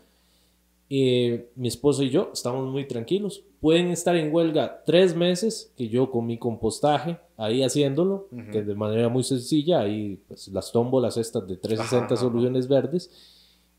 Eh, 0.93 1.49
mi 1.55 1.69
esposo 1.69 2.03
y 2.03 2.09
yo 2.09 2.31
estamos 2.33 2.69
muy 2.69 2.85
tranquilos. 2.85 3.45
Pueden 3.61 3.87
estar 3.91 4.13
en 4.17 4.33
huelga 4.33 4.83
tres 4.85 5.15
meses, 5.15 5.71
que 5.77 5.87
yo 5.87 6.11
con 6.11 6.25
mi 6.25 6.37
compostaje 6.37 7.17
ahí 7.37 7.63
haciéndolo, 7.63 8.27
Ujú. 8.29 8.51
que 8.51 8.61
de 8.61 8.75
manera 8.75 9.07
muy 9.07 9.23
sencilla, 9.23 9.79
ahí 9.79 10.19
pues, 10.27 10.49
las 10.49 10.69
tómbolas 10.73 11.15
estas 11.15 11.47
de 11.47 11.55
360 11.55 12.05
Ajá, 12.05 12.13
ajá. 12.15 12.21
soluciones 12.21 12.67
verdes, 12.67 13.09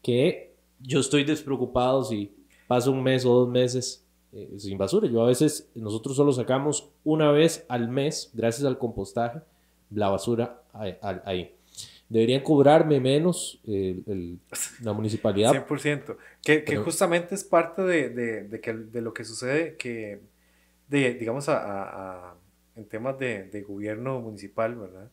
que 0.01 0.55
yo 0.81 1.01
estoy 1.01 1.25
despreocupado 1.25 2.03
si 2.03 2.33
paso 2.67 2.91
un 2.93 3.03
mes 3.03 3.27
o 3.27 3.35
dos 3.41 3.49
meses 3.49 4.03
eh, 4.33 4.55
sin 4.57 4.79
basura. 4.79 5.07
Yo 5.07 5.23
a 5.23 5.27
veces, 5.27 5.69
nosotros 5.75 6.17
solo 6.17 6.33
sacamos 6.33 6.89
una 7.05 7.31
vez 7.31 7.67
al 7.69 7.89
mes, 7.89 8.31
gracias 8.33 8.65
al 8.65 8.79
compostaje, 8.79 9.41
la 9.91 10.09
basura 10.09 10.63
ahí. 10.73 10.95
ahí. 11.27 11.51
Deberían 12.13 12.43
cobrarme 12.43 13.01
menos 13.01 13.61
eh, 13.67 14.01
el- 14.07 14.39
la 14.83 14.93
municipalidad. 14.93 15.51
100%. 15.53 16.17
Que, 16.43 16.63
que 16.65 16.73
Pero- 16.73 16.85
justamente 16.85 17.35
es 17.35 17.43
parte 17.45 17.83
de, 17.83 18.11
de, 18.11 18.43
de 18.45 18.61
que, 18.61 18.73
de 18.75 19.01
lo 19.01 19.15
que 19.15 19.25
sucede 19.25 19.77
que, 19.77 20.21
de, 20.89 21.15
digamos, 21.15 21.49
a, 21.49 21.57
a- 21.59 22.31
a- 22.31 22.35
en 22.77 22.85
temas 22.87 23.19
de, 23.19 23.45
de 23.45 23.63
gobierno 23.63 24.21
municipal, 24.21 24.75
¿verdad? 24.75 25.11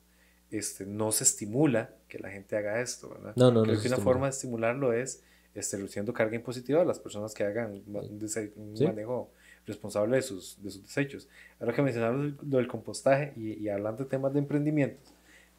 Este, 0.52 0.86
no 0.86 1.12
se 1.12 1.24
estimula 1.24 1.92
que 2.08 2.20
la 2.20 2.30
gente 2.32 2.56
haga 2.58 2.82
esto, 2.82 3.10
¿verdad? 3.10 3.34
No, 3.36 3.52
no, 3.52 3.60
no 3.60 3.64
Creo 3.64 3.76
se 3.76 3.82
que 3.84 3.88
una 3.88 3.96
estimula. 3.96 4.14
forma 4.14 4.26
de 4.28 4.32
estimularlo 4.32 4.94
es 4.94 5.24
este, 5.56 5.78
reduciendo 5.78 6.14
carga 6.14 6.36
impositiva 6.36 6.82
a 6.82 6.86
las 6.86 7.00
personas 7.00 7.34
que 7.34 7.44
hagan 7.44 7.82
un, 7.86 8.30
Sí. 8.76 8.86
manejo 8.86 9.32
responsable 9.66 10.16
de 10.18 10.22
sus, 10.24 10.62
de 10.64 10.70
sus 10.72 10.84
desechos. 10.84 11.28
Ahora 11.60 11.74
que 11.74 11.82
mencionamos 11.82 12.34
lo 12.50 12.58
del 12.58 12.68
compostaje 12.68 13.34
y, 13.36 13.54
y 13.64 13.70
hablando 13.70 14.04
de 14.04 14.10
temas 14.10 14.34
de 14.34 14.40
emprendimiento, 14.40 15.00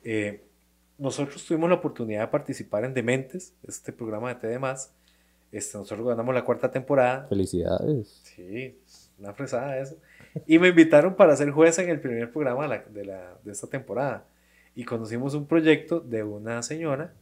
eh, 0.05 0.43
nosotros 1.01 1.45
tuvimos 1.45 1.69
la 1.71 1.77
oportunidad 1.77 2.21
de 2.21 2.29
participar 2.29 2.85
en 2.85 2.95
Dementes, 2.95 3.55
este 3.67 3.93
programa 3.93 4.33
de 4.33 4.35
TD+. 4.37 4.61
Este, 5.53 5.79
nosotros 5.79 6.07
ganamos 6.07 6.33
la 6.35 6.45
cuarta 6.45 6.71
temporada. 6.71 7.27
Felicidades. 7.29 8.21
Sí, 8.23 8.79
una 9.19 9.33
fresada 9.33 9.79
eso. 9.79 9.97
Y 10.47 10.59
me 10.61 10.69
invitaron 10.69 11.17
para 11.17 11.35
ser 11.35 11.51
juez 11.51 11.77
en 11.81 11.89
el 11.89 12.01
primer 12.01 12.31
programa 12.31 12.63
de, 12.63 12.69
la- 12.69 12.85
de, 12.85 13.05
la- 13.05 13.39
de 13.43 13.51
esta 13.53 13.67
temporada. 13.67 14.27
Y 14.77 14.85
conocimos 14.85 15.35
un 15.35 15.47
proyecto 15.47 15.99
de 15.99 16.23
una 16.23 16.63
señora, 16.63 17.13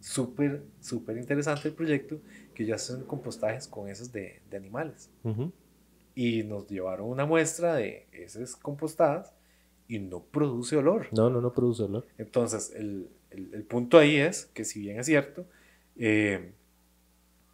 súper, 0.00 0.62
súper 0.80 1.16
interesante 1.18 1.68
el 1.68 1.74
proyecto, 1.74 2.18
que 2.54 2.64
ya 2.66 2.74
hacen 2.74 3.02
compostajes 3.04 3.68
con 3.68 3.88
heces 3.88 4.10
de, 4.12 4.40
de 4.50 4.56
animales. 4.56 5.10
Ujú. 5.22 5.52
Y 6.14 6.42
nos 6.42 6.66
llevaron 6.66 7.08
una 7.08 7.26
muestra 7.26 7.74
de 7.76 8.06
heces 8.10 8.56
compostadas 8.56 9.32
y 9.86 9.98
no 10.00 10.20
produce 10.24 10.76
olor. 10.76 11.06
No, 11.12 11.30
no, 11.30 11.40
no 11.40 11.52
produce 11.52 11.84
olor. 11.84 12.04
Entonces, 12.18 12.72
el, 12.74 13.08
el- 13.30 13.52
el 13.54 13.62
punto 13.64 13.98
ahí 13.98 14.16
es 14.16 14.46
que 14.54 14.64
si 14.64 14.80
bien 14.80 14.98
es 15.00 15.06
cierto, 15.06 15.44
eh, 15.96 16.52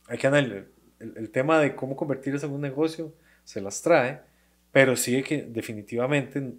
hay 0.08 0.18
que 0.18 0.26
analizar 0.26 0.64
el, 1.00 1.16
el 1.16 1.30
tema 1.30 1.58
de 1.58 1.74
cómo 1.74 1.96
convertir 1.96 2.34
eso 2.34 2.46
en 2.46 2.52
un 2.52 2.60
negocio, 2.60 3.12
se 3.44 3.60
las 3.60 3.82
trae, 3.82 4.20
pero 4.70 4.96
sí 4.96 5.22
que 5.22 5.42
definitivamente 5.42 6.52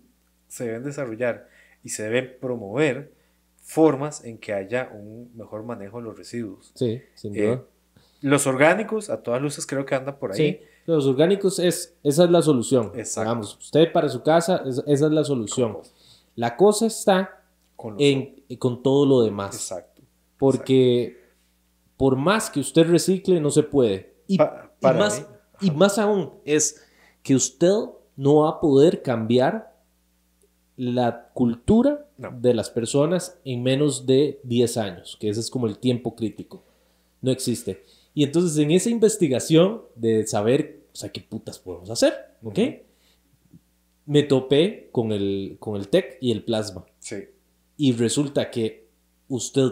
se 0.47 0.66
deben 0.66 0.84
desarrollar 0.84 1.47
y 1.84 1.89
se 1.89 2.03
deben 2.03 2.36
promover 2.39 3.11
formas 3.61 4.24
en 4.26 4.38
que 4.38 4.53
haya 4.53 4.89
un 4.93 5.32
mejor 5.36 5.64
manejo 5.64 5.97
de 5.99 6.03
los 6.03 6.18
residuos. 6.18 6.72
Sí, 6.76 7.01
sin 7.16 7.36
Eh, 7.36 7.41
duda. 7.47 7.64
Los 8.22 8.47
orgánicos, 8.47 9.09
a 9.09 9.22
todas 9.22 9.41
luces, 9.41 9.66
creo 9.66 9.86
que 9.86 9.95
anda 9.95 10.18
por 10.18 10.32
ahí. 10.32 10.38
Sí, 10.38 10.59
los 10.86 11.05
orgánicos 11.07 11.59
es, 11.59 11.95
esa 12.03 12.24
es 12.26 12.30
la 12.30 12.41
solución. 12.41 12.91
Exacto. 12.95 13.22
Digamos, 13.30 13.57
usted 13.57 13.91
para 13.91 14.09
su 14.09 14.22
casa, 14.24 14.64
es- 14.66 14.84
esa 14.86 15.05
es 15.07 15.11
la 15.11 15.24
solución. 15.24 15.78
La 16.36 16.55
cosa 16.57 16.86
está 16.88 17.43
Con 17.84 17.94
los- 17.96 18.02
en, 18.02 18.44
con 18.58 18.82
todo 18.82 19.06
lo 19.06 19.22
demás. 19.22 19.54
Exacto. 19.56 20.02
Porque 20.38 21.18
por 21.98 22.16
más 22.16 22.50
que 22.50 22.60
usted 22.62 22.88
recicle, 22.88 23.40
no 23.42 23.52
se 23.52 23.64
puede. 23.64 24.14
Y, 24.28 24.38
Pa- 24.38 24.72
y 24.80 24.82
para 24.82 25.00
más, 25.00 25.20
mí, 25.62 25.68
y 25.68 25.72
más 25.72 26.00
aún 26.00 26.32
es 26.46 26.82
que 27.22 27.36
usted 27.36 27.74
no 28.16 28.36
va 28.38 28.50
a 28.52 28.60
poder 28.62 29.02
cambiar 29.02 29.76
la 30.78 31.30
cultura 31.34 32.08
No. 32.18 32.32
de 32.40 32.54
las 32.54 32.70
personas 32.70 33.38
en 33.46 33.62
menos 33.64 34.06
de 34.06 34.40
10 34.44 34.78
años, 34.78 35.18
que 35.20 35.30
ese 35.30 35.40
es 35.42 35.50
como 35.52 35.68
el 35.68 35.78
tiempo 35.78 36.16
crítico. 36.16 36.64
No 37.22 37.32
existe. 37.32 37.84
Y 38.14 38.24
entonces 38.24 38.58
en 38.58 38.72
esa 38.72 38.90
investigación 38.90 39.82
de 39.96 40.26
saber, 40.26 40.86
o 40.94 40.96
sea, 40.96 41.12
qué 41.12 41.22
putas 41.22 41.60
podemos 41.60 41.90
hacer, 41.90 42.14
¿ok? 42.44 42.60
Me 44.06 44.24
topé 44.24 44.90
con 44.92 45.12
el, 45.12 45.58
con 45.60 45.76
el 45.76 45.88
TEC 45.88 46.18
y 46.22 46.32
el 46.32 46.44
plasma. 46.44 46.86
Sí. 47.00 47.18
Y 47.78 47.93
resulta 47.93 48.49
que 48.51 48.88
usted 49.28 49.69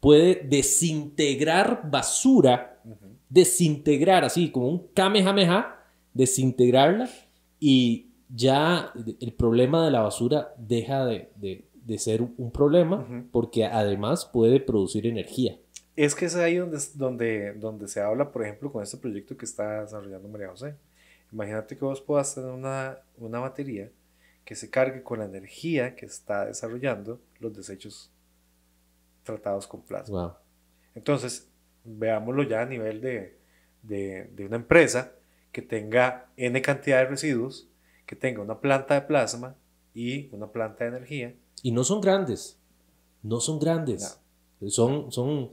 puede 0.00 0.36
desintegrar 0.48 1.90
basura, 1.90 2.80
desintegrar 3.28 4.24
así 4.24 4.50
como 4.50 4.68
un 4.68 4.86
kamehameha, 4.94 5.76
desintegrarla 6.14 7.08
y 7.60 8.06
ya 8.34 8.92
el 9.20 9.32
problema 9.32 9.84
de 9.84 9.90
la 9.90 10.02
basura 10.02 10.54
deja 10.58 11.04
de, 11.06 11.30
de- 11.36 11.64
de 11.74 11.98
ser 11.98 12.20
un 12.20 12.50
problema 12.50 13.06
porque 13.32 13.64
además 13.64 14.26
puede 14.26 14.60
producir 14.60 15.06
energía. 15.06 15.56
Es 15.96 16.14
que 16.14 16.26
es 16.26 16.36
ahí 16.36 16.56
donde, 16.56 16.78
donde, 16.94 17.54
donde 17.54 17.88
se 17.88 18.00
habla, 18.02 18.30
por 18.30 18.42
ejemplo, 18.44 18.70
con 18.70 18.82
este 18.82 18.98
proyecto 18.98 19.36
que 19.38 19.46
está 19.46 19.80
desarrollando 19.82 20.28
María 20.28 20.48
José. 20.50 20.74
Imagínate 21.32 21.78
que 21.78 21.84
vos 21.86 22.00
puedas 22.02 22.34
tener 22.34 22.50
una, 22.50 22.98
una 23.16 23.38
batería 23.38 23.90
que 24.48 24.54
se 24.54 24.70
cargue 24.70 25.02
con 25.02 25.18
la 25.18 25.26
energía 25.26 25.94
que 25.94 26.06
está 26.06 26.46
desarrollando 26.46 27.20
los 27.38 27.54
desechos 27.54 28.10
tratados 29.22 29.66
con 29.66 29.82
plasma. 29.82 30.22
Wow. 30.22 30.32
Entonces, 30.94 31.50
veámoslo 31.84 32.44
ya 32.44 32.62
a 32.62 32.64
nivel 32.64 33.02
de, 33.02 33.36
de, 33.82 34.30
de 34.32 34.46
una 34.46 34.56
empresa 34.56 35.12
que 35.52 35.60
tenga 35.60 36.30
N 36.38 36.62
cantidad 36.62 37.00
de 37.00 37.08
residuos, 37.08 37.68
que 38.06 38.16
tenga 38.16 38.40
una 38.40 38.58
planta 38.58 38.94
de 38.94 39.02
plasma 39.02 39.54
y 39.92 40.34
una 40.34 40.50
planta 40.50 40.84
de 40.84 40.96
energía. 40.96 41.34
Y 41.62 41.72
no 41.72 41.84
son 41.84 42.00
grandes, 42.00 42.58
no 43.22 43.40
son 43.40 43.58
grandes, 43.58 44.18
son, 44.68 45.12
son, 45.12 45.50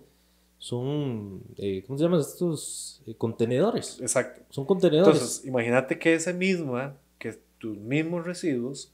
son, 0.57 1.43
eh, 1.57 1.83
¿cómo 1.85 1.99
se 1.99 2.05
llaman 2.05 2.21
estos 2.21 3.03
eh, 3.07 3.13
contenedores? 3.17 3.99
Exacto. 3.99 4.41
Son 4.49 4.65
contenedores. 4.65 5.15
Entonces, 5.15 5.45
imagínate 5.45 5.99
que 5.99 6.13
ese 6.13 6.33
misma, 6.33 6.97
que 7.19 7.43
tus 7.57 7.77
mismos 7.77 8.25
residuos 8.25 8.91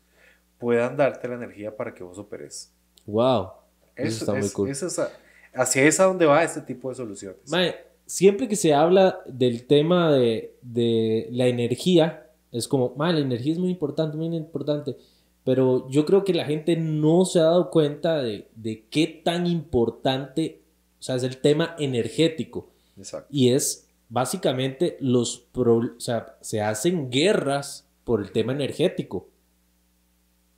puedan 0.59 0.95
darte 0.97 1.27
la 1.27 1.35
energía 1.35 1.75
para 1.75 1.93
que 1.93 2.03
vos 2.03 2.17
operes. 2.17 2.71
wow. 3.05 3.49
Eso 3.95 4.07
Eso, 4.07 4.19
está 4.19 4.31
muy 4.33 4.41
es- 4.45 4.53
cool. 4.53 4.69
eso 4.69 4.87
es 4.87 4.99
a- 4.99 5.11
hacia 5.53 5.83
esa 5.83 6.05
donde 6.05 6.25
va 6.25 6.43
este 6.43 6.61
tipo 6.61 6.89
de 6.89 6.95
soluciones. 6.95 7.37
Siempre 8.05 8.47
que 8.47 8.55
se 8.55 8.73
habla 8.73 9.19
del 9.25 9.65
tema 9.67 10.11
de, 10.11 10.55
de 10.61 11.27
la 11.31 11.47
energía, 11.47 12.27
es 12.51 12.67
como, 12.67 12.93
la 12.97 13.17
energía 13.19 13.53
es 13.53 13.59
muy 13.59 13.69
importante, 13.69 14.17
muy 14.17 14.35
importante. 14.35 14.97
Pero 15.43 15.89
yo 15.89 16.05
creo 16.05 16.23
que 16.23 16.33
la 16.33 16.45
gente 16.45 16.75
no 16.77 17.25
se 17.25 17.39
ha 17.39 17.43
dado 17.43 17.69
cuenta 17.69 18.21
de, 18.21 18.47
de 18.55 18.85
qué 18.89 19.07
tan 19.07 19.47
importante, 19.47 20.61
o 20.99 21.03
sea, 21.03 21.15
es 21.15 21.23
el 21.23 21.37
tema 21.37 21.75
energético. 21.79 22.69
Exacto. 22.97 23.27
Y 23.31 23.49
es 23.49 23.87
básicamente 24.09 24.97
los, 24.99 25.39
pro- 25.51 25.93
o 25.97 25.99
sea, 25.99 26.37
se 26.41 26.61
hacen 26.61 27.09
guerras 27.09 27.87
por 28.11 28.19
el 28.21 28.33
tema 28.33 28.51
energético. 28.51 29.29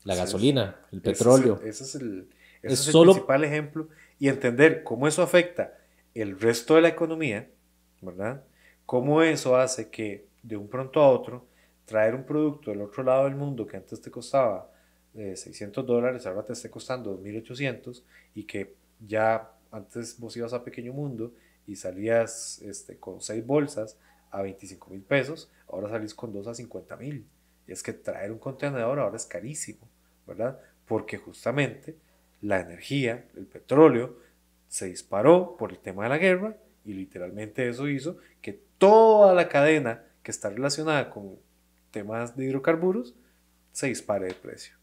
La 0.06 0.16
gasolina, 0.16 0.82
el 0.92 0.98
Ese 1.00 1.12
petróleo. 1.12 1.62
Ese 1.64 1.84
es 1.84 1.96
el, 1.96 2.28
ese 2.64 2.74
Es 2.74 2.80
es 2.82 2.88
el 2.88 2.92
solo- 2.94 3.12
principal 3.14 3.44
ejemplo 3.44 3.90
y 4.18 4.28
entender 4.28 4.82
cómo 4.84 5.08
eso 5.08 5.22
afecta 5.22 5.78
el 6.16 6.40
resto 6.40 6.74
de 6.76 6.82
la 6.82 6.88
economía, 6.90 7.48
¿verdad? 8.02 8.44
Cómo 8.88 9.22
eso 9.22 9.56
hace 9.56 9.90
que 9.92 10.26
de 10.42 10.58
un 10.58 10.68
pronto 10.68 11.00
a 11.00 11.10
otro 11.10 11.46
traer 11.86 12.16
un 12.16 12.24
producto 12.24 12.72
del 12.72 12.82
otro 12.82 13.04
lado 13.04 13.26
del 13.26 13.36
mundo 13.36 13.68
que 13.68 13.78
antes 13.78 14.02
te 14.02 14.10
costaba 14.10 14.72
eh, 15.14 15.36
600 15.36 15.86
dólares, 15.86 16.26
ahora 16.26 16.44
te 16.44 16.54
esté 16.54 16.72
costando 16.72 17.16
2.800 17.22 18.04
y 18.34 18.46
que 18.46 18.74
ya 19.00 19.52
antes 19.72 20.20
vos 20.20 20.36
ibas 20.38 20.54
a 20.54 20.64
Pequeño 20.64 20.92
Mundo 20.92 21.34
y 21.68 21.76
salías 21.76 22.60
este, 22.64 22.98
con 22.98 23.22
seis 23.22 23.46
bolsas 23.46 23.98
a 24.32 24.42
25 24.42 24.90
mil 24.90 25.02
pesos, 25.02 25.52
ahora 25.68 25.88
salís 25.90 26.16
con 26.16 26.34
dos 26.34 26.48
a 26.48 26.56
50 26.56 26.96
mil. 26.98 27.26
Y 27.68 27.72
es 27.72 27.84
que 27.84 27.94
traer 27.94 28.32
un 28.32 28.40
contenedor 28.40 29.00
ahora 29.00 29.18
es 29.18 29.26
carísimo, 29.26 29.88
¿verdad? 30.28 30.60
Porque 30.86 31.18
justamente 31.18 31.96
la 32.42 32.60
energía, 32.60 33.26
el 33.36 33.46
petróleo, 33.46 34.18
se 34.68 34.88
disparó 34.88 35.56
por 35.58 35.72
el 35.72 35.80
tema 35.80 36.04
de 36.04 36.10
la 36.10 36.18
guerra 36.18 36.58
y 36.84 36.94
literalmente 36.94 37.68
eso 37.70 37.88
hizo 37.88 38.18
que 38.42 38.60
toda 38.78 39.34
la 39.34 39.48
cadena 39.48 40.04
que 40.24 40.32
está 40.32 40.50
relacionada 40.50 41.10
con 41.10 41.38
temas 41.92 42.36
de 42.36 42.46
hidrocarburos 42.46 43.16
se 43.72 43.88
dispare 43.88 44.28
de 44.28 44.34
precio, 44.34 44.76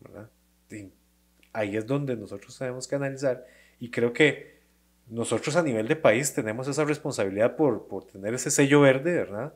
¿verdad? 0.00 0.30
Ahí 1.52 1.76
es 1.76 1.86
donde 1.86 2.16
nosotros 2.16 2.56
tenemos 2.56 2.86
que 2.86 2.94
analizar 2.94 3.46
y 3.80 3.90
creo 3.90 4.12
que 4.12 4.60
nosotros 5.08 5.56
a 5.56 5.62
nivel 5.62 5.88
de 5.88 5.96
país 5.96 6.32
tenemos 6.32 6.68
esa 6.68 6.84
responsabilidad 6.84 7.56
por, 7.56 7.88
por 7.88 8.04
tener 8.04 8.34
ese 8.34 8.50
sello 8.50 8.82
verde, 8.82 9.14
¿verdad? 9.14 9.54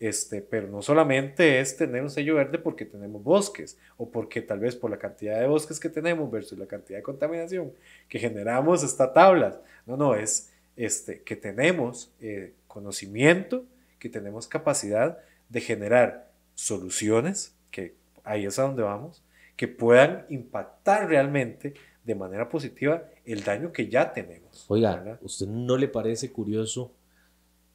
Este, 0.00 0.42
pero 0.42 0.66
no 0.68 0.82
solamente 0.82 1.60
es 1.60 1.76
tener 1.76 2.02
un 2.02 2.10
sello 2.10 2.34
verde 2.34 2.58
porque 2.58 2.84
tenemos 2.84 3.22
bosques 3.22 3.78
o 3.96 4.10
porque 4.10 4.42
tal 4.42 4.58
vez 4.58 4.74
por 4.74 4.90
la 4.90 4.98
cantidad 4.98 5.38
de 5.40 5.46
bosques 5.46 5.78
que 5.78 5.88
tenemos 5.88 6.30
versus 6.30 6.58
la 6.58 6.66
cantidad 6.66 6.98
de 6.98 7.02
contaminación 7.02 7.72
que 8.08 8.18
generamos 8.18 8.82
está 8.82 9.12
tablas. 9.12 9.60
No, 9.86 9.96
no, 9.96 10.14
es 10.14 10.50
este, 10.76 11.22
que 11.22 11.36
tenemos 11.36 12.10
eh, 12.20 12.54
conocimiento, 12.66 13.64
que 13.98 14.08
tenemos 14.08 14.48
capacidad 14.48 15.18
de 15.48 15.60
generar 15.60 16.30
soluciones, 16.54 17.54
que 17.70 17.94
ahí 18.24 18.46
es 18.46 18.58
a 18.58 18.62
donde 18.62 18.82
vamos, 18.82 19.22
que 19.56 19.68
puedan 19.68 20.26
impactar 20.28 21.08
realmente 21.08 21.74
de 22.04 22.14
manera 22.14 22.48
positiva 22.48 23.04
el 23.24 23.44
daño 23.44 23.72
que 23.72 23.88
ya 23.88 24.12
tenemos. 24.12 24.66
Oiga, 24.68 25.18
¿usted 25.22 25.46
no 25.46 25.76
le 25.76 25.88
parece 25.88 26.32
curioso 26.32 26.92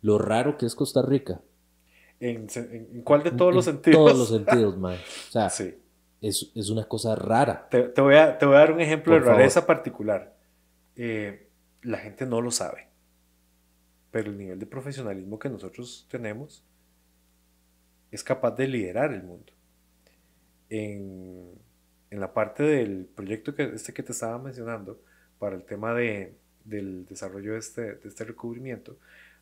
lo 0.01 0.17
raro 0.17 0.57
que 0.57 0.65
es 0.65 0.75
Costa 0.75 1.01
Rica? 1.01 1.41
¿En, 2.19 3.01
cuál 3.03 3.23
de 3.23 3.31
todos 3.31 3.53
los 3.53 3.65
sentidos? 3.65 3.97
Todos 3.97 4.17
los 4.17 4.29
sentidos, 4.29 4.77
man. 4.79 4.95
O 4.95 5.31
sea, 5.31 5.49
es, 6.21 6.69
una 6.69 6.85
cosa 6.85 7.15
rara. 7.15 7.67
Te, 7.69 8.01
voy, 8.01 8.15
a, 8.15 8.37
te 8.37 8.45
voy, 8.45 8.55
a, 8.55 8.59
dar 8.59 8.73
un 8.73 8.81
ejemplo 8.81 9.13
de 9.13 9.21
rareza 9.21 9.65
particular. 9.65 10.35
Eh, 10.95 11.47
la 11.81 11.97
gente 11.97 12.25
no 12.25 12.41
lo 12.41 12.51
sabe, 12.51 12.87
pero 14.11 14.29
el 14.29 14.37
nivel 14.37 14.59
de 14.59 14.65
profesionalismo 14.65 15.39
que 15.39 15.49
nosotros 15.49 16.07
tenemos 16.11 16.63
es 18.11 18.23
capaz 18.23 18.51
de 18.51 18.67
liderar 18.67 19.13
el 19.13 19.23
mundo. 19.23 19.53
En, 20.69 21.53
en 22.11 22.19
la 22.19 22.33
parte 22.33 22.63
del 22.63 23.05
proyecto 23.05 23.55
que, 23.55 23.63
este 23.63 23.93
que 23.93 24.03
te 24.03 24.11
estaba 24.11 24.37
mencionando, 24.39 25.01
para 25.37 25.55
el 25.55 25.63
tema 25.63 25.93
de, 25.93 26.35
del 26.65 27.05
desarrollo 27.05 27.53
de 27.53 27.59
este, 27.59 27.81
de 27.95 28.07
este 28.07 28.25
recubrimiento, 28.25 28.97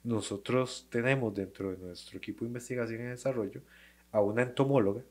nosotros 0.08 0.88
tenemos 0.90 1.36
dentro 1.36 1.72
de 1.72 1.78
nuestro 1.78 2.18
equipo 2.18 2.46
de 2.46 2.48
investigación 2.48 3.02
y 3.02 3.04
desarrollo 3.04 3.62
a 4.12 4.22
una 4.22 4.42
entomóloga 4.42 5.04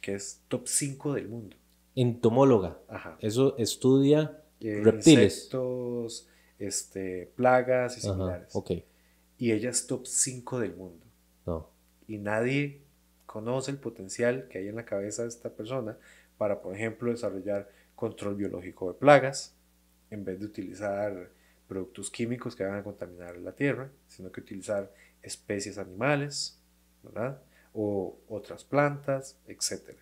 que 0.00 0.14
es 0.14 0.42
top 0.48 0.66
5 0.66 1.14
del 1.14 1.28
mundo. 1.28 1.56
Entomóloga. 1.94 2.76
Ajá. 2.88 3.16
Eso 3.20 3.56
estudia 3.56 4.42
eh, 4.60 4.80
reptiles. 4.82 5.34
Insectos, 5.34 6.28
este, 6.58 7.30
plagas 7.36 7.96
y 7.98 8.00
similares. 8.00 8.54
okay. 8.54 8.84
Y 9.38 9.52
ella 9.52 9.70
es 9.70 9.86
top 9.86 10.06
5 10.06 10.58
del 10.58 10.74
mundo. 10.74 11.06
No. 11.46 11.70
Y 12.08 12.18
nadie 12.18 12.82
conoce 13.26 13.70
el 13.70 13.78
potencial 13.78 14.48
que 14.48 14.58
hay 14.58 14.68
en 14.68 14.74
la 14.74 14.84
cabeza 14.84 15.22
de 15.22 15.28
esta 15.28 15.50
persona 15.50 15.96
para, 16.36 16.60
por 16.60 16.74
ejemplo, 16.74 17.12
desarrollar 17.12 17.70
control 17.94 18.34
biológico 18.34 18.92
de 18.92 18.98
plagas, 18.98 19.54
en 20.10 20.24
vez 20.24 20.40
de 20.40 20.46
utilizar 20.46 21.30
productos 21.72 22.10
químicos 22.10 22.54
que 22.54 22.64
van 22.64 22.74
a 22.74 22.84
contaminar 22.84 23.38
la 23.38 23.52
tierra, 23.52 23.90
sino 24.06 24.30
que 24.30 24.42
utilizar 24.42 24.92
especies 25.22 25.78
animales, 25.78 26.60
¿verdad? 27.02 27.40
O 27.72 28.18
otras 28.28 28.62
plantas, 28.62 29.38
etcétera, 29.46 29.98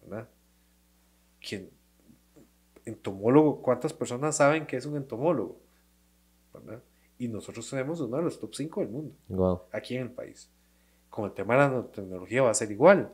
¿verdad? 0.00 0.26
¿Quién? 1.46 1.68
Entomólogo, 2.86 3.60
¿cuántas 3.60 3.92
personas 3.92 4.38
saben 4.38 4.66
que 4.66 4.78
es 4.78 4.86
un 4.86 4.96
entomólogo? 4.96 5.60
¿verdad? 6.54 6.82
Y 7.18 7.28
nosotros 7.28 7.68
tenemos 7.68 8.00
uno 8.00 8.16
de 8.16 8.22
los 8.22 8.40
top 8.40 8.54
5 8.54 8.80
del 8.80 8.88
mundo, 8.88 9.68
aquí 9.72 9.96
en 9.96 10.02
el 10.04 10.10
país. 10.10 10.50
Con 11.10 11.26
el 11.26 11.32
tema 11.32 11.52
de 11.52 11.60
la 11.60 11.68
nanotecnología 11.68 12.42
va 12.42 12.50
a 12.50 12.54
ser 12.54 12.70
igual. 12.70 13.12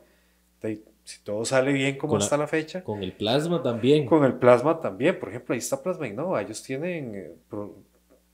Si 1.06 1.20
todo 1.22 1.44
sale 1.44 1.72
bien 1.72 1.98
como 1.98 2.18
está 2.18 2.36
la, 2.36 2.46
fecha. 2.46 2.84
Con 2.84 3.02
el 3.02 3.12
plasma 3.12 3.62
también. 3.62 4.06
Con 4.06 4.24
el 4.24 4.34
plasma 4.34 4.80
también. 4.80 5.18
Por 5.18 5.28
ejemplo, 5.28 5.52
ahí 5.52 5.60
está 5.60 5.80
Plasma 5.80 6.08
Innova. 6.08 6.42
Ellos 6.42 6.60
tienen 6.64 7.14
eh, 7.14 7.36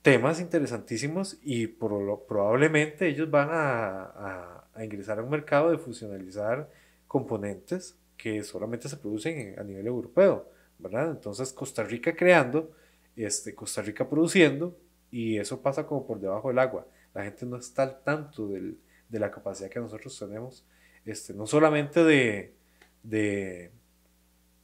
temas 0.03 0.41
interesantísimos 0.41 1.39
y 1.43 1.69
probablemente 1.69 3.09
ellos 3.09 3.31
van 3.31 3.49
a, 3.53 4.69
ingresar 4.83 5.19
a 5.19 5.23
un 5.23 5.31
mercado 5.31 5.71
de 5.71 5.79
fusionalizar 5.79 6.69
componentes 7.07 7.97
que 8.17 8.43
solamente 8.43 8.89
se 8.89 8.97
producen 8.97 9.59
a 9.59 9.63
nivel 9.63 9.87
europeo, 9.87 10.49
¿verdad? 10.79 11.11
Entonces 11.11 11.53
Costa 11.53 11.85
Rica 11.85 12.17
creando, 12.17 12.73
este, 13.15 13.55
Costa 13.55 13.83
Rica 13.83 14.09
produciendo 14.09 14.77
y 15.11 15.39
eso 15.39 15.63
pasa 15.63 15.87
como 15.87 16.07
por 16.07 16.21
debajo 16.21 16.49
del 16.49 16.59
agua. 16.59 16.87
La 17.15 17.25
gente 17.25 17.47
no 17.47 17.57
está 17.57 17.83
al 17.85 18.03
tanto 18.03 18.49
de 18.49 19.19
la 19.19 19.31
capacidad 19.31 19.71
que 19.71 19.79
nosotros 19.79 20.19
tenemos, 20.19 20.65
este, 21.05 21.35
no 21.35 21.47
solamente 21.47 22.03
de, 22.03 22.55
de 23.03 23.71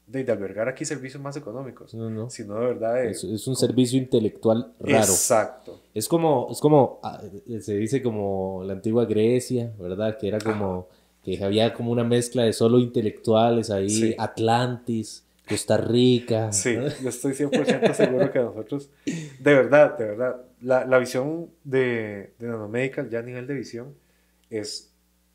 de, 0.08 0.30
albergar 0.32 0.68
aquí 0.68 0.84
servicios 0.84 1.22
más 1.22 1.36
económicos, 1.36 1.90
sino 1.90 2.54
de 2.60 2.66
verdad... 2.66 3.04
es, 3.04 3.22
un 3.22 3.56
servicio 3.56 3.98
intelectual 3.98 4.72
raro. 4.80 5.04
Exacto. 5.04 5.80
Es 5.94 6.08
como, 6.08 6.48
es 6.50 6.60
como, 6.60 6.98
ah, 7.02 7.22
se 7.60 7.76
dice 7.76 8.02
como 8.02 8.62
la 8.64 8.72
antigua 8.72 9.04
Grecia, 9.04 9.72
¿verdad? 9.78 10.16
Que 10.18 10.28
era 10.28 10.38
como, 10.38 10.88
que 11.22 11.42
había 11.44 11.74
como 11.74 11.92
una 11.92 12.04
mezcla 12.04 12.44
de 12.44 12.52
solo 12.52 12.78
intelectuales 12.78 13.70
ahí, 13.70 14.14
Atlantis, 14.18 15.24
Costa 15.46 15.76
Rica. 15.76 16.52
Sí, 16.52 16.74
yo 16.74 17.08
estoy 17.08 17.32
100% 17.32 17.92
seguro 17.94 18.32
que 18.32 18.38
nosotros, 18.38 18.90
de 19.04 19.54
verdad, 19.54 19.98
de 19.98 20.04
verdad, 20.06 20.36
la, 20.62 20.86
la 20.86 20.98
visión 20.98 21.50
de, 21.64 22.32
de 22.38 22.46
Nanomedical, 22.46 23.10
ya 23.10 23.18
a 23.18 23.22
nivel 23.22 23.46
de 23.46 23.54
visión, 23.54 23.94
es 24.48 24.90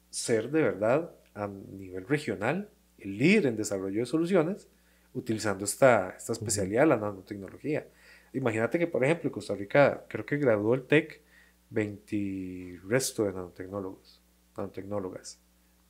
ser 0.09 0.49
de 0.51 0.61
verdad 0.63 1.11
a 1.35 1.47
nivel 1.47 2.07
regional 2.07 2.69
el 3.03 3.17
líder 3.17 3.47
en 3.47 3.55
desarrollo 3.55 3.99
de 3.99 4.05
soluciones 4.05 4.67
utilizando 5.13 5.65
esta, 5.65 6.15
esta 6.17 6.33
especialidad, 6.33 6.87
la 6.87 6.97
nanotecnología. 6.97 7.87
Imagínate 8.33 8.79
que, 8.79 8.87
por 8.87 9.03
ejemplo, 9.03 9.31
Costa 9.31 9.55
Rica 9.55 10.05
creo 10.07 10.25
que 10.25 10.37
graduó 10.37 10.73
el 10.73 10.83
TEC 10.83 11.21
20 11.69 12.79
resto 12.87 13.25
de 13.25 13.33
nanotecnólogos, 13.33 14.21
nanotecnólogas, 14.57 15.39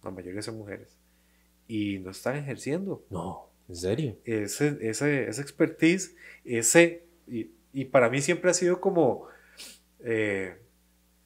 la 0.03 0.11
mayoría 0.11 0.41
son 0.41 0.57
mujeres, 0.57 0.97
y 1.68 1.99
no 1.99 2.11
están 2.11 2.36
ejerciendo. 2.36 3.05
No, 3.09 3.49
¿en 3.70 3.76
serio? 3.76 4.18
Ese, 4.26 4.78
ese, 4.82 5.28
esa 5.28 5.41
expertise, 5.41 6.16
ese, 6.43 7.05
y, 7.28 7.51
y, 7.72 7.86
para 7.86 8.09
mí 8.09 8.22
siempre 8.22 8.51
ha 8.51 8.53
sido 8.53 8.82
como, 8.82 9.28
eh, 9.99 10.57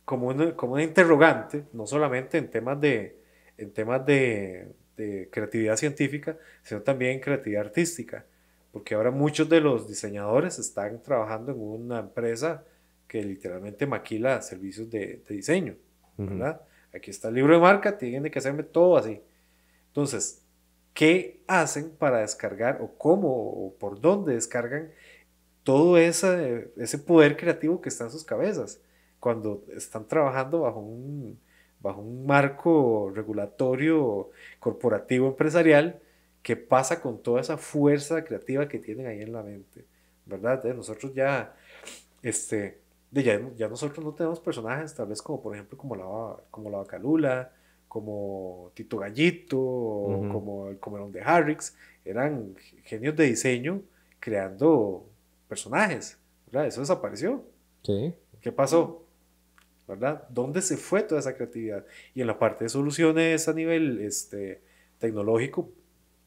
como, 0.06 0.28
una, 0.28 0.56
como 0.56 0.74
una 0.74 0.84
interrogante, 0.84 1.66
no 1.74 1.88
solamente 1.88 2.38
en 2.38 2.50
temas 2.50 2.80
de, 2.80 3.20
en 3.58 3.72
temas 3.72 4.06
de, 4.06 4.68
de 4.98 5.30
creatividad 5.32 5.78
científica, 5.78 6.38
sino 6.64 6.82
también 6.82 7.20
creatividad 7.20 7.68
artística, 7.68 8.26
porque 8.72 8.96
ahora 8.96 9.12
muchos 9.12 9.48
de 9.48 9.62
los 9.62 9.88
diseñadores 9.88 10.60
están 10.60 11.02
trabajando 11.02 11.52
en 11.54 11.60
una 11.62 12.00
empresa 12.00 12.66
que 13.08 13.24
literalmente 13.24 13.86
maquila 13.86 14.42
servicios 14.42 14.90
de, 14.90 15.22
diseño, 15.30 15.76
¿verdad? 16.18 16.62
Aquí 16.94 17.12
está 17.12 17.30
el 17.30 17.36
libro 17.36 17.54
de 17.54 17.62
marca, 17.62 17.98
tienen 17.98 18.32
que 18.32 18.40
hacerme 18.40 18.64
todo 18.64 18.98
así. 18.98 19.22
Entonces, 19.88 20.44
¿qué 20.94 21.42
hacen 21.48 21.92
para 21.92 22.20
descargar 22.20 22.82
o 22.82 22.92
cómo 22.98 23.30
o 23.30 23.74
por 23.80 24.02
dónde 24.02 24.34
descargan 24.34 24.92
todo 25.64 25.98
ese, 25.98 26.72
ese 26.78 26.98
poder 26.98 27.38
creativo 27.38 27.80
que 27.82 27.90
está 27.90 28.06
en 28.06 28.12
sus 28.12 28.24
cabezas 28.24 28.82
cuando 29.20 29.64
están 29.76 30.08
trabajando 30.08 30.62
bajo 30.62 30.80
un, 30.80 31.40
bajo 31.88 32.02
un 32.02 32.26
marco 32.26 33.12
regulatorio 33.14 34.30
corporativo 34.60 35.28
empresarial 35.28 36.00
que 36.44 36.56
pasa 36.56 37.02
con 37.02 37.22
toda 37.22 37.42
esa 37.42 37.58
fuerza 37.58 38.24
creativa 38.24 38.68
que 38.68 38.80
tienen 38.80 39.08
ahí 39.08 39.22
en 39.22 39.34
la 39.34 39.44
mente, 39.44 39.86
¿verdad? 40.26 40.64
nosotros 40.76 41.14
ya, 41.14 41.56
este, 42.22 42.80
ya, 43.12 43.42
ya, 43.58 43.68
nosotros 43.68 44.06
no 44.06 44.14
tenemos 44.14 44.40
personajes, 44.40 44.94
tal 44.94 45.08
vez 45.08 45.22
como 45.22 45.42
por 45.42 45.56
ejemplo 45.56 45.78
como 45.78 45.96
la, 45.96 46.44
como 46.52 46.70
la 46.70 46.78
Bacalula, 46.78 47.52
como 47.88 48.72
Tito 48.76 48.98
Gallito, 48.98 49.58
como 49.60 50.68
el 50.70 50.78
Comerón 50.80 51.12
de 51.12 51.22
Harrix, 51.22 51.76
eran 52.04 52.56
genios 52.84 53.16
de 53.16 53.26
diseño 53.26 53.82
creando 54.20 55.06
personajes, 55.48 56.20
¿verdad? 56.48 56.68
Eso 56.68 56.82
desapareció. 56.82 57.44
Sí. 57.84 58.14
¿Qué 58.42 58.52
pasó? 58.52 59.07
¿Verdad? 59.88 60.24
¿Dónde 60.30 60.62
se 60.62 60.78
fue 60.78 61.04
toda 61.04 61.20
esa 61.20 61.36
creatividad? 61.36 61.86
Y 62.14 62.22
en 62.22 62.28
la 62.28 62.38
parte 62.38 62.66
de 62.66 62.70
soluciones 62.70 63.48
a 63.48 63.54
nivel 63.54 64.02
este, 64.02 64.62
tecnológico 65.00 65.70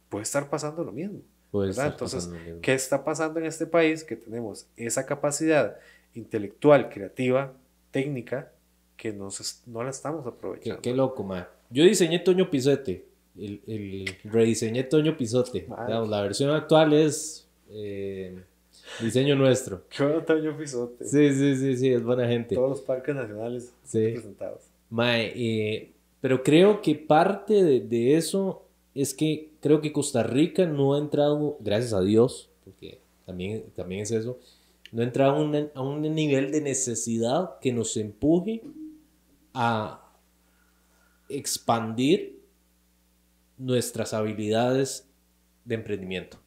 puede 0.09 0.23
estar 0.23 0.49
pasando 0.49 0.83
lo 0.85 0.93
mismo. 0.93 1.21
¿verdad? 1.53 1.89
Entonces, 1.89 2.31
¿qué 2.63 2.75
está 2.75 3.05
pasando 3.05 3.41
en 3.41 3.47
este 3.47 3.67
país? 3.67 4.05
Que 4.05 4.17
tenemos 4.17 4.69
esa 4.77 5.05
capacidad 5.05 5.77
intelectual, 6.15 6.89
creativa, 6.89 7.53
técnica, 7.91 8.53
que 8.97 9.13
no, 9.13 9.29
no 9.67 9.83
la 9.83 9.91
estamos 9.91 10.27
aprovechando. 10.27 10.81
Qué, 10.81 10.95
loco, 10.95 11.25
ma. 11.25 11.49
Yo 11.71 11.85
diseñé 11.85 12.21
Toño 12.21 12.51
Pisote, 12.51 13.07
el, 13.37 13.61
el 13.67 14.17
rediseñé 14.25 14.85
Toño 14.85 15.17
Pisote. 15.17 15.67
la 15.69 16.23
versión 16.23 16.51
actual 16.51 16.93
es... 16.93 17.47
Eh, 17.71 18.43
Diseño 19.01 19.37
nuestro. 19.37 19.85
Pisote. 20.59 21.05
Sí, 21.05 21.33
sí, 21.33 21.57
sí, 21.57 21.77
sí, 21.77 21.89
es 21.89 22.03
buena 22.03 22.27
gente. 22.27 22.55
Todos 22.55 22.71
los 22.71 22.81
parques 22.81 23.15
nacionales 23.15 23.73
sí. 23.85 24.13
presentados. 24.13 24.63
Mae, 24.91 25.33
eh, 25.37 25.93
pero 26.21 26.43
creo 26.43 26.83
que 26.83 26.95
parte 26.95 27.63
de, 27.63 28.17
eso 28.17 28.67
es 28.95 29.15
que 29.15 29.53
creo 29.61 29.81
que 29.81 29.93
Costa 29.93 30.23
Rica 30.23 30.67
no 30.67 30.95
ha 30.95 30.99
entrado, 30.99 31.57
gracias 31.61 31.93
a 31.93 32.01
Dios, 32.01 32.51
porque 32.65 33.01
también, 33.25 33.65
también 33.77 34.03
es 34.03 34.11
eso, 34.11 34.39
no 34.93 35.03
ha 35.03 35.05
entrado 35.05 35.37
a 35.75 35.83
un 35.83 36.03
nivel 36.03 36.51
de 36.51 36.61
necesidad 36.61 37.59
que 37.61 37.73
nos 37.73 37.97
empuje 37.97 38.63
a, 39.55 40.01
expandir 41.31 42.41
nuestras 43.57 44.13
habilidades 44.13 45.09
de 45.65 45.77
emprendimiento. 45.77 46.39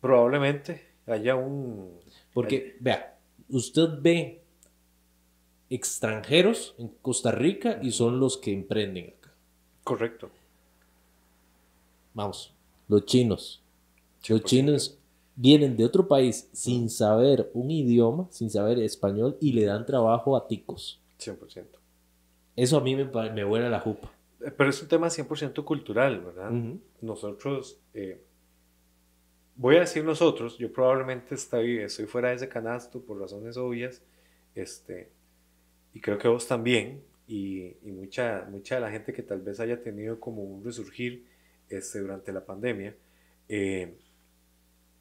Probablemente 0.00 0.86
haya 1.06 1.36
un... 1.36 1.98
Porque, 2.32 2.76
vea, 2.80 3.18
usted 3.48 3.88
ve 4.00 4.42
extranjeros 5.70 6.74
en 6.78 6.88
Costa 7.02 7.32
Rica 7.32 7.78
y 7.82 7.92
son 7.92 8.20
los 8.20 8.36
que 8.36 8.52
emprenden 8.52 9.14
acá. 9.18 9.32
Correcto. 9.84 10.30
Vamos, 12.14 12.52
los 12.88 13.04
chinos. 13.04 13.62
Los 14.28 14.44
chinos 14.44 14.98
vienen 15.36 15.76
de 15.76 15.84
otro 15.84 16.08
país 16.08 16.48
sin 16.52 16.90
saber 16.90 17.50
un 17.54 17.70
idioma, 17.70 18.26
sin 18.30 18.50
saber 18.50 18.78
español 18.80 19.36
y 19.40 19.52
le 19.52 19.64
dan 19.64 19.86
trabajo 19.86 20.36
a 20.36 20.46
ticos. 20.48 21.00
100%. 21.20 21.64
Eso 22.56 22.76
a 22.76 22.80
mí 22.80 22.96
me, 22.96 23.04
me 23.04 23.44
vuela 23.44 23.68
la 23.68 23.80
jupa. 23.80 24.10
Eh, 24.40 24.50
Pero 24.50 24.70
es 24.70 24.82
un 24.82 24.88
tema 24.88 25.06
100% 25.08 25.64
cultural, 25.64 26.20
¿verdad? 26.20 26.50
Nosotros, 27.00 27.78
eh, 27.94 28.20
voy 29.58 29.76
a 29.76 29.80
decir 29.80 30.02
nosotros, 30.04 30.56
yo 30.56 30.72
probablemente 30.72 31.34
estoy, 31.34 31.78
estoy 31.80 32.06
fuera 32.06 32.30
de 32.30 32.36
ese 32.36 32.48
canasto 32.48 33.02
por 33.02 33.20
razones 33.20 33.56
obvias, 33.56 34.00
este, 34.54 35.10
y 35.92 36.00
creo 36.00 36.16
que 36.16 36.28
vos 36.28 36.46
también, 36.48 37.02
y, 37.26 37.76
y 37.82 37.90
mucha, 37.92 38.46
mucha 38.50 38.76
de 38.76 38.80
la 38.80 38.90
gente 38.90 39.12
que 39.12 39.22
tal 39.22 39.40
vez 39.42 39.60
haya 39.60 39.82
tenido 39.82 40.18
como 40.18 40.42
un 40.42 40.64
resurgir 40.64 41.26
este, 41.68 41.98
durante 41.98 42.32
la 42.32 42.44
pandemia, 42.46 42.94
eh, 43.48 43.94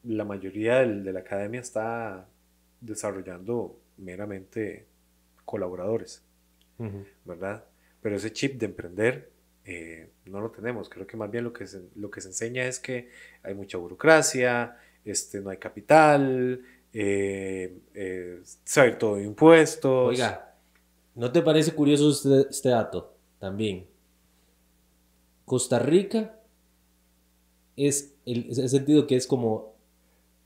la 0.03 0.25
mayoría 0.25 0.79
del- 0.79 1.03
de 1.03 1.13
la 1.13 1.19
academia 1.21 1.59
está 1.61 2.27
desarrollando 2.81 3.79
meramente 3.97 4.85
colaboradores. 5.45 6.23
¿verdad? 7.25 7.63
Pero 8.01 8.15
ese 8.15 8.31
chip 8.31 8.59
de 8.59 8.67
emprender 8.67 9.29
eh, 9.67 10.09
no 10.25 10.39
lo 10.39 10.49
tenemos. 10.49 10.89
Creo 10.89 11.05
que 11.05 11.17
más 11.17 11.29
bien 11.29 11.43
lo 11.43 11.51
que, 11.51 11.67
se, 11.67 11.81
lo 11.95 12.09
que 12.09 12.21
se 12.21 12.29
enseña 12.29 12.65
es 12.65 12.79
que 12.79 13.09
hay 13.43 13.53
mucha 13.53 13.77
burocracia, 13.77 14.77
este, 15.03 15.41
no 15.41 15.49
hay 15.49 15.57
capital, 15.57 16.61
eh, 16.93 17.77
eh, 17.93 18.41
saber 18.63 18.97
todo 18.97 19.17
de 19.17 19.25
impuestos. 19.25 20.09
Oiga, 20.09 20.55
¿no 21.15 21.31
te 21.33 21.41
parece 21.41 21.73
curioso 21.73 22.09
este, 22.09 22.49
este 22.49 22.69
dato? 22.69 23.13
También. 23.39 23.85
Costa 25.43 25.79
Rica 25.79 26.39
es 27.75 28.13
el, 28.25 28.53
sentido 28.69 29.05
que 29.05 29.17
es 29.17 29.27
como 29.27 29.75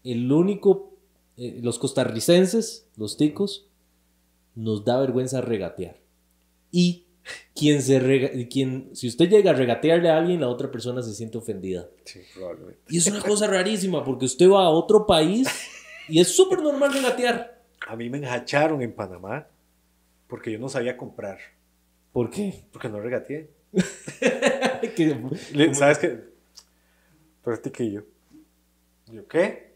el 0.03 0.32
único, 0.32 0.93
eh, 1.38 1.59
los 1.61 1.78
costarricenses, 1.78 2.88
los 2.97 3.17
ticos, 3.17 3.67
nos 4.55 4.84
da 4.84 4.99
vergüenza 4.99 5.41
regatear. 5.41 5.99
Y 6.72 7.05
quien 7.55 7.82
se 7.82 7.99
rega- 7.99 8.32
quien, 8.49 8.89
si 8.95 9.07
usted 9.07 9.30
llega 9.30 9.51
a 9.51 9.53
regatearle 9.53 10.09
a 10.09 10.17
alguien, 10.17 10.41
la 10.41 10.47
otra 10.47 10.72
persona 10.72 11.01
se 11.01 11.13
siente 11.13 11.38
ofendida. 11.38 11.88
Sí, 12.05 12.22
probablemente. 12.34 12.80
Y 12.89 12.97
es 12.97 13.07
una 13.07 13.22
cosa 13.22 13.47
rarísima 13.47 14.03
porque 14.03 14.26
usted 14.26 14.49
va 14.49 14.65
a 14.65 14.69
otro 14.69 15.05
país 15.05 15.47
y 16.07 16.19
es 16.19 16.36
súper 16.36 16.61
normal 16.61 16.93
regatear. 16.93 17.61
A 17.88 17.95
mí 17.95 18.09
me 18.09 18.17
enjacharon 18.19 18.82
en 18.82 18.93
Panamá 18.93 19.47
porque 20.28 20.51
yo 20.51 20.59
no 20.59 20.69
sabía 20.69 20.95
comprar, 20.97 21.39
¿Por 22.13 22.30
qué? 22.30 22.63
porque 22.72 22.89
no 22.89 22.99
regateé. 22.99 23.49
Le- 25.53 25.74
¿Sabes 25.76 25.97
qué? 25.97 26.19
Tú 27.43 27.49
eres 27.49 27.61
tiquillo. 27.61 28.05
¿Yo 29.11 29.28
qué? 29.28 29.72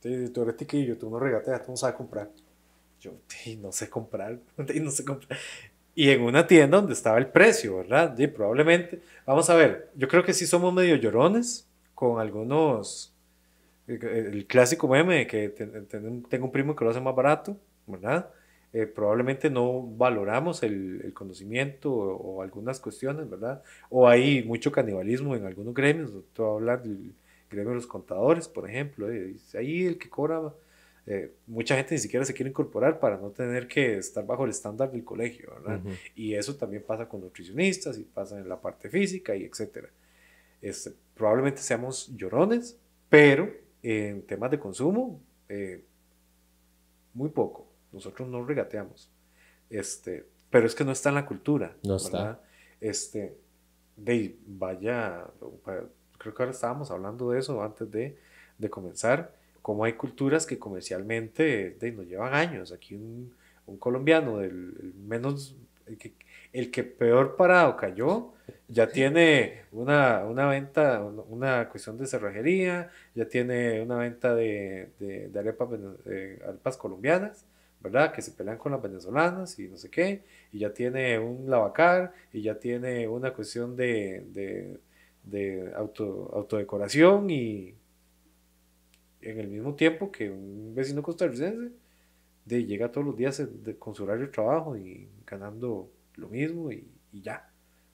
Tú 0.00 0.42
eres 0.42 0.56
tiquillo, 0.56 0.96
tú 0.98 1.10
no 1.10 1.18
regateas, 1.18 1.64
tú 1.64 1.72
no 1.72 1.76
sabes 1.76 1.96
comprar. 1.96 2.30
Yo, 3.00 3.12
"Sí, 3.28 3.56
no 3.56 3.72
sé 3.72 3.88
comprar, 3.90 4.38
no 4.56 4.90
sé 4.90 5.04
comprar. 5.04 5.38
Y 5.96 6.10
en 6.10 6.22
una 6.22 6.46
tienda 6.46 6.78
donde 6.78 6.92
estaba 6.94 7.18
el 7.18 7.28
precio, 7.28 7.78
¿verdad? 7.78 8.14
Sí, 8.16 8.28
probablemente. 8.28 9.00
Vamos 9.26 9.48
a 9.50 9.56
ver, 9.56 9.90
yo 9.96 10.08
creo 10.08 10.24
que 10.24 10.34
sí 10.34 10.46
somos 10.46 10.72
medio 10.74 10.96
llorones 10.96 11.68
con 11.94 12.20
algunos. 12.20 13.14
El, 13.88 14.04
el 14.04 14.46
clásico 14.46 14.88
meme 14.88 15.16
de 15.20 15.26
que 15.28 15.48
ten- 15.50 15.86
ten- 15.86 16.22
tengo 16.24 16.46
un 16.46 16.52
primo 16.52 16.76
que 16.76 16.84
lo 16.84 16.90
hace 16.92 17.00
más 17.00 17.14
barato, 17.16 17.56
¿verdad? 17.86 18.30
Eh, 18.72 18.86
probablemente 18.86 19.50
no 19.50 19.82
valoramos 19.82 20.62
el, 20.64 21.12
conocimiento 21.14 21.92
o, 21.92 22.42
algunas 22.42 22.80
cuestiones, 22.80 23.28
¿verdad? 23.30 23.62
O 23.90 24.08
hay 24.08 24.44
mucho 24.44 24.72
canibalismo 24.72 25.36
en 25.36 25.46
algunos 25.46 25.74
gremios. 25.74 26.12
Te 26.34 26.42
hablar 26.42 26.82
del 26.82 27.12
gremio 27.50 27.70
de 27.70 27.76
los 27.76 27.86
contadores, 27.88 28.48
por 28.48 28.68
ejemplo. 28.70 29.10
eh, 29.12 29.36
ahí 29.58 29.86
el 29.86 29.98
que 29.98 30.10
cobra, 30.10 30.42
eh, 31.06 31.32
mucha 31.46 31.76
gente 31.76 31.94
ni 31.94 32.00
siquiera 32.00 32.24
se 32.24 32.34
quiere 32.34 32.50
incorporar 32.50 32.98
para 32.98 33.16
no 33.16 33.30
tener 33.30 33.68
que 33.68 33.98
estar 33.98 34.26
bajo 34.26 34.44
el 34.44 34.50
estándar 34.50 34.90
del 34.90 35.04
colegio. 35.04 35.52
Y 36.16 36.34
eso 36.34 36.56
también 36.56 36.82
pasa 36.82 37.08
con 37.08 37.20
nutricionistas 37.20 37.96
y 37.98 38.02
pasa 38.02 38.38
en 38.38 38.48
la 38.48 38.60
parte 38.60 38.90
física 38.90 39.36
y 39.36 39.44
etcétera. 39.44 39.88
Este, 40.60 40.92
probablemente 41.14 41.62
seamos 41.62 42.08
llorones, 42.16 42.76
pero 43.08 43.52
en 43.82 44.22
temas 44.22 44.50
de 44.50 44.58
consumo, 44.58 45.20
eh, 45.48 45.84
muy 47.14 47.28
poco. 47.28 47.68
Nosotros 47.92 48.28
no 48.28 48.44
regateamos. 48.44 49.08
Este, 49.70 50.26
pero 50.50 50.66
es 50.66 50.74
que 50.74 50.84
no 50.84 50.90
está 50.90 51.10
en 51.10 51.14
la 51.14 51.26
cultura. 51.26 51.76
No 51.84 51.96
está. 51.96 52.40
Este, 52.80 53.36
de, 53.96 54.36
vaya, 54.44 55.24
creo 56.18 56.34
que 56.34 56.42
ahora 56.42 56.50
estábamos 56.50 56.90
hablando 56.90 57.30
de 57.30 57.38
eso 57.38 57.62
antes 57.62 57.88
de, 57.90 58.18
de 58.58 58.70
comenzar, 58.70 59.34
como 59.66 59.82
hay 59.82 59.94
culturas 59.94 60.46
que 60.46 60.60
comercialmente 60.60 61.76
nos 61.92 62.06
llevan 62.06 62.34
años. 62.34 62.70
Aquí 62.70 62.94
un, 62.94 63.34
colombiano 63.80 64.38
del 64.38 64.76
el 64.80 64.94
menos, 64.94 65.56
el 66.52 66.70
que, 66.70 66.84
peor 66.84 67.34
parado 67.34 67.76
cayó, 67.76 68.32
ya 68.68 68.86
tiene 68.86 69.62
una, 69.72 70.24
una 70.24 70.46
venta, 70.46 71.02
una, 71.02 71.68
cuestión 71.68 71.98
de 71.98 72.06
cerrajería, 72.06 72.92
ya 73.12 73.24
tiene 73.24 73.82
una 73.82 73.96
venta 73.96 74.36
de, 74.36 74.90
de, 75.00 75.36
arepas, 75.36 75.68
de 76.04 76.40
arepas 76.46 76.76
colombianas, 76.76 77.44
¿verdad? 77.80 78.12
Que 78.12 78.22
se 78.22 78.30
pelean 78.30 78.58
con 78.58 78.70
las 78.70 78.80
venezolanas 78.80 79.58
y 79.58 79.66
no 79.66 79.76
sé 79.78 79.90
qué, 79.90 80.22
y 80.52 80.60
ya 80.60 80.72
tiene 80.72 81.18
un 81.18 81.50
lavacar, 81.50 82.12
y 82.32 82.40
ya 82.40 82.54
tiene 82.60 83.08
una 83.08 83.32
cuestión 83.32 83.74
de, 83.74 84.26
de, 84.32 84.78
de 85.24 85.72
auto, 85.74 86.30
autodecoración 86.34 87.30
y 87.30 87.74
en 89.30 89.40
el 89.40 89.48
mismo 89.48 89.74
tiempo 89.74 90.10
que 90.12 90.30
un 90.30 90.74
vecino 90.74 91.02
costarricense 91.02 91.72
de, 92.44 92.64
llega 92.64 92.92
todos 92.92 93.06
los 93.06 93.16
días 93.16 93.42
de- 93.64 93.76
con 93.76 93.94
su 93.94 94.04
horario 94.04 94.26
de 94.26 94.32
trabajo 94.32 94.76
y 94.76 95.08
ganando 95.26 95.90
lo 96.14 96.28
mismo 96.28 96.70
y, 96.72 96.86
y 97.12 97.20
ya, 97.22 97.50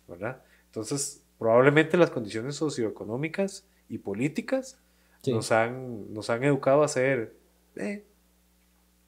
¿verdad? 0.09 0.43
Entonces, 0.67 1.23
probablemente 1.39 1.97
las 1.97 2.11
condiciones 2.11 2.57
socioeconómicas 2.57 3.65
y 3.89 3.99
políticas 3.99 4.79
Sí. 5.23 5.33
nos, 5.33 5.53
han, 5.53 6.13
nos 6.13 6.29
han 6.31 6.43
educado 6.43 6.83
a 6.83 6.89
ser, 6.89 7.33
eh, 7.77 8.05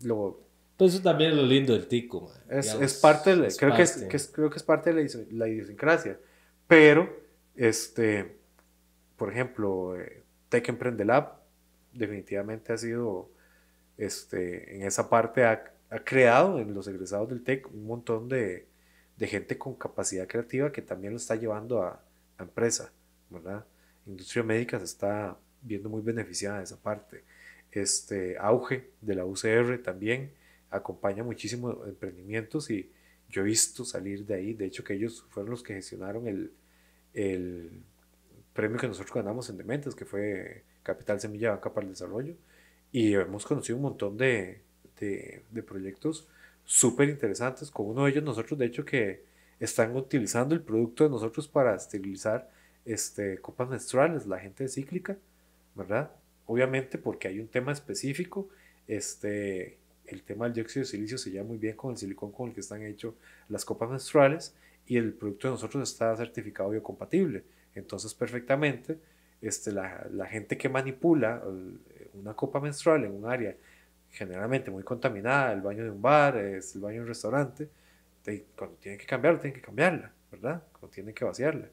lo, 0.02 0.40
Pues 0.76 0.94
eso 0.94 1.02
también 1.02 1.30
es 1.30 1.36
lo 1.36 1.42
lindo 1.44 1.72
del 1.72 1.86
tico, 1.88 2.22
man. 2.22 2.30
es, 2.50 2.66
Digamos, 2.66 2.82
es 2.84 2.94
parte 3.00 3.30
de 3.30 3.36
la- 3.36 3.46
es 3.48 3.58
creo, 3.58 3.74
que 3.74 3.82
es, 3.82 3.92
parte. 3.92 4.08
que 4.08 4.16
es- 4.16 4.28
creo 4.32 4.50
que 4.50 4.56
es 4.56 4.62
parte 4.62 4.92
de 4.92 5.02
la, 5.04 5.10
la 5.32 5.48
idiosincrasia. 5.48 6.18
Pero, 6.68 7.14
este, 7.56 8.36
por 9.16 9.30
ejemplo, 9.32 9.98
eh, 10.00 10.22
Tech 10.48 10.68
Emprende 10.68 11.04
Lab 11.04 11.40
definitivamente 11.94 12.72
ha 12.72 12.78
sido, 12.78 13.30
este, 13.96 14.76
en 14.76 14.82
esa 14.82 15.08
parte 15.08 15.44
ha, 15.44 15.72
ha 15.90 15.98
creado 16.00 16.58
en 16.58 16.74
los 16.74 16.88
egresados 16.88 17.28
del 17.28 17.42
Tech 17.42 17.66
un 17.72 17.86
montón 17.86 18.28
de, 18.28 18.66
de 19.16 19.26
gente 19.26 19.56
con 19.58 19.74
capacidad 19.74 20.26
creativa 20.26 20.72
que 20.72 20.82
también 20.82 21.12
lo 21.12 21.18
está 21.18 21.36
llevando 21.36 21.82
a, 21.82 22.02
a 22.38 22.42
empresa, 22.42 22.92
¿verdad? 23.30 23.64
Industria 24.06 24.42
médica 24.42 24.78
se 24.78 24.84
está 24.84 25.38
viendo 25.62 25.88
muy 25.88 26.02
beneficiada 26.02 26.58
de 26.58 26.64
esa 26.64 26.80
parte. 26.80 27.24
Este 27.70 28.36
auge 28.38 28.90
de 29.00 29.14
la 29.14 29.24
UCR 29.24 29.82
también 29.82 30.32
acompaña 30.70 31.22
muchísimos 31.22 31.88
emprendimientos 31.88 32.70
y 32.70 32.90
yo 33.28 33.42
he 33.42 33.44
visto 33.44 33.84
salir 33.84 34.26
de 34.26 34.34
ahí, 34.34 34.54
de 34.54 34.66
hecho 34.66 34.84
que 34.84 34.94
ellos 34.94 35.26
fueron 35.30 35.50
los 35.50 35.62
que 35.62 35.74
gestionaron 35.74 36.28
el, 36.28 36.52
el 37.14 37.82
premio 38.52 38.78
que 38.78 38.86
nosotros 38.86 39.14
ganamos 39.14 39.48
en 39.50 39.56
Dementes, 39.56 39.94
que 39.94 40.04
fue 40.04 40.64
Capital 40.84 41.20
Semilla 41.20 41.50
Banca 41.50 41.74
para 41.74 41.86
el 41.86 41.92
Desarrollo, 41.92 42.34
y 42.92 43.14
hemos 43.14 43.44
conocido 43.44 43.76
un 43.76 43.82
montón 43.82 44.16
de, 44.16 44.60
de, 45.00 45.62
proyectos 45.66 46.28
súper 46.64 47.08
interesantes, 47.08 47.70
con 47.70 47.86
uno 47.86 48.04
de 48.04 48.12
ellos 48.12 48.22
nosotros 48.22 48.56
de 48.58 48.66
hecho 48.66 48.84
que 48.84 49.24
están 49.58 49.96
utilizando 49.96 50.54
el 50.54 50.60
producto 50.60 51.02
de 51.02 51.10
nosotros 51.10 51.48
para 51.48 51.74
esterilizar 51.74 52.48
este, 52.84 53.38
copas 53.38 53.68
menstruales, 53.68 54.26
la 54.26 54.38
gente 54.38 54.68
cíclica, 54.68 55.16
¿verdad? 55.74 56.12
Obviamente 56.46 56.98
porque 56.98 57.28
hay 57.28 57.40
un 57.40 57.48
tema 57.48 57.72
específico, 57.72 58.48
este, 58.86 59.78
el 60.06 60.22
tema 60.22 60.44
del 60.44 60.54
dióxido 60.54 60.84
de 60.84 60.90
silicio 60.90 61.18
se 61.18 61.30
lleva 61.30 61.44
muy 61.44 61.58
bien 61.58 61.76
con 61.76 61.92
el 61.92 61.96
silicón 61.96 62.30
con 62.30 62.48
el 62.48 62.54
que 62.54 62.60
están 62.60 62.82
hechos 62.82 63.14
las 63.48 63.64
copas 63.64 63.90
menstruales 63.90 64.54
y 64.86 64.96
el 64.96 65.14
producto 65.14 65.48
de 65.48 65.52
nosotros 65.54 65.90
está 65.90 66.16
certificado 66.16 66.70
biocompatible. 66.70 67.42
Entonces, 67.74 68.14
perfectamente, 68.14 68.98
este, 69.46 69.72
la, 69.72 70.06
la 70.12 70.26
gente 70.26 70.56
que 70.56 70.68
manipula 70.68 71.42
el- 71.46 71.80
una 72.14 72.34
copa 72.34 72.60
menstrual 72.60 73.04
en 73.04 73.12
un 73.12 73.26
área 73.30 73.56
generalmente 74.10 74.70
muy 74.70 74.84
contaminada, 74.84 75.52
el 75.52 75.60
baño 75.60 75.82
de 75.84 75.90
un 75.90 76.00
bar, 76.00 76.36
es 76.36 76.74
el 76.76 76.80
baño 76.82 76.96
de 76.96 77.00
un 77.02 77.08
restaurante, 77.08 77.68
cuando 78.56 78.76
tiene 78.76 78.96
que 78.96 79.06
cambiarla, 79.06 79.40
tiene 79.40 79.54
que 79.54 79.60
cambiarla, 79.60 80.12
¿verdad? 80.30 80.62
Cuando 80.72 80.88
tiene 80.88 81.12
que 81.12 81.24
vaciarla. 81.24 81.68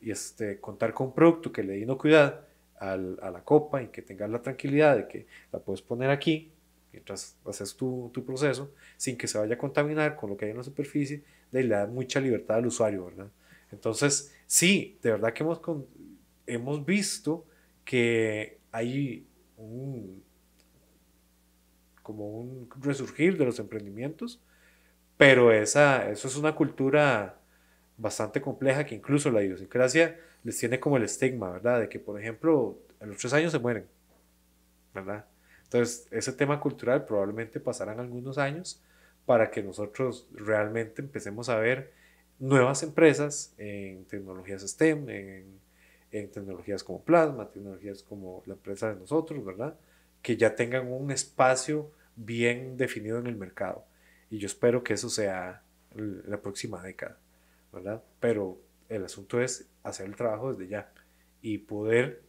Y 0.00 0.10
este, 0.10 0.60
contar 0.60 0.92
con 0.92 1.08
un 1.08 1.14
producto 1.14 1.50
que 1.50 1.62
le 1.62 1.72
dé 1.74 1.78
inocuidad 1.80 2.42
al, 2.78 3.18
a 3.22 3.30
la 3.30 3.42
copa 3.42 3.82
y 3.82 3.88
que 3.88 4.02
tengas 4.02 4.30
la 4.30 4.42
tranquilidad 4.42 4.96
de 4.96 5.08
que 5.08 5.26
la 5.52 5.58
puedes 5.58 5.82
poner 5.82 6.10
aquí 6.10 6.52
mientras 6.92 7.36
haces 7.46 7.74
tu, 7.76 8.10
tu, 8.12 8.24
proceso 8.24 8.72
sin 8.96 9.16
que 9.16 9.26
se 9.26 9.38
vaya 9.38 9.54
a 9.54 9.58
contaminar 9.58 10.16
con 10.16 10.30
lo 10.30 10.36
que 10.36 10.46
hay 10.46 10.50
en 10.52 10.58
la 10.58 10.62
superficie, 10.62 11.22
le 11.50 11.66
da 11.66 11.86
mucha 11.86 12.20
libertad 12.20 12.58
al 12.58 12.66
usuario, 12.66 13.06
¿verdad? 13.06 13.28
Entonces, 13.72 14.34
sí, 14.46 14.98
de 15.02 15.10
verdad 15.12 15.32
que 15.32 15.42
hemos, 15.42 15.60
hemos 16.46 16.84
visto 16.84 17.46
que 17.84 18.58
hay 18.72 19.26
un, 19.56 20.22
como 22.02 22.30
un 22.30 22.68
resurgir 22.80 23.38
de 23.38 23.44
los 23.44 23.58
emprendimientos, 23.58 24.40
pero 25.16 25.52
esa, 25.52 26.10
eso 26.10 26.28
es 26.28 26.36
una 26.36 26.54
cultura 26.54 27.40
bastante 27.96 28.40
compleja 28.40 28.84
que 28.84 28.94
incluso 28.94 29.30
la 29.30 29.42
idiosincrasia 29.42 30.18
les 30.44 30.58
tiene 30.58 30.78
como 30.78 30.96
el 30.96 31.04
estigma, 31.04 31.50
¿verdad? 31.50 31.80
De 31.80 31.88
que, 31.88 31.98
por 31.98 32.20
ejemplo, 32.20 32.78
a 33.00 33.06
los 33.06 33.16
tres 33.18 33.32
años 33.32 33.52
se 33.52 33.58
mueren, 33.58 33.86
¿verdad? 34.94 35.26
Entonces, 35.64 36.06
ese 36.10 36.32
tema 36.32 36.60
cultural 36.60 37.04
probablemente 37.04 37.58
pasarán 37.58 37.98
algunos 37.98 38.38
años 38.38 38.80
para 39.24 39.50
que 39.50 39.62
nosotros 39.62 40.28
realmente 40.32 41.02
empecemos 41.02 41.48
a 41.48 41.58
ver 41.58 41.92
nuevas 42.38 42.82
empresas 42.82 43.54
en 43.58 44.04
tecnologías 44.04 44.62
STEM, 44.62 45.08
en, 45.08 45.65
en 46.12 46.30
tecnologías 46.30 46.84
como 46.84 47.02
Plasma, 47.02 47.50
tecnologías 47.50 48.02
como 48.02 48.42
la 48.46 48.54
empresa 48.54 48.92
de 48.92 49.00
nosotros, 49.00 49.44
¿verdad? 49.44 49.78
Que 50.22 50.36
ya 50.36 50.54
tengan 50.54 50.90
un 50.92 51.10
espacio 51.10 51.90
bien 52.16 52.76
definido 52.76 53.18
en 53.18 53.26
el 53.26 53.36
mercado. 53.36 53.84
Y 54.30 54.38
yo 54.38 54.46
espero 54.46 54.82
que 54.82 54.94
eso 54.94 55.08
sea 55.10 55.62
la 55.94 56.40
próxima 56.40 56.82
década, 56.82 57.18
¿verdad? 57.72 58.02
Pero 58.20 58.60
el 58.88 59.04
asunto 59.04 59.40
es 59.40 59.68
hacer 59.82 60.06
el 60.06 60.16
trabajo 60.16 60.52
desde 60.52 60.68
ya 60.68 60.92
y 61.42 61.58
poder, 61.58 62.22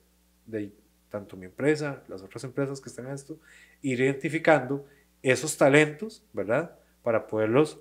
de 0.45 0.71
tanto 1.09 1.37
mi 1.37 1.45
empresa, 1.45 2.03
las 2.07 2.21
otras 2.21 2.43
empresas 2.43 2.81
que 2.81 2.89
están 2.89 3.07
en 3.07 3.13
esto, 3.13 3.39
ir 3.81 3.99
identificando 3.99 4.85
esos 5.21 5.57
talentos, 5.57 6.23
¿verdad? 6.33 6.77
Para 7.03 7.27
poderlos 7.27 7.79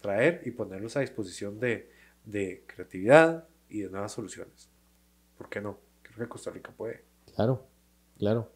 traer 0.00 0.42
y 0.44 0.50
ponerlos 0.52 0.96
a 0.96 1.00
disposición 1.00 1.58
de, 1.58 1.90
de 2.24 2.62
creatividad 2.66 3.46
y 3.68 3.80
de 3.80 3.90
nuevas 3.90 4.12
soluciones. 4.12 4.70
¿Por 5.38 5.48
qué 5.48 5.60
no? 5.60 5.78
Creo 6.02 6.18
que 6.18 6.28
Costa 6.28 6.50
Rica 6.50 6.72
puede. 6.76 7.02
Claro, 7.34 7.64
claro. 8.18 8.50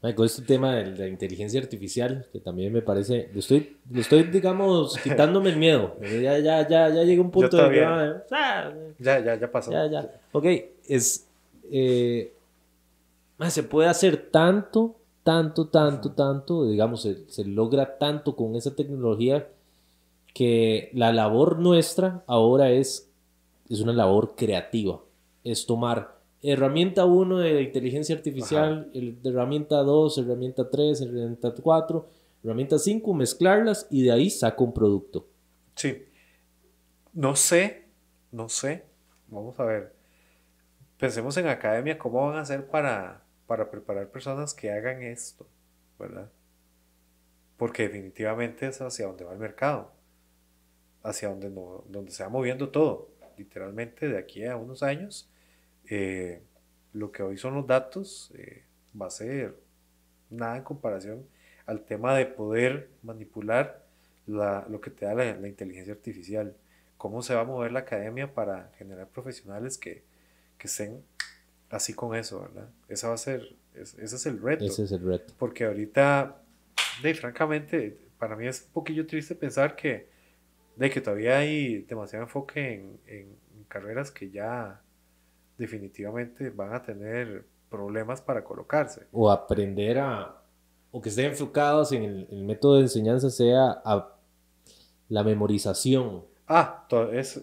Con 0.00 0.24
este 0.24 0.40
tema 0.42 0.76
de 0.76 0.96
la 0.96 1.06
inteligencia 1.08 1.60
artificial, 1.60 2.26
que 2.32 2.40
también 2.40 2.72
me 2.72 2.80
parece, 2.80 3.28
le 3.34 3.40
estoy, 3.40 3.76
le 3.90 4.00
estoy 4.00 4.22
digamos, 4.22 4.96
quitándome 5.04 5.50
el 5.50 5.58
miedo. 5.58 5.94
Ya, 6.00 6.38
ya, 6.38 6.66
ya, 6.66 6.88
ya 6.88 7.04
llega 7.04 7.20
un 7.20 7.30
punto 7.30 7.58
de 7.58 7.70
que, 7.70 7.84
ah, 7.84 8.72
ya, 8.98 9.18
ya, 9.20 9.34
ya 9.34 9.52
pasó. 9.52 9.70
Ya, 9.70 9.90
ya. 9.90 10.10
Ok, 10.32 10.46
es, 10.88 11.28
eh, 11.70 12.32
se 13.50 13.62
puede 13.62 13.90
hacer 13.90 14.30
tanto, 14.30 14.96
tanto, 15.22 15.66
tanto, 15.66 16.12
tanto, 16.12 16.66
digamos, 16.66 17.02
se, 17.02 17.28
se 17.28 17.44
logra 17.44 17.98
tanto 17.98 18.34
con 18.34 18.56
esa 18.56 18.74
tecnología 18.74 19.48
que 20.32 20.90
la 20.94 21.12
labor 21.12 21.58
nuestra 21.58 22.22
ahora 22.26 22.70
es, 22.70 23.10
es 23.68 23.80
una 23.80 23.92
labor 23.92 24.34
creativa. 24.34 25.00
Es 25.44 25.66
tomar 25.66 26.19
herramienta 26.42 27.04
1 27.04 27.38
de 27.38 27.62
inteligencia 27.62 28.14
artificial, 28.16 28.90
el, 28.94 29.18
herramienta 29.24 29.76
2, 29.76 30.18
herramienta 30.18 30.70
3, 30.70 31.02
herramienta 31.02 31.54
4, 31.54 32.08
herramienta 32.42 32.78
5, 32.78 33.14
mezclarlas 33.14 33.86
y 33.90 34.04
de 34.04 34.12
ahí 34.12 34.30
saco 34.30 34.64
un 34.64 34.72
producto. 34.72 35.28
Sí. 35.74 36.06
No 37.12 37.36
sé, 37.36 37.84
no 38.32 38.48
sé. 38.48 38.84
Vamos 39.28 39.58
a 39.60 39.64
ver. 39.64 39.94
Pensemos 40.98 41.36
en 41.36 41.46
academia, 41.48 41.98
¿cómo 41.98 42.26
van 42.26 42.38
a 42.38 42.42
hacer 42.42 42.66
para, 42.66 43.22
para 43.46 43.70
preparar 43.70 44.10
personas 44.10 44.54
que 44.54 44.70
hagan 44.70 45.02
esto? 45.02 45.46
¿Verdad? 45.98 46.30
Porque 47.56 47.84
definitivamente 47.84 48.66
es 48.66 48.80
hacia 48.80 49.06
donde 49.06 49.24
va 49.24 49.32
el 49.32 49.38
mercado, 49.38 49.92
hacia 51.02 51.28
donde, 51.28 51.50
no, 51.50 51.84
donde 51.88 52.10
se 52.10 52.22
va 52.22 52.28
moviendo 52.28 52.70
todo. 52.70 53.10
Literalmente 53.36 54.08
de 54.08 54.18
aquí 54.18 54.44
a 54.44 54.56
unos 54.56 54.82
años 54.82 55.30
eh, 55.90 56.40
lo 56.92 57.10
que 57.10 57.24
hoy 57.24 57.36
son 57.36 57.54
los 57.54 57.66
datos 57.66 58.32
eh, 58.36 58.62
va 59.00 59.06
a 59.06 59.10
ser 59.10 59.56
nada 60.30 60.56
en 60.56 60.62
comparación 60.62 61.26
al 61.66 61.84
tema 61.84 62.16
de 62.16 62.26
poder 62.26 62.90
manipular 63.02 63.84
lo 64.26 64.80
que 64.80 64.90
te 64.90 65.04
da 65.04 65.14
la, 65.14 65.48
inteligencia 65.48 65.92
artificial. 65.92 66.56
Cómo 66.96 67.22
se 67.22 67.34
va 67.34 67.40
a 67.40 67.44
mover 67.44 67.72
la 67.72 67.80
academia 67.80 68.32
para 68.32 68.70
generar 68.78 69.08
profesionales 69.08 69.76
que, 69.76 70.04
que 70.58 70.68
estén 70.68 71.02
así 71.70 71.92
con 71.92 72.14
eso, 72.14 72.40
¿verdad? 72.40 72.68
Esa 72.88 73.08
va 73.08 73.14
a 73.14 73.18
ser, 73.18 73.56
ese 73.74 74.04
es 74.04 74.26
el 74.26 74.40
reto. 74.40 74.64
Ese 74.64 74.84
es 74.84 74.92
el 74.92 75.04
reto. 75.04 75.34
Porque 75.38 75.64
ahorita, 75.64 76.40
de, 77.02 77.14
francamente, 77.14 77.98
para 78.18 78.36
mí 78.36 78.46
es 78.46 78.62
un 78.66 78.72
poquillo 78.72 79.06
triste 79.06 79.34
pensar 79.34 79.74
que, 79.74 80.08
de 80.76 80.90
que 80.90 81.00
todavía 81.00 81.38
hay 81.38 81.82
demasiado 81.82 82.24
enfoque 82.24 82.74
en, 82.74 83.00
en 83.06 83.36
carreras 83.66 84.12
que 84.12 84.30
ya 84.30 84.80
definitivamente 85.60 86.48
van 86.48 86.74
a 86.74 86.82
tener 86.82 87.44
problemas 87.68 88.22
para 88.22 88.42
colocarse. 88.42 89.06
O 89.12 89.30
aprender 89.30 89.98
a, 89.98 90.42
o 90.90 91.02
que 91.02 91.10
estén 91.10 91.26
enfocados 91.26 91.92
en 91.92 92.26
el, 92.30 92.44
método 92.44 92.76
de 92.76 92.82
enseñanza 92.82 93.28
sea 93.28 93.82
a 93.84 94.16
la 95.10 95.22
memorización. 95.22 96.24
Ah, 96.48 96.88
es, 97.12 97.40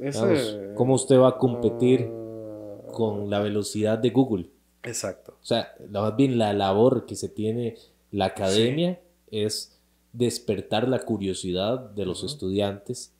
¿Cómo 0.76 0.95
usted 0.95 1.18
va 1.20 1.30
a 1.30 1.38
competir 1.38 2.09
ah. 2.09 2.91
con 2.91 3.30
la 3.30 3.39
velocidad 3.39 3.99
de 3.99 4.09
Google? 4.09 4.49
Exacto. 4.82 5.38
O 5.39 5.45
sea, 5.45 5.76
más 5.89 6.15
bien 6.15 6.39
la 6.39 6.53
labor 6.53 7.05
que 7.05 7.15
se 7.15 7.30
tiene 7.30 7.76
la 8.11 8.26
academia 8.26 8.99
es 9.30 9.80
despertar 10.11 10.88
la 10.88 10.99
curiosidad 10.99 11.91
de 11.91 12.05
los 12.05 12.24
estudiantes 12.24 13.13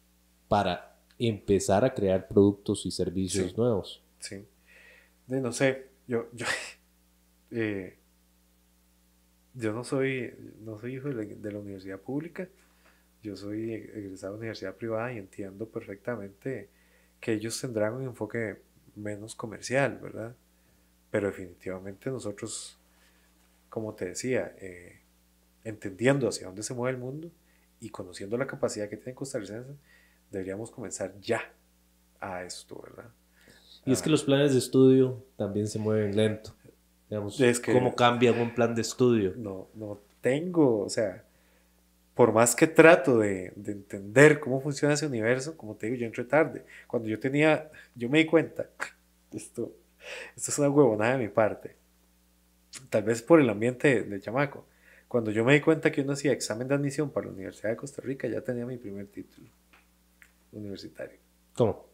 para 0.48 0.98
empezar 1.20 1.86
a 1.86 1.94
crear 1.94 2.28
productos 2.28 2.88
y 2.88 2.92
servicios 2.92 3.56
nuevos. 3.56 4.02
Sí 4.20 4.44
no 5.28 5.52
sé, 5.52 5.88
yo, 6.08 6.30
yo, 6.34 6.46
eh, 7.52 7.98
yo 9.54 9.74
no 9.74 9.84
soy, 9.84 10.34
no 10.62 10.80
soy 10.80 10.96
hijo 10.96 11.10
de 11.10 11.52
la, 11.52 11.60
universidad 11.60 12.00
pública, 12.00 12.48
yo 13.24 13.36
soy 13.36 13.74
egresado 13.74 14.34
de 14.34 14.40
universidad 14.40 14.76
privada 14.76 15.12
y 15.14 15.18
entiendo 15.18 15.68
perfectamente 15.68 16.70
que 17.20 17.34
ellos 17.34 17.60
tendrán 17.60 17.94
un 17.96 18.04
enfoque 18.04 18.62
menos 18.96 19.36
comercial, 19.36 20.00
¿verdad? 20.02 20.36
Pero 21.12 21.28
definitivamente 21.28 22.10
nosotros, 22.10 22.80
como 23.70 23.96
te 23.96 24.06
decía, 24.06 24.56
eh, 24.60 25.02
entendiendo 25.64 26.28
hacia 26.28 26.48
dónde 26.48 26.64
se 26.64 26.74
mueve 26.74 26.96
el 26.96 27.02
mundo 27.02 27.32
y 27.80 27.90
conociendo 27.90 28.38
la 28.38 28.48
capacidad 28.48 28.90
que 28.90 28.98
tiene 28.98 29.16
costarricense, 29.16 29.76
deberíamos 30.32 30.72
comenzar 30.72 31.20
ya 31.20 31.42
a 32.20 32.44
esto, 32.44 32.82
¿verdad? 32.82 33.12
Y 33.88 33.94
es 33.94 34.02
que 34.02 34.10
los 34.10 34.24
planes 34.24 34.52
de 34.52 34.60
estudio 34.60 35.24
también 35.38 35.68
se 35.68 35.80
mueven 35.80 36.16
lento. 36.16 36.54
Digamos, 37.10 37.42
¿cómo 37.66 37.96
cambia 37.96 38.34
un 38.34 38.54
plan 38.54 38.76
de 38.76 38.82
estudio? 38.82 39.34
No, 39.38 39.70
no 39.76 40.02
tengo, 40.20 40.82
o 40.82 40.90
sea, 40.90 41.24
por 42.14 42.34
más 42.34 42.54
que 42.54 42.68
trato 42.68 43.20
de, 43.20 43.54
de, 43.56 43.72
entender 43.72 44.42
cómo 44.42 44.60
funciona 44.60 44.96
ese 44.96 45.06
universo, 45.06 45.56
como 45.56 45.76
te 45.76 45.86
digo, 45.86 46.00
yo 46.00 46.06
entré 46.06 46.26
tarde. 46.26 46.66
Cuando 46.86 47.08
yo 47.08 47.18
tenía, 47.18 47.72
yo 47.96 48.10
me 48.10 48.18
di 48.18 48.26
cuenta, 48.26 48.70
esto, 49.32 49.72
esto 50.36 50.52
es 50.52 50.60
una 50.60 50.70
huevonada 50.70 51.14
de 51.14 51.20
mi 51.20 51.30
parte, 51.30 51.78
tal 52.90 53.04
vez 53.04 53.22
por 53.22 53.40
el 53.40 53.50
ambiente 53.50 54.04
de, 54.04 54.20
chamaco. 54.20 54.66
Cuando 55.08 55.32
yo 55.32 55.46
me 55.46 55.54
di 55.54 55.62
cuenta 55.62 55.94
que 55.94 56.02
uno 56.02 56.12
hacía 56.12 56.34
examen 56.34 56.68
de 56.68 56.76
admisión 56.76 57.10
para 57.10 57.28
la 57.28 57.32
Universidad 57.32 57.70
de 57.70 57.78
Costa 57.78 58.02
Rica, 58.02 58.28
ya 58.28 58.42
tenía 58.42 58.66
mi 58.66 58.76
primer 58.76 59.08
título 59.08 59.48
universitario. 60.52 61.18
¿Cómo? 61.54 61.86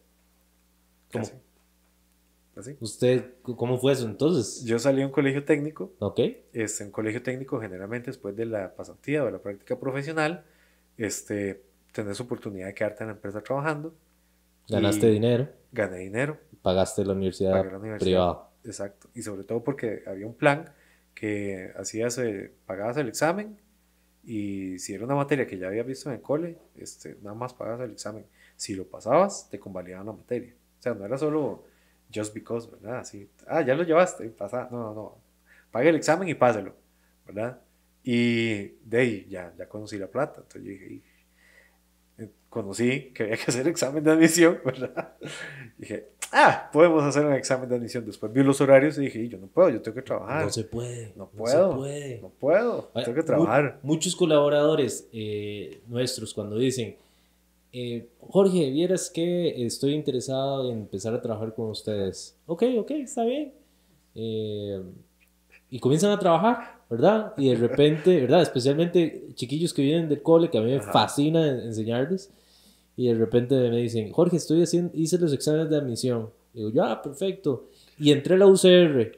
¿Cómo? 1.12 1.53
¿Usted 2.80 3.34
cómo 3.42 3.80
fue 3.80 3.94
eso 3.94 4.06
entonces? 4.06 4.64
Yo 4.64 4.78
salí 4.78 5.02
a 5.02 5.06
un 5.06 5.12
colegio 5.12 5.44
técnico. 5.44 5.94
Ok. 6.00 6.20
Este, 6.54 6.84
un 6.84 6.92
colegio 6.92 7.24
técnico 7.24 7.60
generalmente 7.60 8.08
después 8.08 8.36
de 8.36 8.46
la 8.46 8.76
pasantía 8.76 9.24
o 9.24 9.26
de 9.26 9.32
la 9.32 9.40
práctica 9.40 9.80
profesional, 9.80 10.46
este, 10.98 11.64
tenés 11.92 12.20
oportunidad 12.20 12.68
de 12.68 12.74
quedarte 12.76 13.04
en 13.04 13.08
la 13.08 13.14
empresa 13.16 13.42
trabajando. 13.42 13.96
¿Ganaste 14.70 15.10
dinero? 15.10 15.50
Gané 15.72 15.98
dinero. 15.98 16.38
¿Pagaste 16.62 17.04
la 17.04 17.14
universidad, 17.14 17.54
la 17.54 17.78
universidad 17.78 18.00
privada? 18.00 18.50
Exacto. 18.64 19.10
Y 19.14 19.24
sobre 19.24 19.44
todo 19.44 19.64
porque 19.64 20.04
había 20.06 20.28
un 20.28 20.36
plan 20.36 20.72
que 21.14 21.72
hacías, 21.78 22.18
eh, 22.20 22.54
pagabas 22.66 22.98
el 22.98 23.08
examen 23.08 23.58
y 24.24 24.80
si 24.80 24.94
era 24.94 25.06
una 25.06 25.16
materia 25.16 25.46
que 25.46 25.58
ya 25.58 25.68
habías 25.68 25.86
visto 25.86 26.10
en 26.10 26.16
el 26.16 26.22
cole, 26.22 26.58
este, 26.78 27.18
nada 27.22 27.36
más 27.36 27.54
pagabas 27.54 27.82
el 27.82 27.92
examen. 27.92 28.26
Si 28.56 28.76
lo 28.76 28.86
pasabas, 28.86 29.50
te 29.50 29.60
convalidaban 29.60 30.06
la 30.06 30.14
materia. 30.14 30.54
O 30.80 30.82
sea, 30.82 30.94
no 30.94 31.06
era 31.06 31.18
solo 31.18 31.64
just 32.14 32.34
because, 32.34 32.70
¿verdad? 32.70 33.00
Así, 33.00 33.30
ah, 33.48 33.62
ya 33.62 33.76
lo 33.76 33.84
llevaste, 33.84 34.30
pasa, 34.30 34.68
no, 34.72 34.78
no, 34.80 34.94
no, 34.94 35.18
pague 35.72 35.90
el 35.90 35.96
examen 35.96 36.28
y 36.30 36.34
páselo, 36.36 36.74
¿verdad? 37.26 37.60
Y 38.04 38.64
de 38.86 38.98
ahí 39.00 39.28
ya, 39.30 39.54
ya 39.58 39.68
conocí 39.68 39.98
la 39.98 40.08
plata, 40.08 40.42
entonces 40.42 40.64
yo 40.64 40.70
dije, 40.70 41.02
eh, 42.18 42.30
conocí 42.50 43.12
que 43.14 43.24
había 43.24 43.38
que 43.38 43.46
hacer 43.48 43.68
examen 43.68 44.04
de 44.04 44.12
admisión, 44.12 44.60
¿verdad? 44.66 45.14
Dije, 45.78 46.10
ah, 46.32 46.70
podemos 46.72 47.04
hacer 47.04 47.26
un 47.26 47.34
examen 47.34 47.68
de 47.70 47.76
admisión. 47.78 48.06
Después 48.06 48.32
vi 48.34 48.44
los 48.44 48.60
horarios 48.62 48.98
y 48.98 49.02
dije, 49.02 49.28
yo 49.28 49.38
no 49.38 49.48
puedo, 49.48 49.70
yo 49.70 49.82
tengo 49.82 49.96
que 49.96 50.02
trabajar. 50.02 50.44
No 50.44 50.50
se 50.52 50.64
puede. 50.66 51.14
No 51.16 51.28
puedo. 51.30 51.72
se 51.72 51.78
puede. 51.78 52.22
No 52.22 52.30
puedo, 52.30 52.92
tengo 52.94 53.14
que 53.14 53.22
mu- 53.22 53.26
trabajar. 53.26 53.80
muchos 53.84 54.16
colaboradores 54.16 55.08
eh, 55.14 55.82
nuestros 55.88 56.34
cuando 56.34 56.58
dicen, 56.58 56.96
eh, 57.74 58.08
Jorge, 58.20 58.70
vieras 58.70 59.10
que 59.10 59.66
estoy 59.66 59.94
interesado 59.94 60.70
en 60.72 60.78
empezar 60.80 61.14
a 61.14 61.22
trabajar 61.22 61.54
con 61.54 61.70
ustedes. 61.72 62.38
Ok, 62.46 62.64
ok, 62.80 62.92
está 62.92 63.24
bien. 63.26 63.52
Eh, 64.16 64.82
y 65.70 65.80
comienzan 65.80 66.12
a 66.12 66.20
trabajar, 66.20 66.82
¿verdad? 66.90 67.34
Y 67.36 67.50
de 67.50 67.56
repente, 67.56 68.18
¿verdad? 68.22 68.44
Especialmente 68.44 69.28
chiquillos 69.34 69.74
que 69.74 69.82
vienen 69.82 70.08
del 70.08 70.22
cole, 70.22 70.50
que 70.50 70.58
a 70.60 70.62
mí 70.62 70.72
me 70.72 70.78
Ajá. 70.78 70.92
fascina 70.92 71.48
en- 71.48 71.60
enseñarles. 71.62 72.32
Y 72.96 73.08
de 73.08 73.16
repente 73.16 73.56
me 73.72 73.78
dicen, 73.78 74.12
Jorge, 74.12 74.38
estoy 74.38 74.62
haciendo, 74.62 74.92
hice 74.96 75.18
los 75.18 75.34
exámenes 75.34 75.70
de 75.72 75.78
admisión. 75.78 76.30
Digo, 76.54 76.70
ya, 76.70 77.02
perfecto. 77.02 77.66
Y 77.98 78.12
entré 78.12 78.36
a 78.36 78.38
la 78.38 78.46
UCR. 78.46 79.18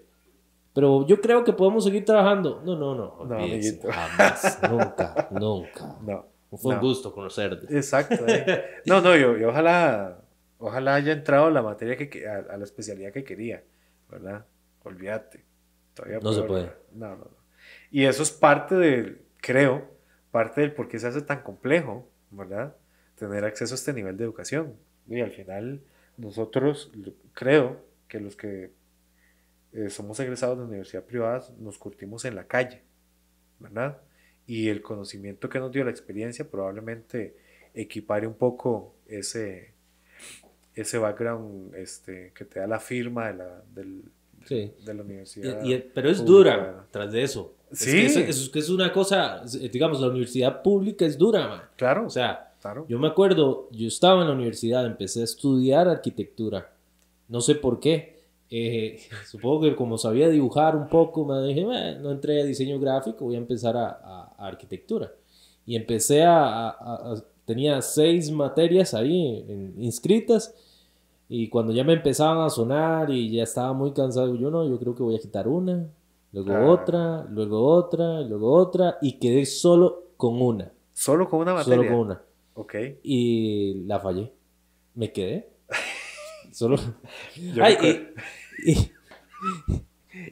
Pero 0.74 1.06
yo 1.08 1.20
creo 1.20 1.44
que 1.44 1.52
podemos 1.52 1.84
seguir 1.84 2.06
trabajando. 2.06 2.62
No, 2.66 2.76
no, 2.78 2.96
no. 2.96 3.26
No, 3.26 3.36
amiguito. 3.36 3.90
jamás, 3.92 4.60
nunca, 4.72 5.28
nunca. 5.38 5.98
No. 6.06 6.26
Fue 6.58 6.76
un 6.76 6.82
gusto 6.82 7.14
conocerte. 7.14 7.76
Exacto. 7.76 8.26
eh. 8.28 8.82
No, 8.86 9.02
no, 9.02 9.16
yo, 9.16 9.38
yo 9.38 9.50
ojalá, 9.50 10.22
ojalá 10.58 10.96
haya 10.96 11.14
entrado 11.14 11.46
a 11.48 11.52
la 11.52 11.62
materia 11.62 11.98
que, 11.98 12.28
a, 12.28 12.38
a 12.54 12.58
la 12.58 12.64
especialidad 12.64 13.12
que 13.12 13.24
quería, 13.24 13.64
¿verdad? 14.10 14.46
Olvídate. 14.84 15.44
Todavía 15.94 16.20
No 16.22 16.34
se 16.34 16.44
puede. 16.44 16.72
No, 16.94 17.10
no, 17.10 17.16
no. 17.18 17.46
Y 17.90 18.06
eso 18.06 18.24
es 18.24 18.32
parte 18.32 18.76
del, 18.76 19.22
creo, 19.38 19.90
parte 20.32 20.62
del 20.62 20.74
por 20.74 20.88
qué 20.88 21.00
se 21.00 21.08
hace 21.08 21.22
tan 21.22 21.42
complejo, 21.42 22.10
¿verdad? 22.32 22.76
Tener 23.16 23.46
acceso 23.46 23.74
a 23.74 23.78
este 23.78 23.94
nivel 23.94 24.18
de 24.18 24.26
educación. 24.26 24.76
Y 25.08 25.22
al 25.22 25.32
final, 25.32 25.82
nosotros, 26.18 26.92
creo 27.34 27.82
que 28.08 28.20
los 28.20 28.36
que 28.36 28.72
eh, 29.74 29.90
somos 29.90 30.20
egresados 30.20 30.58
de 30.58 30.66
universidad 30.66 31.04
privada 31.04 31.44
nos 31.58 31.78
curtimos 31.78 32.26
en 32.26 32.36
la 32.36 32.46
calle, 32.46 32.84
¿verdad? 33.60 34.02
Y 34.48 34.70
el 34.70 34.82
conocimiento 34.82 35.50
que 35.50 35.60
nos 35.60 35.72
dio 35.72 35.84
la 35.84 35.92
experiencia 35.92 36.50
probablemente 36.50 37.36
equipare 37.74 38.28
un 38.28 38.36
poco 38.36 38.94
ese, 39.08 39.72
ese 40.76 40.98
background 40.98 41.74
este, 41.76 42.32
que 42.36 42.46
te 42.46 42.60
da 42.60 42.68
la 42.68 42.80
firma 42.80 43.28
de 43.28 43.34
la, 43.38 43.64
del- 43.74 44.04
Sí. 44.46 44.72
de 44.86 44.94
la 44.94 45.02
Y- 45.02 45.06
universidad. 45.06 45.64
y- 45.64 45.78
pero 45.94 46.10
es 46.10 46.20
pública. 46.22 46.34
dura 46.58 46.86
tras 46.92 47.12
de 47.12 47.24
eso. 47.24 47.56
Es 47.72 47.80
Sí. 47.80 47.92
que 47.92 48.06
Es, 48.06 48.16
es 48.18 48.50
que 48.50 48.60
es 48.60 48.70
una 48.70 48.92
cosa, 48.94 49.42
es- 49.44 49.72
digamos, 49.72 50.00
la 50.00 50.08
universidad 50.10 50.62
pública 50.62 51.06
es 51.06 51.18
dura, 51.18 51.48
man. 51.48 51.62
Claro, 51.76 52.06
O 52.06 52.10
sea, 52.12 52.54
claro. 52.62 52.86
yo 52.88 53.00
me 53.00 53.08
acuerdo, 53.08 53.68
yo 53.72 53.88
estaba 53.88 54.22
en 54.22 54.28
la 54.28 54.34
universidad, 54.36 54.86
empecé 54.86 55.22
a 55.22 55.24
estudiar 55.24 55.88
arquitectura. 55.88 56.72
No 57.28 57.42
sé 57.42 57.56
por 57.56 57.80
qué. 57.80 58.15
Eh, 58.50 59.00
supongo 59.28 59.62
que 59.62 59.76
como 59.76 59.98
sabía 59.98 60.30
dibujar 60.30 60.76
un 60.76 60.88
poco, 60.88 61.26
me 61.26 61.42
dije, 61.48 61.64
"Bueno, 61.66 62.00
no 62.02 62.12
entré 62.12 62.42
a 62.42 62.46
diseño 62.46 62.80
gráfico, 62.80 63.26
voy 63.26 63.36
a 63.36 63.40
empezar 63.40 63.76
a, 63.78 63.88
a- 63.90 64.36
a 64.38 64.48
arquitectura. 64.48 65.12
Y 65.66 65.76
empecé 65.76 66.24
a, 66.24 66.46
a- 66.46 66.70
a- 66.70 67.14
a- 67.14 67.24
Tenía 67.46 67.80
seis 67.84 68.32
materias 68.32 68.96
ahí 68.96 69.46
en- 69.48 69.76
inscritas. 69.80 70.56
Y 71.30 71.48
cuando 71.50 71.74
ya 71.74 71.84
me 71.84 71.94
empezaban 71.94 72.40
a 72.44 72.50
sonar 72.50 73.12
y 73.12 73.30
ya 73.32 73.44
estaba 73.44 73.72
muy 73.74 73.92
cansado, 73.94 74.34
yo 74.36 74.50
no, 74.50 74.68
yo 74.68 74.80
creo 74.80 74.96
que 74.96 75.04
voy 75.04 75.16
a 75.16 75.20
quitar 75.20 75.48
una, 75.48 75.88
luego 76.32 76.52
Ah. 76.54 76.72
otra, 76.72 77.24
luego 77.30 77.68
otra, 77.68 78.22
luego 78.22 78.52
otra, 78.52 78.98
y 79.02 79.20
quedé 79.20 79.46
solo 79.46 80.06
con 80.18 80.42
una, 80.42 80.72
Solo 80.94 81.30
con 81.30 81.40
una 81.42 81.54
materia. 81.54 81.76
solo 81.78 81.88
con 81.90 82.00
una. 82.08 82.22
Ok. 82.56 82.76
Y 83.04 83.84
la 83.86 84.00
fallé. 84.00 84.32
Me 84.96 85.12
quedé. 85.12 85.50
Solo. 86.56 86.78
Yo 87.36 87.64
Ay, 87.64 87.78
y, 88.66 88.72
y- 88.72 88.92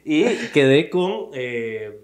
y 0.04 0.24
quedé 0.54 0.88
con. 0.88 1.28
eh, 1.34 2.00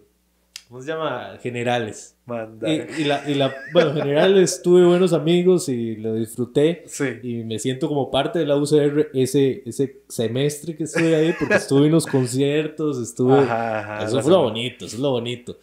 ¿Cómo 0.69 0.83
se 0.83 0.89
llama? 0.89 1.39
Generales. 1.43 2.17
Manda. 2.27 2.69
Y, 2.73 2.85
y 2.99 3.05
la, 3.05 3.29
y 3.29 3.35
la- 3.35 3.53
bueno, 3.73 3.95
generales 3.95 4.61
tuve 4.65 4.85
buenos 4.87 5.13
amigos 5.15 5.69
y 5.71 5.97
lo 5.97 6.15
disfruté. 6.15 6.85
Sí. 6.87 7.07
Y 7.23 7.35
me 7.45 7.59
siento 7.59 7.89
como 7.89 8.11
parte 8.11 8.39
de 8.39 8.47
la 8.47 8.57
UCR 8.57 9.09
ese, 9.15 9.63
ese 9.67 10.03
semestre 10.09 10.77
que 10.77 10.85
estuve 10.85 11.17
ahí, 11.17 11.35
porque 11.39 11.55
estuve 11.55 11.87
en 11.87 11.93
los 11.93 12.07
conciertos, 12.07 13.01
estuve... 13.03 13.39
Ajá, 13.39 13.79
ajá, 13.81 14.05
eso 14.05 14.21
fue 14.23 14.31
lo 14.31 14.43
bonito, 14.43 14.85
eso 14.85 14.97
es 14.97 15.03
lo 15.03 15.11
bonito. 15.13 15.59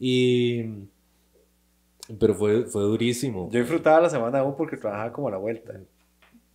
Y... 0.00 0.64
Pero 2.18 2.34
fue, 2.34 2.62
fue 2.64 2.82
durísimo. 2.82 3.50
Yo 3.52 3.60
disfrutaba 3.60 4.00
la 4.00 4.08
semana 4.10 4.38
aún 4.40 4.56
porque 4.56 4.76
trabajaba 4.78 5.12
como 5.12 5.28
a 5.28 5.32
la 5.32 5.36
vuelta. 5.36 5.78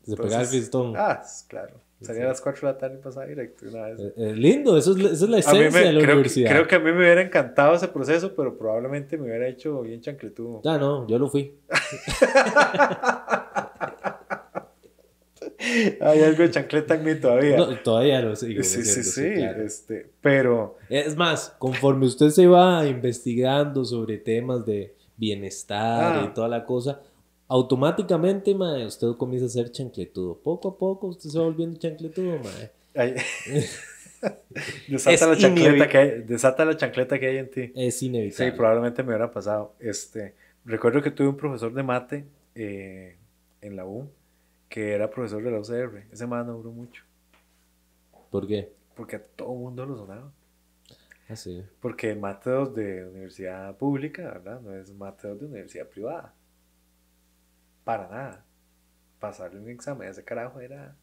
Se 0.03 0.15
pegaba 0.15 0.27
el 0.27 0.33
Entonces, 0.41 0.59
pistón. 0.61 0.93
Ah, 0.97 1.21
claro. 1.47 1.75
Salía 2.01 2.25
a 2.25 2.27
las 2.27 2.41
4 2.41 2.67
de 2.67 2.73
la 2.73 2.77
tarde 2.77 2.97
y 2.99 3.01
pasaba 3.01 3.25
directo 3.27 3.65
una 3.69 3.85
vez. 3.85 3.99
Eh, 3.99 4.13
eh, 4.17 4.33
lindo, 4.35 4.77
eso 4.77 4.91
es, 4.91 4.97
esa 4.99 5.13
es 5.13 5.21
la 5.21 5.27
me- 5.29 5.39
esencia 5.39 5.79
de 5.81 5.93
la 5.93 6.01
creo, 6.01 6.13
universidad. 6.15 6.51
creo 6.51 6.67
que 6.67 6.75
a 6.75 6.79
mí 6.79 6.91
me 6.91 6.97
hubiera 6.97 7.21
encantado 7.21 7.75
ese 7.75 7.87
proceso, 7.87 8.33
pero 8.35 8.57
probablemente 8.57 9.17
me 9.17 9.23
hubiera 9.27 9.47
hecho 9.47 9.81
bien 9.83 10.01
chancletudo. 10.01 10.61
Ah, 10.65 10.77
no, 10.77 11.07
yo 11.07 11.17
lo 11.17 11.29
fui. 11.29 11.55
Hay 16.01 16.21
algo 16.21 16.43
de 16.43 16.51
chancleta 16.51 16.95
en 16.95 17.05
mí 17.05 17.15
todavía. 17.15 17.57
No, 17.57 17.67
todavía 17.79 18.21
lo 18.21 18.35
sigo. 18.35 18.63
sí, 18.63 18.83
sí, 18.83 19.03
sí. 19.03 19.33
claro. 19.35 19.63
Este, 19.63 20.09
pero 20.21 20.77
Es 20.89 21.15
más, 21.15 21.55
conforme 21.57 22.05
usted 22.05 22.29
se 22.29 22.47
va 22.47 22.85
investigando 22.85 23.85
sobre 23.85 24.17
temas 24.17 24.65
de 24.65 24.93
bienestar 25.15 26.17
Ah. 26.17 26.27
y 26.29 26.33
toda 26.33 26.49
la 26.49 26.65
cosa, 26.65 27.01
automáticamente, 27.53 28.55
mae, 28.55 28.85
usted 28.85 29.09
comienza 29.15 29.45
a 29.45 29.49
ser 29.49 29.71
chancletudo. 29.71 30.35
Poco 30.39 30.69
a 30.69 30.77
poco 30.77 31.07
usted 31.07 31.29
se 31.29 31.37
va 31.37 31.45
volviendo 31.45 31.77
chancletudo, 31.79 32.39
mae. 32.39 32.71
desata, 34.87 35.13
Es 35.13 35.21
la 35.21 35.37
chancleta 35.37 35.87
que 35.87 35.97
hay, 35.97 36.21
desata 36.23 36.65
la 36.65 36.75
chancleta 36.75 37.19
que 37.19 37.27
hay 37.27 37.37
en 37.37 37.49
ti. 37.51 37.71
Es 37.75 37.99
Sí, 37.99 38.07
inevitable. 38.07 38.53
probablemente 38.53 39.03
me 39.03 39.09
hubiera 39.09 39.29
pasado. 39.31 39.75
Este, 39.79 40.33
recuerdo 40.65 41.01
que 41.03 41.11
tuve 41.11 41.27
un 41.27 41.37
profesor 41.37 41.71
de 41.73 41.83
mate 41.83 42.25
eh, 42.55 43.17
en 43.61 43.75
la 43.75 43.85
U 43.85 44.09
que 44.69 44.93
era 44.93 45.09
profesor 45.11 45.43
de 45.43 45.51
la 45.51 45.59
UCR. 45.59 46.05
Ese 46.11 46.25
man 46.25 46.47
no 46.47 46.53
duró 46.53 46.71
mucho 46.71 47.03
¿Por 48.31 48.47
qué? 48.47 48.71
porque 48.95 49.17
a 49.17 49.21
todo 49.23 49.53
mundo 49.53 49.85
lo 49.85 49.95
sonaba. 49.97 50.31
Así. 51.29 51.63
Porque 51.79 52.15
mate 52.15 52.49
2 52.49 52.73
de 52.75 53.05
universidad 53.05 53.75
pública, 53.77 54.23
¿verdad? 54.23 54.59
No 54.61 54.73
es 54.75 54.91
mate 54.93 55.27
2 55.27 55.39
de 55.41 55.45
universidad 55.45 55.87
privada. 55.87 56.33
Para 57.83 58.07
nada. 58.09 58.45
Pasarle 59.19 59.59
un 59.59 59.69
examen 59.69 60.07
a 60.07 60.11
ese 60.11 60.23
carajo 60.23 60.59
era 60.59 60.95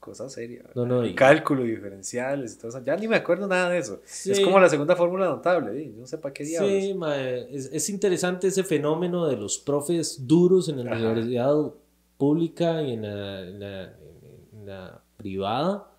cosa 0.00 0.28
seria. 0.28 0.64
No, 0.74 0.84
no, 0.84 1.04
y 1.06 1.14
cálculo 1.14 1.62
diferenciales 1.62 2.54
y 2.54 2.58
todo 2.58 2.68
eso. 2.68 2.84
Ya 2.84 2.94
ni 2.96 3.08
me 3.08 3.16
acuerdo 3.16 3.46
nada 3.46 3.70
de 3.70 3.78
eso. 3.78 4.02
Sí. 4.04 4.32
Es 4.32 4.40
como 4.40 4.60
la 4.60 4.68
segunda 4.68 4.94
fórmula 4.96 5.26
notable. 5.26 5.92
No 5.96 6.06
sé 6.06 6.18
para 6.18 6.34
qué 6.34 6.44
diablos. 6.44 6.70
Sí, 6.70 6.92
mae, 6.94 7.48
es, 7.56 7.70
es 7.72 7.88
interesante 7.88 8.48
ese 8.48 8.64
fenómeno 8.64 9.26
de 9.26 9.36
los 9.36 9.56
profes 9.58 10.26
duros 10.26 10.68
en 10.68 10.84
la 10.84 10.92
Ajá. 10.92 11.00
universidad 11.00 11.54
pública 12.18 12.82
y 12.82 12.92
en 12.92 13.02
la, 13.02 13.40
en 13.40 13.60
la- 13.60 13.92
en 14.52 14.66
la 14.66 15.00
privada, 15.16 15.90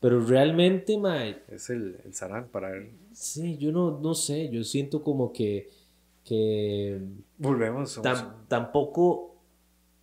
pero 0.00 0.20
realmente, 0.24 0.96
mae, 0.98 1.42
Es 1.48 1.68
el, 1.70 1.98
el 2.04 2.14
sarán 2.14 2.46
para 2.48 2.70
ver. 2.70 2.90
sí, 3.12 3.56
yo 3.58 3.72
no, 3.72 3.98
no 4.00 4.14
sé, 4.14 4.48
yo 4.50 4.62
siento 4.64 5.02
como 5.02 5.32
que, 5.32 5.68
que 6.24 7.00
Volvemos. 7.38 7.98
tam- 8.02 8.46
tampoco 8.48 9.34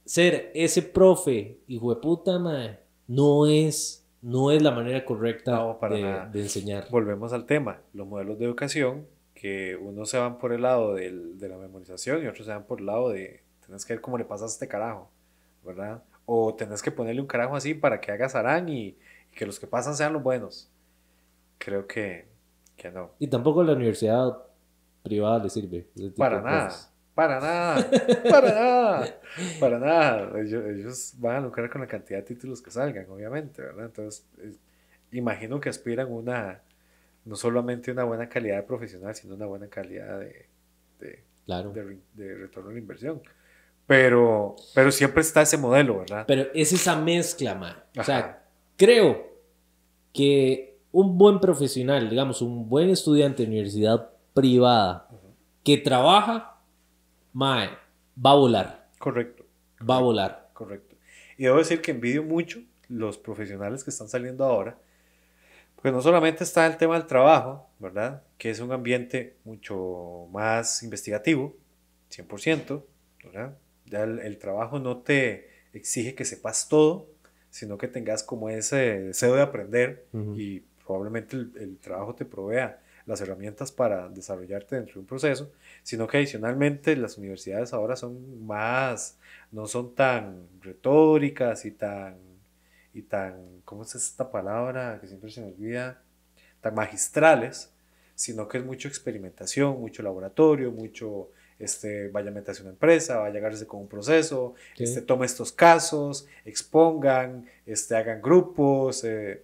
ser 0.06 0.52
ese 0.54 0.82
profe, 0.82 1.58
hijo 1.68 1.94
de 1.94 2.00
puta, 2.02 2.38
mae, 2.40 2.80
no 3.08 3.48
es, 3.48 4.06
no 4.22 4.52
es 4.52 4.62
la 4.62 4.72
manera 4.72 5.04
correcta 5.06 5.52
No, 5.56 5.80
para 5.80 6.28
de, 6.30 6.42
enseñar. 6.42 6.88
volvemos 6.90 7.34
al 7.34 7.46
tema. 7.46 7.82
Los 7.94 8.08
modelos 8.08 8.38
de 8.40 8.46
educación, 8.46 9.08
que 9.34 9.76
unos 9.76 10.10
se 10.10 10.18
van 10.18 10.38
por 10.38 10.54
el 10.54 10.62
lado 10.62 10.94
del- 10.94 11.38
de 11.40 11.50
la 11.50 11.58
memorización 11.58 12.24
y 12.24 12.28
otros 12.28 12.46
se 12.46 12.54
van 12.54 12.64
por 12.66 12.80
el 12.80 12.86
lado 12.86 13.10
de 13.10 13.42
tenés 13.66 13.84
que 13.86 13.94
ver 13.94 14.02
cómo 14.02 14.18
le 14.18 14.26
pasas 14.26 14.52
a 14.52 14.54
este 14.54 14.68
carajo, 14.68 15.10
¿verdad? 15.64 16.04
O 16.28 16.54
tenés 16.56 16.82
que 16.82 16.92
ponerle 16.92 17.20
un 17.22 17.28
carajo 17.28 17.56
así 17.56 17.74
para 17.74 18.00
que 18.00 18.12
haga 18.12 18.30
zarán 18.30 18.70
y, 18.70 18.88
y 18.90 19.36
que 19.36 19.46
los 19.46 19.60
que 19.60 19.68
pasan 19.68 19.96
sean 19.96 20.14
los 20.14 20.22
buenos. 20.24 20.70
Creo 21.58 21.88
que, 21.88 22.26
que 22.78 22.92
no. 22.92 23.10
Y 23.20 23.28
tampoco 23.28 23.64
la 23.64 23.74
universidad 23.74 24.38
privada 25.04 25.44
le 25.44 25.50
sirve. 25.50 25.88
Para 26.16 26.42
nada. 26.42 26.66
cosas. 26.68 26.92
Para 27.16 27.40
nada, 27.40 27.90
para 28.30 28.54
nada, 28.54 29.20
para 29.60 29.80
nada. 29.80 30.40
Ellos, 30.42 30.64
ellos 30.66 31.14
van 31.18 31.38
a 31.38 31.40
lucrar 31.40 31.70
con 31.70 31.80
la 31.82 31.88
cantidad 31.88 32.20
de 32.20 32.26
títulos 32.26 32.62
que 32.62 32.70
salgan, 32.72 33.10
obviamente, 33.10 33.62
¿verdad? 33.62 33.86
Entonces, 33.86 34.26
eh, 34.40 34.52
imagino 35.14 35.60
que 35.62 35.70
aspiran 35.70 36.12
una, 36.12 36.62
no 37.24 37.36
solamente 37.38 37.90
una 37.92 38.04
buena 38.04 38.28
calidad 38.28 38.58
de 38.58 38.64
profesional, 38.64 39.16
sino 39.16 39.36
una 39.36 39.46
buena 39.46 39.68
calidad 39.68 40.20
de, 40.20 40.46
de, 41.00 41.24
Claro. 41.46 41.72
de 41.72 41.84
re- 41.84 42.00
de 42.16 42.36
retorno 42.36 42.70
a 42.72 42.74
la 42.74 42.80
inversión. 42.80 43.22
Pero, 43.88 44.56
pero 44.74 44.92
siempre 44.92 45.22
está 45.22 45.44
ese 45.44 45.58
modelo, 45.58 46.00
¿verdad? 46.00 46.26
Pero 46.28 46.48
es 46.54 46.74
esa 46.74 46.96
mezcla, 47.00 47.56
man. 47.56 47.76
O 47.98 48.04
sea, 48.04 48.18
Ajá. 48.18 48.44
creo 48.76 49.28
que 50.14 50.80
un 50.92 51.18
buen 51.18 51.40
profesional, 51.40 52.10
digamos, 52.10 52.42
un 52.42 52.68
buen 52.68 52.90
estudiante 52.90 53.44
de 53.44 53.50
universidad 53.50 54.10
privada 54.34 55.08
que 55.64 55.78
trabaja, 55.78 56.55
mae, 57.36 57.70
va 58.26 58.32
a 58.32 58.36
volar. 58.36 58.88
Correcto. 58.98 59.46
va 59.88 59.98
a 59.98 60.00
volar. 60.00 60.50
Correcto. 60.54 60.96
Y 61.38 61.44
debo 61.44 61.58
decir 61.58 61.82
que 61.82 61.92
envidio 61.92 62.24
mucho 62.24 62.62
los 62.88 63.18
profesionales 63.18 63.84
que 63.84 63.90
están 63.90 64.08
saliendo 64.08 64.46
ahora, 64.46 64.78
porque 65.76 65.92
no 65.92 66.02
solamente 66.02 66.46
está 66.46 66.66
el 66.66 66.78
tema 66.78 66.98
del 66.98 67.08
trabajo, 67.08 67.70
¿verdad? 67.78 68.24
Que 68.38 68.50
es 68.50 68.60
un 68.62 68.72
ambiente 68.72 69.36
mucho 69.44 70.28
más 70.32 70.82
investigativo, 70.82 71.58
100%, 72.10 72.84
¿verdad? 73.26 73.58
Ya 73.86 74.04
el, 74.04 74.38
trabajo 74.38 74.80
no 74.80 75.00
te 75.00 75.50
exige 75.74 76.16
que 76.16 76.24
sepas 76.24 76.70
todo, 76.70 77.10
sino 77.50 77.78
que 77.78 77.90
tengas 77.90 78.24
como 78.24 78.50
ese 78.50 79.02
deseo 79.02 79.36
de 79.36 79.42
aprender 79.42 80.06
y 80.36 80.62
probablemente 80.86 81.36
el, 81.36 81.52
el, 81.58 81.78
trabajo 81.80 82.16
te 82.16 82.24
provea 82.24 82.82
las 83.06 83.20
herramientas 83.20 83.72
para 83.72 84.08
desarrollarte 84.08 84.78
dentro 84.78 84.96
de 84.96 85.00
un 85.02 85.06
proceso, 85.06 85.52
sino 85.86 86.08
que 86.08 86.18
adicionalmente 86.18 86.96
las 86.96 87.20
universidades 87.20 87.72
ahora 87.72 87.96
son 87.96 88.44
más, 88.44 89.20
no 89.52 89.68
son 89.68 89.94
tan 89.94 90.48
retóricas 90.60 91.64
y 91.64 91.70
tan, 91.70 92.18
y 92.92 93.04
tan, 93.04 93.62
¿cómo 93.66 93.84
es 93.84 93.94
esta 93.94 94.32
palabra 94.32 94.98
que 95.00 95.06
siempre 95.06 95.30
se 95.30 95.42
me 95.42 95.50
olvida? 95.50 96.02
Tan 96.60 96.74
magistrales, 96.74 97.72
sino 98.16 98.48
que 98.48 98.58
es 98.58 98.66
mucho 98.66 98.88
experimentación, 98.88 99.80
mucho 99.80 100.02
laboratorio, 100.02 100.72
mucho 100.72 101.30
este, 101.60 102.08
vaya 102.08 102.32
a 102.32 102.34
meterse 102.34 102.64
una 102.64 102.72
empresa, 102.72 103.18
vaya 103.18 103.30
a 103.30 103.34
llegarse 103.34 103.68
con 103.68 103.82
un 103.82 103.88
proceso, 103.88 104.56
este, 104.80 105.04
tome 105.04 105.28
estos 105.28 105.52
casos, 105.52 106.28
expongan, 106.46 107.46
este, 107.68 107.96
hagan 107.96 108.24
grupos, 108.24 109.04
eh, 109.04 109.44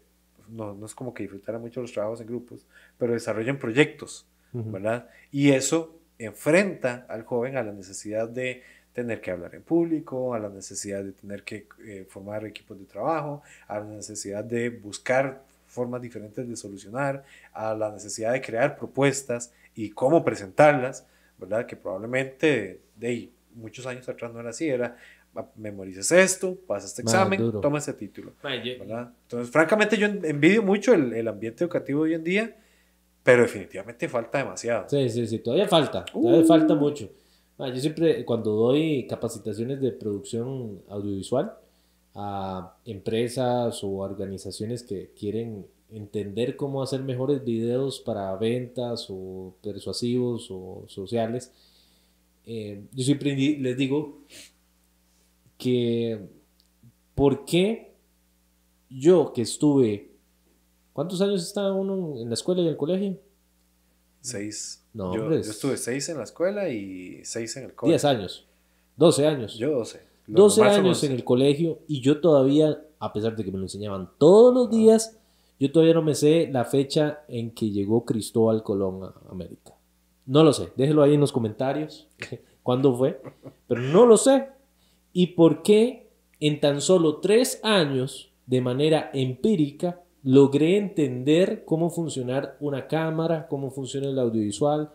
no, 0.49 0.73
no, 0.73 0.87
es 0.87 0.95
como 0.95 1.13
que 1.13 1.21
disfrutaran 1.21 1.61
mucho 1.61 1.81
los 1.81 1.93
trabajos 1.93 2.19
en 2.19 2.25
grupos, 2.25 2.65
pero 2.97 3.13
desarrollen 3.13 3.59
proyectos, 3.59 4.25
¿verdad? 4.53 5.07
Y 5.31 5.51
eso 5.51 6.00
enfrenta 6.26 7.05
al 7.09 7.24
joven 7.24 7.57
a 7.57 7.63
la 7.63 7.72
necesidad 7.72 8.28
de 8.30 8.63
tener 8.93 9.22
que 9.22 9.32
hablar 9.32 9.55
en 9.55 9.63
público, 9.63 10.34
a 10.34 10.39
la 10.39 10.49
necesidad 10.49 11.03
de 11.03 11.13
tener 11.13 11.43
que 11.43 11.67
eh, 11.86 12.05
formar 12.09 12.45
equipos 12.45 12.78
de 12.78 12.86
trabajo, 12.86 13.41
a 13.67 13.80
la 13.80 13.86
necesidad 13.86 14.43
de 14.43 14.69
buscar 14.69 15.41
formas 15.67 16.01
diferentes 16.01 16.47
de 16.47 16.55
solucionar, 16.55 17.24
a 17.53 17.74
la 17.74 17.91
necesidad 17.91 18.34
de 18.34 18.41
crear 18.41 18.78
propuestas 18.78 19.53
y 19.74 19.91
cómo 19.91 20.24
presentarlas, 20.24 21.07
¿verdad? 21.38 21.65
Que 21.65 21.78
probablemente 21.78 22.82
de 22.97 23.30
muchos 23.55 23.86
años 23.86 24.07
atrás 24.09 24.34
no 24.34 24.41
era 24.41 24.49
así, 24.49 24.67
era 24.67 24.97
memorices 25.55 26.11
esto, 26.11 26.57
pasa 26.67 26.88
este 26.88 27.03
examen, 27.03 27.51
toma 27.61 27.78
ese 27.78 27.93
título. 27.93 28.34
¿verdad? 28.41 29.11
Entonces, 29.24 29.49
francamente, 29.49 29.97
yo 29.97 30.07
envidio 30.07 30.61
mucho 30.61 30.93
el, 30.93 31.13
el, 31.13 31.28
ambiente 31.28 31.63
educativo 31.63 32.01
hoy 32.01 32.13
en 32.13 32.24
día, 32.24 32.55
pero 33.24 33.43
definitivamente 33.43 34.09
falta 34.09 34.39
demasiado. 34.39 34.89
Sí, 34.89 35.09
sí, 35.09 35.28
sí, 35.28 35.39
todavía 35.39 35.67
falta, 35.67 36.05
todavía 36.05 36.45
falta 36.45 36.76
mucho. 36.76 37.09
yo 37.57 37.76
siempre, 37.78 38.26
cuando 38.26 38.51
doy 38.51 39.05
capacitaciones 39.07 39.80
de 39.82 39.91
producción 39.91 40.82
audiovisual 40.89 41.53
a 42.15 42.76
empresas 42.86 43.84
o 43.84 43.97
organizaciones 43.97 44.84
que 44.84 45.11
quieren 45.17 45.65
entender 45.91 46.55
cómo 46.55 46.82
hacer 46.82 47.03
mejores 47.03 47.43
videos 47.43 47.99
para 47.99 48.36
ventas 48.38 49.07
o 49.09 49.55
persuasivos 49.61 50.47
o 50.49 50.86
sociales, 50.88 51.51
eh, 52.45 52.84
yo 52.91 53.03
siempre 53.03 53.36
les 53.36 53.78
digo 53.78 54.19
que 55.57 56.28
por 57.13 57.45
qué 57.45 57.93
yo 58.89 59.32
que 59.34 59.43
estuve, 59.43 60.11
¿cuántos 60.93 61.21
años 61.21 61.43
estaba 61.43 61.73
uno 61.73 62.19
en 62.19 62.29
la 62.29 62.33
escuela 62.33 62.61
y 62.61 62.65
en 62.65 62.69
el 62.69 62.77
colegio? 62.77 63.17
Seis. 64.21 64.85
No, 64.93 65.15
yo, 65.15 65.29
yo 65.29 65.35
estuve 65.35 65.77
seis 65.77 66.09
en 66.09 66.17
la 66.17 66.23
escuela 66.23 66.69
y 66.69 67.21
seis 67.23 67.55
en 67.57 67.65
el 67.65 67.73
colegio. 67.73 67.93
Diez 67.93 68.05
años. 68.05 68.45
Doce 68.95 69.27
años. 69.27 69.57
Yo 69.57 69.71
doce. 69.71 70.01
Doce 70.27 70.63
años 70.63 71.03
en 71.03 71.13
el 71.13 71.23
colegio 71.23 71.79
y 71.87 72.01
yo 72.01 72.21
todavía, 72.21 72.81
a 72.99 73.11
pesar 73.11 73.35
de 73.35 73.43
que 73.43 73.51
me 73.51 73.57
lo 73.57 73.63
enseñaban 73.63 74.09
todos 74.17 74.53
los 74.53 74.69
días, 74.69 75.17
yo 75.59 75.71
todavía 75.71 75.95
no 75.95 76.01
me 76.01 76.15
sé 76.15 76.49
la 76.51 76.65
fecha 76.65 77.23
en 77.27 77.51
que 77.51 77.69
llegó 77.69 78.05
Cristóbal 78.05 78.63
Colón 78.63 79.03
a 79.03 79.13
América. 79.29 79.73
No 80.25 80.43
lo 80.43 80.53
sé. 80.53 80.71
Déjelo 80.75 81.03
ahí 81.03 81.15
en 81.15 81.19
los 81.19 81.31
comentarios 81.31 82.07
cuándo 82.63 82.95
fue. 82.95 83.21
Pero 83.67 83.81
no 83.81 84.05
lo 84.05 84.17
sé 84.17 84.47
y 85.13 85.27
por 85.27 85.63
qué 85.63 86.09
en 86.39 86.59
tan 86.59 86.81
solo 86.81 87.17
tres 87.17 87.59
años, 87.63 88.31
de 88.45 88.61
manera 88.61 89.11
empírica, 89.13 90.01
logré 90.24 90.78
entender 90.78 91.63
cómo 91.65 91.89
funcionar 91.89 92.57
una 92.59 92.88
cámara, 92.88 93.47
cómo 93.47 93.72
funciona 93.72 94.07
el 94.09 94.19
audiovisual, 94.19 94.91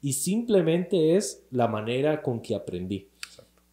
y 0.00 0.14
simplemente 0.14 1.16
es 1.16 1.44
la 1.50 1.68
manera 1.68 2.22
con 2.22 2.40
que 2.40 2.54
aprendí. 2.54 3.08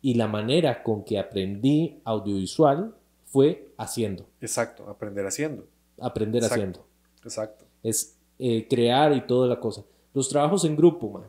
Y 0.01 0.13
la 0.13 0.27
manera 0.27 0.83
con 0.83 1.03
que 1.03 1.17
aprendí 1.17 1.99
audiovisual 2.03 2.93
fue 3.25 3.69
haciendo. 3.77 4.25
Exacto, 4.39 4.87
aprender 4.89 5.25
haciendo. 5.25 5.65
Aprender 5.99 6.43
haciendo. 6.43 6.85
Exacto. 7.23 7.65
Es 7.83 8.15
eh, 8.37 8.67
crear 8.69 9.15
y 9.15 9.21
toda 9.21 9.47
la 9.47 9.59
cosa. 9.59 9.83
Los 10.13 10.29
trabajos 10.29 10.65
en 10.65 10.75
grupo, 10.75 11.09
man. 11.09 11.23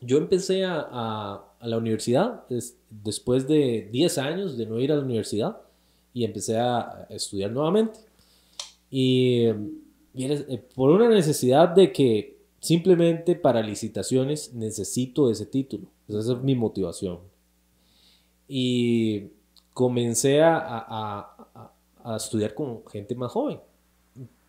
Yo 0.00 0.18
empecé 0.18 0.64
a 0.64 1.44
a 1.64 1.66
la 1.66 1.78
universidad 1.78 2.44
después 2.90 3.48
de 3.48 3.88
10 3.90 4.18
años 4.18 4.58
de 4.58 4.66
no 4.66 4.78
ir 4.78 4.92
a 4.92 4.96
la 4.96 5.02
universidad 5.02 5.56
y 6.12 6.26
empecé 6.26 6.58
a 6.58 7.06
estudiar 7.08 7.50
nuevamente. 7.52 8.00
Y, 8.96 9.46
eh, 10.14 10.64
por 10.76 10.90
una 10.90 11.08
necesidad 11.08 11.68
de 11.68 11.90
que 11.90 12.38
simplemente 12.60 13.34
para 13.34 13.60
licitaciones 13.60 14.54
necesito 14.54 15.32
ese 15.32 15.46
título. 15.46 15.88
Esa 16.06 16.20
es 16.20 16.42
mi 16.42 16.54
motivación. 16.54 17.18
Y 18.46 19.30
comencé 19.72 20.42
a, 20.42 20.56
a, 20.56 21.72
a, 22.04 22.16
estudiar 22.16 22.54
con 22.54 22.86
gente 22.86 23.16
más 23.16 23.32
joven. 23.32 23.58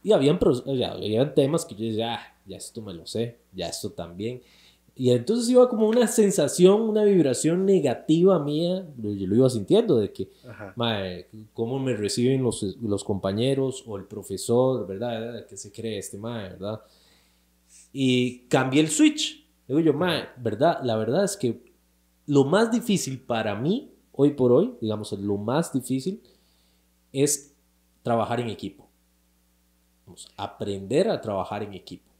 Y 0.04 0.12
habían, 0.12 0.38
ya, 0.78 0.92
habían 0.92 1.34
temas 1.34 1.66
que 1.66 1.74
yo 1.74 1.88
decía, 1.88 2.14
ah, 2.14 2.38
ya 2.46 2.58
esto 2.58 2.84
me 2.84 2.94
lo 2.94 3.08
sé, 3.08 3.40
ya 3.52 3.68
esto 3.68 3.94
también. 3.94 4.44
Y 4.98 5.12
entonces 5.12 5.50
iba 5.50 5.68
como 5.68 5.90
una 5.90 6.08
sensación, 6.08 6.82
una 6.82 7.04
vibración 7.04 7.66
negativa 7.66 8.40
mía, 8.40 8.88
yo 8.98 9.28
lo 9.28 9.36
iba 9.36 9.50
sintiendo, 9.50 9.98
de 9.98 10.14
que, 10.14 10.30
mae, 10.78 11.28
cómo 11.54 11.80
me 11.80 11.98
reciben 11.98 12.42
los, 12.42 12.64
los, 12.82 13.04
compañeros 13.04 13.84
o 13.86 13.98
el 13.98 14.06
profesor, 14.06 14.88
¿verdad? 14.88 15.46
¿Qué 15.48 15.58
se 15.58 15.74
cree 15.74 15.98
este 15.98 16.18
mae, 16.18 16.52
verdad? 16.52 16.82
Y 17.92 18.48
cambié 18.48 18.80
el 18.80 18.88
switch. 18.88 19.46
Digo 19.68 19.82
yo, 19.82 19.94
mae, 19.94 20.30
¿verdad? 20.38 20.80
La 20.82 20.96
verdad 20.96 21.26
es 21.26 21.36
que 21.36 21.62
lo 22.26 22.46
más 22.46 22.72
difícil 22.72 23.20
para 23.20 23.54
mí, 23.54 23.92
hoy 24.14 24.32
por 24.32 24.54
hoy, 24.54 24.76
digamos, 24.80 25.12
lo 25.12 25.36
más 25.36 25.74
difícil 25.74 26.22
es 27.12 27.54
trabajar 28.02 28.40
en 28.40 28.48
equipo. 28.48 28.88
Vamos, 30.06 30.32
aprender 30.38 31.10
a 31.10 31.20
trabajar 31.20 31.64
en 31.64 31.74
equipo 31.74 32.15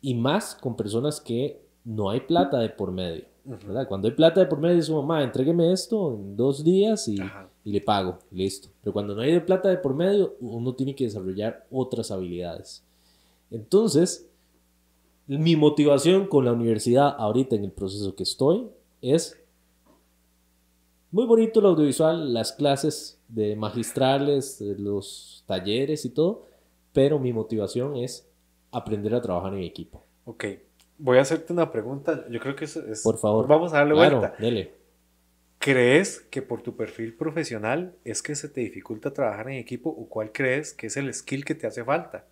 y 0.00 0.14
más 0.14 0.54
con 0.54 0.76
personas 0.76 1.20
que 1.20 1.60
no 1.84 2.10
hay 2.10 2.20
plata 2.20 2.58
de 2.58 2.70
por 2.70 2.92
medio. 2.92 3.24
¿verdad? 3.44 3.88
Cuando 3.88 4.08
hay 4.08 4.14
plata 4.14 4.40
de 4.40 4.46
por 4.46 4.60
medio, 4.60 4.76
dice 4.76 4.92
mamá, 4.92 5.22
entrégueme 5.22 5.72
esto 5.72 6.14
en 6.14 6.36
dos 6.36 6.62
días 6.62 7.08
y, 7.08 7.18
y, 7.64 7.72
le 7.72 7.80
pago, 7.80 8.18
listo. 8.30 8.68
Pero 8.82 8.92
cuando 8.92 9.14
no 9.14 9.22
hay 9.22 9.32
de 9.32 9.40
plata 9.40 9.68
de 9.68 9.78
por 9.78 9.94
medio, 9.94 10.36
uno 10.40 10.74
tiene 10.74 10.94
que 10.94 11.04
desarrollar 11.04 11.66
otras 11.70 12.10
habilidades. 12.10 12.84
Entonces, 13.50 14.28
mi 15.26 15.56
motivación 15.56 16.26
con 16.26 16.44
la 16.44 16.52
universidad 16.52 17.14
ahorita 17.18 17.56
en 17.56 17.64
el 17.64 17.72
proceso 17.72 18.14
que 18.14 18.22
estoy 18.22 18.68
es 19.00 19.38
muy 21.10 21.24
bonito 21.24 21.60
el 21.60 21.66
audiovisual, 21.66 22.34
las 22.34 22.52
clases 22.52 23.18
de 23.28 23.56
magistrales, 23.56 24.60
los 24.60 25.42
talleres 25.46 26.04
y 26.04 26.10
todo, 26.10 26.44
pero 26.92 27.18
mi 27.18 27.32
motivación 27.32 27.96
es 27.96 28.27
aprender 28.72 29.14
a 29.14 29.20
trabajar 29.20 29.54
en 29.54 29.62
equipo. 29.62 30.04
Ok, 30.24 30.44
voy 30.98 31.18
a 31.18 31.22
hacerte 31.22 31.52
una 31.52 31.70
pregunta. 31.70 32.26
Yo 32.28 32.40
creo 32.40 32.56
que 32.56 32.64
eso 32.64 32.84
es... 32.86 33.02
Por 33.02 33.18
favor. 33.18 33.46
Vamos 33.46 33.72
a 33.72 33.78
darle 33.78 33.94
claro, 33.94 34.18
vuelta. 34.18 34.36
Dele. 34.38 34.72
¿Crees 35.58 36.20
que 36.30 36.40
por 36.42 36.62
tu 36.62 36.76
perfil 36.76 37.14
profesional 37.14 37.94
es 38.04 38.22
que 38.22 38.34
se 38.34 38.48
te 38.48 38.60
dificulta 38.60 39.12
trabajar 39.12 39.48
en 39.48 39.56
equipo 39.56 39.90
o 39.90 40.08
cuál 40.08 40.30
crees 40.32 40.72
que 40.72 40.86
es 40.86 40.96
el 40.96 41.12
skill 41.12 41.44
que 41.44 41.54
te 41.54 41.66
hace 41.66 41.84
falta? 41.84 42.26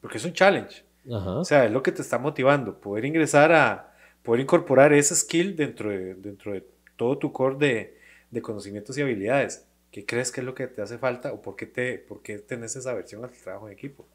Porque 0.00 0.18
es 0.18 0.24
un 0.24 0.32
challenge. 0.32 0.84
Ajá. 1.10 1.38
O 1.38 1.44
sea, 1.44 1.64
es 1.64 1.72
lo 1.72 1.82
que 1.82 1.92
te 1.92 2.02
está 2.02 2.18
motivando, 2.18 2.78
poder 2.78 3.04
ingresar 3.04 3.52
a, 3.52 3.92
poder 4.22 4.40
incorporar 4.40 4.92
ese 4.92 5.16
skill 5.16 5.56
dentro 5.56 5.90
de, 5.90 6.14
dentro 6.14 6.52
de 6.52 6.64
todo 6.96 7.18
tu 7.18 7.32
core 7.32 7.56
de, 7.58 7.98
de 8.30 8.42
conocimientos 8.42 8.96
y 8.96 9.02
habilidades. 9.02 9.66
¿Qué 9.90 10.06
crees 10.06 10.32
que 10.32 10.40
es 10.40 10.46
lo 10.46 10.54
que 10.54 10.68
te 10.68 10.80
hace 10.80 10.96
falta 10.96 11.32
o 11.32 11.42
por 11.42 11.56
qué, 11.56 11.66
te, 11.66 11.98
por 11.98 12.22
qué 12.22 12.38
tenés 12.38 12.76
esa 12.76 12.94
versión 12.94 13.24
al 13.24 13.30
trabajo 13.30 13.66
en 13.66 13.74
equipo? 13.74 14.06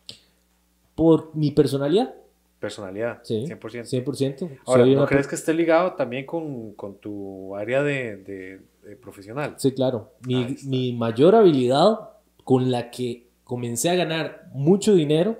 Por 0.97 1.29
mi 1.35 1.51
personalidad. 1.51 2.15
Personalidad, 2.59 3.19
sí, 3.21 3.45
100%. 3.45 4.03
100%. 4.03 4.59
Ahora, 4.65 4.83
¿no 4.83 5.05
crees 5.05 5.27
que 5.27 5.35
esté 5.35 5.53
ligado 5.53 5.93
también 5.93 6.25
con, 6.25 6.73
con 6.73 6.95
tu 6.95 7.55
área 7.55 7.83
de, 7.83 8.17
de, 8.17 8.95
profesional? 8.95 9.53
Sí, 9.57 9.73
claro. 9.73 10.13
Mi, 10.25 10.57
mi, 10.65 10.93
mayor 10.93 11.35
habilidad 11.35 11.99
con 12.43 12.71
la 12.71 12.89
que 12.89 13.27
comencé 13.43 13.91
a 13.91 13.95
ganar 13.95 14.49
mucho 14.53 14.95
dinero 14.95 15.39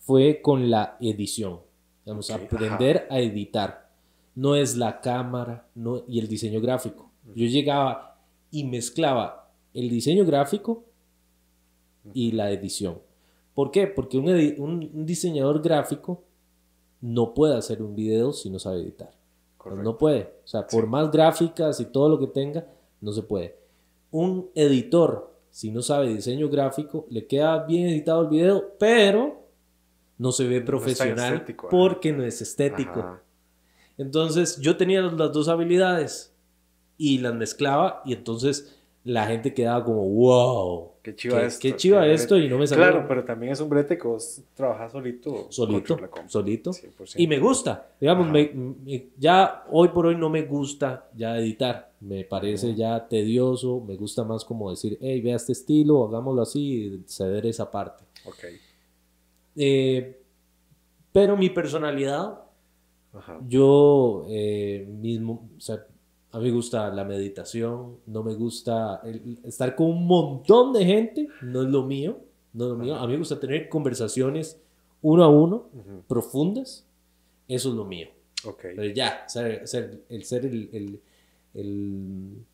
fue 0.00 0.42
con 0.42 0.68
la 0.68 0.96
edición. 1.00 1.60
Vamos, 2.04 2.28
a 2.32 2.34
aprender 2.34 3.06
a 3.08 3.20
editar. 3.20 3.90
no 4.34 4.56
es 4.56 4.76
la 4.76 5.00
cámara 5.00 5.68
no, 5.76 6.02
y 6.08 6.18
el 6.18 6.26
diseño 6.26 6.60
gráfico. 6.60 7.08
Yo 7.36 7.46
llegaba 7.46 8.18
y 8.50 8.64
mezclaba 8.64 9.48
el 9.74 9.88
diseño 9.90 10.24
gráfico 10.24 10.86
y 12.14 12.32
la 12.32 12.50
edición. 12.50 12.98
¿Por 13.58 13.72
qué? 13.72 13.88
Porque 13.88 14.16
un, 14.16 14.28
un, 14.28 15.04
diseñador 15.04 15.60
gráfico 15.60 16.22
no 17.00 17.34
puede 17.34 17.56
hacer 17.56 17.82
un 17.82 17.96
video 17.96 18.32
si 18.32 18.50
no 18.50 18.60
sabe 18.60 18.82
editar. 18.82 19.10
No 19.82 19.98
puede. 19.98 20.32
O 20.44 20.46
sea, 20.46 20.64
por 20.64 20.86
más 20.86 21.10
gráficas 21.10 21.80
y 21.80 21.86
todo 21.86 22.08
lo 22.08 22.20
que 22.20 22.28
tenga, 22.28 22.68
no 23.00 23.10
se 23.10 23.24
puede. 23.24 23.56
Un 24.12 24.48
editor, 24.54 25.34
si 25.50 25.72
no 25.72 25.82
sabe 25.82 26.06
diseño 26.06 26.48
gráfico, 26.48 27.08
le 27.10 27.26
queda 27.26 27.64
bien 27.64 27.88
editado 27.88 28.22
el 28.22 28.28
video, 28.28 28.64
pero 28.78 29.42
no 30.18 30.30
se 30.30 30.46
ve 30.46 30.60
profesional 30.60 31.44
porque 31.68 32.12
no 32.12 32.22
es 32.22 32.40
estético. 32.40 33.18
Entonces 33.96 34.60
yo 34.60 34.76
tenía 34.76 35.02
las 35.02 35.32
dos 35.32 35.48
habilidades 35.48 36.32
y 36.96 37.18
las 37.18 37.34
mezclaba 37.34 38.02
y 38.04 38.12
entonces 38.12 38.77
la 39.08 39.26
gente 39.26 39.54
quedaba 39.54 39.82
como, 39.82 40.06
wow. 40.06 40.90
Qué 41.02 41.16
chiva 41.16 41.42
esto. 41.42 41.60
Qué 41.62 41.76
chiva 41.76 42.06
esto 42.06 42.36
y 42.36 42.46
no 42.46 42.58
me 42.58 42.66
salió. 42.66 42.84
Claro, 42.84 43.06
pero 43.08 43.24
también 43.24 43.52
es 43.52 43.60
un 43.60 43.70
brete 43.70 43.96
que 43.96 44.06
vos 44.06 44.42
trabajas 44.54 44.92
solito. 44.92 45.46
Solito, 45.48 45.98
solito. 46.26 46.70
Y 47.16 47.26
me 47.26 47.38
gusta. 47.38 47.88
Digamos, 47.98 48.28
ya 49.18 49.64
hoy 49.70 49.88
por 49.88 50.06
hoy 50.06 50.16
no 50.16 50.28
me 50.28 50.42
gusta 50.42 51.08
ya 51.16 51.38
editar. 51.38 51.90
Me 52.00 52.24
parece 52.24 52.74
ya 52.74 53.08
tedioso. 53.08 53.80
Me 53.80 53.96
gusta 53.96 54.24
más 54.24 54.44
como 54.44 54.70
decir, 54.70 54.98
hey, 55.00 55.22
vea 55.22 55.36
este 55.36 55.52
estilo, 55.52 56.06
hagámoslo 56.06 56.42
así 56.42 56.60
y 56.60 57.02
ceder 57.06 57.46
esa 57.46 57.70
parte. 57.70 58.04
Ok. 58.26 58.44
Eh, 59.56 60.20
pero 61.12 61.34
mi 61.34 61.48
personalidad, 61.48 62.40
yo 63.48 64.26
eh, 64.28 64.86
mismo, 64.86 65.48
o 65.56 65.60
sea, 65.60 65.82
a 66.38 66.40
mí 66.40 66.50
me 66.50 66.54
gusta 66.54 66.88
la 66.90 67.04
meditación, 67.04 67.96
no 68.06 68.22
me 68.22 68.34
gusta 68.34 69.02
estar 69.44 69.74
con 69.74 69.88
un 69.88 70.06
montón 70.06 70.72
de 70.72 70.84
gente, 70.84 71.26
no 71.42 71.62
es 71.62 71.68
lo 71.68 71.82
mío, 71.82 72.20
no 72.52 72.66
es 72.66 72.70
lo 72.70 72.76
mío. 72.76 72.94
A 72.94 73.04
mí 73.06 73.14
me 73.14 73.18
gusta 73.18 73.40
tener 73.40 73.68
conversaciones 73.68 74.56
uno 75.02 75.24
a 75.24 75.28
uno, 75.28 75.68
profundas, 76.06 76.86
eso 77.48 77.70
es 77.70 77.74
lo 77.74 77.84
mío. 77.84 78.06
Okay. 78.44 78.76
Pero 78.76 78.94
ya, 78.94 79.28
ser, 79.28 79.64
el 80.08 80.24
ser 80.24 80.46
el, 80.46 81.00
el, 81.54 82.44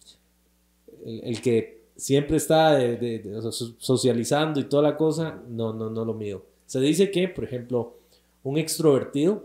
que 1.42 1.82
siempre 1.94 2.38
está 2.38 2.78
socializando 3.78 4.60
y 4.60 4.64
toda 4.64 4.82
la 4.82 4.96
cosa, 4.96 5.42
no, 5.46 5.74
no, 5.74 5.90
no 5.90 6.06
lo 6.06 6.14
mío. 6.14 6.42
Se 6.64 6.80
dice 6.80 7.10
que, 7.10 7.28
por 7.28 7.44
ejemplo, 7.44 7.98
un 8.44 8.56
extrovertido, 8.56 9.44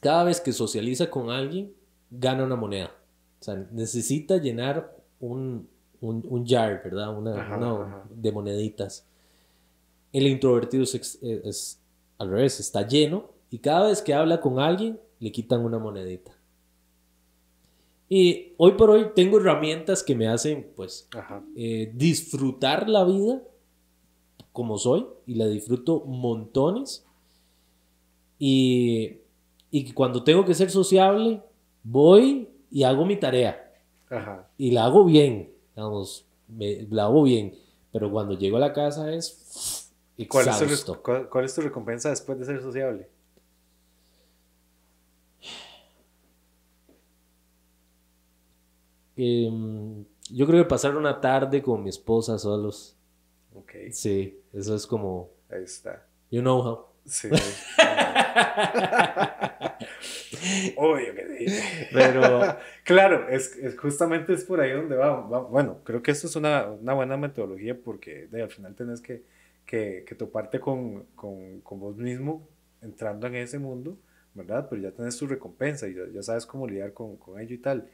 cada 0.00 0.24
vez 0.24 0.38
que 0.38 0.52
socializa 0.52 1.08
con 1.08 1.30
alguien, 1.30 1.72
gana 2.10 2.44
una 2.44 2.56
moneda. 2.56 2.97
O 3.40 3.44
sea, 3.44 3.54
necesita 3.72 4.38
llenar 4.38 4.96
un, 5.20 5.68
un, 6.00 6.46
jar, 6.46 6.82
¿verdad? 6.84 7.16
Una, 7.16 8.04
de 8.10 8.32
moneditas. 8.32 9.06
El 10.12 10.26
introvertido 10.26 10.82
es, 10.84 11.80
al 12.18 12.30
revés, 12.30 12.60
está 12.60 12.86
lleno 12.86 13.30
y 13.50 13.58
cada 13.58 13.88
vez 13.88 14.02
que 14.02 14.14
habla 14.14 14.40
con 14.40 14.58
alguien 14.58 14.98
le 15.20 15.32
quitan 15.32 15.64
una 15.64 15.78
monedita. 15.78 16.32
Y 18.08 18.54
hoy 18.56 18.72
por 18.72 18.90
hoy 18.90 19.08
tengo 19.14 19.38
herramientas 19.38 20.02
que 20.02 20.14
me 20.14 20.28
hacen 20.28 20.70
pues 20.74 21.08
eh, 21.54 21.92
disfrutar 21.94 22.88
la 22.88 23.04
vida 23.04 23.42
como 24.52 24.78
soy 24.78 25.06
y 25.26 25.34
la 25.34 25.46
disfruto 25.46 26.04
montones. 26.06 27.04
Y, 28.38 29.18
y 29.70 29.92
cuando 29.92 30.24
tengo 30.24 30.44
que 30.44 30.54
ser 30.54 30.70
sociable, 30.70 31.42
voy 31.82 32.48
y 32.70 32.82
hago 32.84 33.04
mi 33.04 33.16
tarea. 33.16 33.72
Y 34.56 34.70
la 34.70 34.84
hago 34.84 35.04
bien, 35.04 35.52
vamos, 35.76 36.26
la 36.48 37.04
hago 37.04 37.22
bien. 37.22 37.54
Pero 37.92 38.10
cuando 38.10 38.34
llego 38.34 38.56
a 38.58 38.60
la 38.60 38.72
casa 38.72 39.12
es 39.12 39.88
¿Y 40.18 40.26
cuál 40.26 40.48
es, 40.48 40.84
tu, 40.84 41.00
cuál, 41.00 41.44
es 41.44 41.54
tu 41.54 41.60
recompensa 41.60 42.10
después 42.10 42.40
de 42.40 42.44
ser 42.44 42.60
sociable? 42.60 43.08
Em, 49.14 50.04
yo 50.30 50.46
creo 50.46 50.64
que 50.64 50.68
pasar 50.68 50.96
una 50.96 51.20
tarde 51.20 51.62
con 51.62 51.84
mi 51.84 51.90
esposa 51.90 52.36
solos. 52.36 52.96
Ok. 53.54 53.72
Sí, 53.92 54.40
eso 54.52 54.74
es 54.74 54.88
como... 54.88 55.30
Ahí 55.48 55.62
está. 55.62 56.04
You 56.32 56.40
know 56.40 56.60
how. 56.60 56.86
Sí. 57.04 57.28
Pero. 61.92 62.56
claro, 62.84 63.28
es, 63.28 63.56
es, 63.56 63.78
justamente 63.78 64.32
es 64.32 64.44
por 64.44 64.60
ahí 64.60 64.72
donde 64.72 64.96
va, 64.96 65.20
Bueno, 65.20 65.80
creo 65.84 66.02
que 66.02 66.10
esto 66.10 66.26
es 66.26 66.36
una, 66.36 66.70
una 66.70 66.94
buena 66.94 67.16
metodología 67.16 67.76
porque 67.76 68.28
al 68.32 68.50
final 68.50 68.74
tenés 68.74 69.00
que, 69.00 69.22
que, 69.66 70.04
que 70.06 70.14
toparte 70.14 70.60
con, 70.60 71.04
con, 71.14 71.60
con, 71.60 71.80
vos 71.80 71.96
mismo 71.96 72.48
entrando 72.80 73.26
en 73.26 73.36
ese 73.36 73.58
mundo, 73.58 73.98
¿verdad? 74.34 74.66
Pero 74.68 74.82
ya 74.82 74.90
tenés 74.92 75.16
tu 75.16 75.26
recompensa 75.26 75.88
y 75.88 75.94
ya, 75.94 76.02
ya 76.12 76.22
sabes 76.22 76.46
cómo 76.46 76.66
lidiar 76.66 76.92
con, 76.92 77.16
con, 77.16 77.40
ello 77.40 77.54
y 77.54 77.58
tal. 77.58 77.88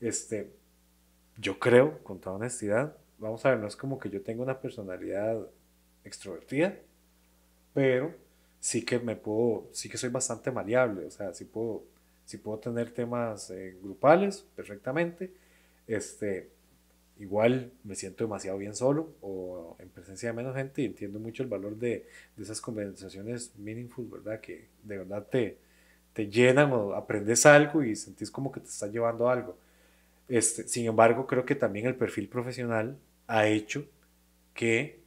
Este, 0.00 0.50
yo 1.38 1.58
creo, 1.58 2.02
con 2.02 2.20
toda 2.20 2.36
honestidad, 2.36 2.96
vamos 3.18 3.44
a 3.44 3.50
ver, 3.50 3.58
no 3.58 3.68
es 3.68 3.76
como 3.76 3.98
que 3.98 4.10
yo 4.10 4.22
tenga 4.22 4.42
una 4.42 4.60
personalidad 4.60 5.46
extrovertida, 6.04 6.76
pero 7.74 8.14
sí 8.58 8.84
que 8.84 8.98
me 8.98 9.16
puedo, 9.16 9.68
sí 9.72 9.88
que 9.88 9.96
soy 9.96 10.10
bastante 10.10 10.50
maleable, 10.50 11.06
o 11.06 11.10
sea, 11.10 11.32
sí 11.34 11.44
puedo, 11.44 11.84
sí 12.30 12.38
puedo 12.38 12.58
tener 12.58 12.92
temas 12.92 13.50
eh, 13.50 13.76
grupales 13.82 14.46
perfectamente, 14.54 15.32
este, 15.88 16.48
igual 17.18 17.72
me 17.82 17.96
siento 17.96 18.22
demasiado 18.22 18.56
bien 18.56 18.76
solo 18.76 19.14
o 19.20 19.76
en 19.80 19.88
presencia 19.88 20.28
de 20.28 20.36
menos 20.36 20.54
gente 20.54 20.82
y 20.82 20.84
entiendo 20.84 21.18
mucho 21.18 21.42
el 21.42 21.48
valor 21.48 21.76
de, 21.76 22.06
de 22.36 22.42
esas 22.42 22.60
conversaciones 22.60 23.52
meaningful, 23.58 24.06
¿verdad? 24.08 24.40
Que 24.40 24.68
de 24.84 24.98
verdad 24.98 25.26
te, 25.28 25.58
te 26.12 26.28
llenan 26.28 26.72
o 26.72 26.92
aprendes 26.92 27.44
algo 27.46 27.82
y 27.82 27.96
sentís 27.96 28.30
como 28.30 28.52
que 28.52 28.60
te 28.60 28.68
está 28.68 28.86
llevando 28.86 29.28
algo. 29.28 29.58
Este, 30.28 30.68
sin 30.68 30.86
embargo, 30.86 31.26
creo 31.26 31.44
que 31.44 31.56
también 31.56 31.86
el 31.86 31.96
perfil 31.96 32.28
profesional 32.28 32.96
ha 33.26 33.48
hecho 33.48 33.84
que 34.54 35.00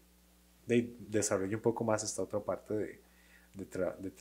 de, 0.68 0.94
desarrolle 1.08 1.56
un 1.56 1.62
poco 1.62 1.86
más 1.86 2.04
esta 2.04 2.22
otra 2.22 2.42
parte 2.42 2.74
de, 2.74 3.00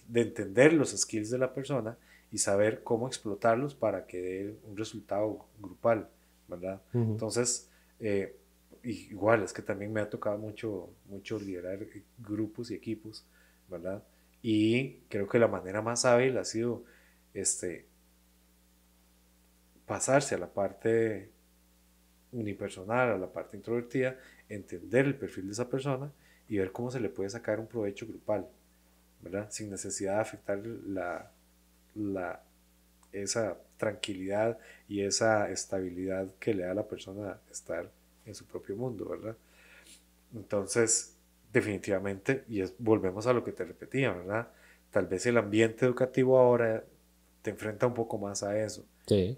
de, 0.06 0.20
entender 0.20 0.72
los 0.72 0.90
skills 0.96 1.30
de 1.30 1.38
la 1.38 1.52
persona 1.52 1.96
y 2.32 2.38
saber 2.38 2.82
cómo 2.82 3.06
explotarlos 3.06 3.74
para 3.74 4.06
que 4.06 4.20
dé 4.20 4.56
un 4.64 4.76
resultado 4.76 5.46
grupal, 5.60 6.08
¿verdad? 6.48 6.80
Entonces, 6.94 7.68
eh, 8.00 8.34
igual 8.82 9.42
es 9.42 9.52
que 9.52 9.60
también 9.60 9.92
me 9.92 10.00
ha 10.00 10.08
tocado 10.08 10.38
mucho, 10.38 10.88
mucho 11.10 11.38
liderar 11.38 11.78
grupos 12.18 12.70
y 12.70 12.74
equipos, 12.74 13.26
¿verdad? 13.68 14.02
Y 14.40 14.94
creo 15.10 15.28
que 15.28 15.38
la 15.38 15.46
manera 15.46 15.82
más 15.82 16.06
hábil 16.06 16.38
ha 16.38 16.44
sido 16.44 16.84
este, 17.34 17.86
pasarse 19.86 20.34
a 20.34 20.38
la 20.38 20.48
parte 20.48 21.30
unipersonal, 22.32 23.10
a 23.10 23.18
la 23.18 23.30
parte 23.30 23.58
introvertida, 23.58 24.16
entender 24.48 25.04
el 25.04 25.16
perfil 25.16 25.46
de 25.46 25.52
esa 25.52 25.68
persona 25.68 26.10
y 26.48 26.56
ver 26.56 26.72
cómo 26.72 26.90
se 26.90 26.98
le 26.98 27.10
puede 27.10 27.28
sacar 27.28 27.60
un 27.60 27.66
provecho 27.66 28.06
grupal. 28.06 28.48
Sin 29.50 29.70
necesidad 29.70 30.16
de 30.16 30.20
afectar 30.20 30.58
la, 30.58 31.30
la, 31.94 32.42
esa 33.12 33.58
tranquilidad 33.76 34.58
y 34.88 35.02
esa 35.02 35.50
estabilidad 35.50 36.28
que 36.38 36.54
le 36.54 36.64
da 36.64 36.72
a 36.72 36.74
la 36.74 36.86
persona 36.86 37.40
estar 37.50 37.90
en 38.24 38.34
su 38.34 38.46
propio 38.46 38.76
mundo, 38.76 39.08
¿verdad? 39.08 39.36
Entonces, 40.34 41.16
definitivamente, 41.52 42.44
y 42.48 42.62
volvemos 42.78 43.26
a 43.26 43.32
lo 43.32 43.44
que 43.44 43.52
te 43.52 43.64
repetía, 43.64 44.12
¿verdad? 44.12 44.48
Tal 44.90 45.06
vez 45.06 45.26
el 45.26 45.36
ambiente 45.36 45.84
educativo 45.84 46.38
ahora 46.38 46.84
te 47.42 47.50
enfrenta 47.50 47.86
un 47.86 47.94
poco 47.94 48.18
más 48.18 48.42
a 48.42 48.58
eso, 48.58 48.84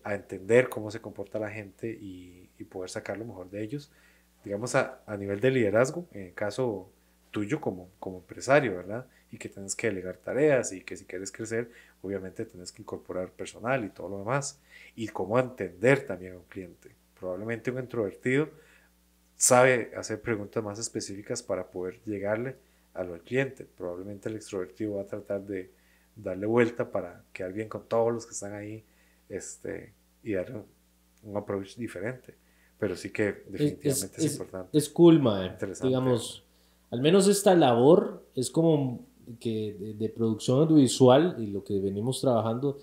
a 0.05 0.15
entender 0.15 0.69
cómo 0.69 0.91
se 0.91 1.01
comporta 1.01 1.39
la 1.39 1.51
gente 1.51 1.89
y, 1.89 2.51
y, 2.59 2.65
poder 2.65 2.91
sacar 2.91 3.17
lo 3.17 3.25
mejor 3.25 3.51
de 3.51 3.63
ellos, 3.63 3.91
digamos, 4.45 4.75
a, 4.75 5.03
a 5.07 5.17
nivel 5.17 5.41
de 5.41 5.51
liderazgo, 5.51 6.07
en 6.13 6.23
el 6.27 6.35
caso 6.35 6.91
tuyo 7.31 7.61
como, 7.61 7.89
como 7.99 8.19
empresario, 8.19 8.77
¿verdad? 8.77 9.07
Y 9.35 9.39
que 9.39 9.49
tienes 9.49 9.75
que 9.75 9.89
delegar 9.89 10.17
tareas 10.19 10.73
y 10.73 10.83
que 10.83 10.97
si 10.97 11.05
quieres 11.05 11.33
crecer, 11.33 11.69
obviamente 12.03 12.45
tienes 12.45 12.71
que 12.71 12.83
incorporar 12.83 13.31
personal 13.31 13.85
y 13.85 13.89
todo 13.89 14.09
lo 14.09 14.19
demás. 14.21 14.61
Y 14.95 15.09
cómo 15.09 15.41
entender 15.41 16.07
también 16.07 16.35
a 16.35 16.37
un 16.37 16.45
cliente. 16.45 16.95
Probablemente 17.19 17.73
un 17.73 17.81
introvertido 17.81 18.49
sabe 19.37 19.91
hacer 19.97 20.21
preguntas 20.21 20.63
más 20.63 20.79
específicas 20.79 21.43
para 21.43 21.67
poder 21.67 22.01
llegarle 22.05 22.55
a 22.95 23.03
lo 23.03 23.15
del 23.15 23.23
cliente. 23.23 23.67
Probablemente 23.77 24.29
el 24.29 24.37
extrovertido 24.37 24.95
va 24.95 25.03
a 25.03 25.07
tratar 25.07 25.41
de 25.43 25.73
darle 26.15 26.47
vuelta 26.47 26.93
para 26.93 27.25
quedar 27.33 27.53
bien 27.53 27.69
con 27.69 27.89
todos 27.89 28.13
los 28.13 28.27
que 28.27 28.35
están 28.35 28.55
ahí 28.55 28.85
este, 29.29 29.93
y 30.23 30.35
dar 30.35 30.65
un, 31.25 31.37
approach 31.37 31.75
diferente. 31.75 32.37
Pero 32.79 32.95
sí 32.95 33.11
que 33.11 33.45
definitivamente 33.49 34.25
es, 34.25 34.33
importante. 34.33 34.79
Es 34.79 34.89
cool, 34.91 35.19
man. 35.19 35.57
Digamos, 35.83 36.45
al 36.93 37.01
menos 37.01 37.27
esta 37.27 37.57
labor 37.57 38.25
es 38.37 38.51
como 38.51 39.05
que 39.41 39.95
de, 39.99 40.09
producción 40.09 40.61
audiovisual 40.61 41.37
y 41.39 41.47
lo 41.47 41.65
que 41.65 41.79
venimos 41.81 42.21
trabajando, 42.21 42.79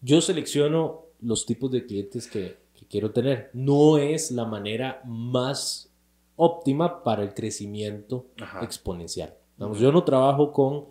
yo 0.00 0.20
selecciono 0.20 1.02
los 1.20 1.46
tipos 1.46 1.70
de 1.70 1.86
clientes 1.86 2.26
que, 2.28 2.56
que 2.78 2.86
quiero 2.86 3.10
tener. 3.10 3.50
No 3.52 3.98
es 3.98 4.30
la 4.30 4.44
manera 4.44 5.02
más 5.06 5.90
óptima 6.36 7.02
para 7.02 7.22
el 7.22 7.32
crecimiento 7.34 8.26
Ajá. 8.40 8.64
exponencial. 8.64 9.34
Vamos, 9.56 9.78
Yo 9.78 9.92
no 9.92 10.02
trabajo 10.04 10.52
con 10.52 10.84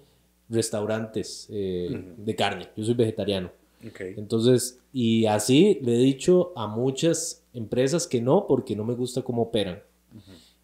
restaurantes 0.50 1.48
eh, 1.52 1.90
Ujú. 1.90 2.24
de 2.24 2.36
carne, 2.36 2.70
yo 2.76 2.84
soy 2.84 2.94
vegetariano. 2.94 3.52
Ok. 3.86 4.00
Entonces, 4.18 4.80
y 4.94 5.26
así 5.26 5.80
le 5.82 5.96
he 5.96 5.98
dicho 5.98 6.54
a 6.56 6.68
muchas 6.68 7.44
empresas 7.54 8.08
que 8.08 8.22
no, 8.22 8.48
porque 8.48 8.76
no 8.76 8.86
me 8.86 8.94
gusta 8.96 9.22
cómo 9.22 9.42
operan. 9.44 9.82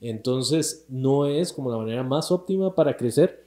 Entonces, 0.02 0.86
no 0.88 1.26
es 1.26 1.52
como 1.52 1.70
la 1.70 1.78
manera 1.78 2.03
más 2.03 2.32
óptima 2.32 2.74
para 2.74 2.95
crecer, 2.95 3.44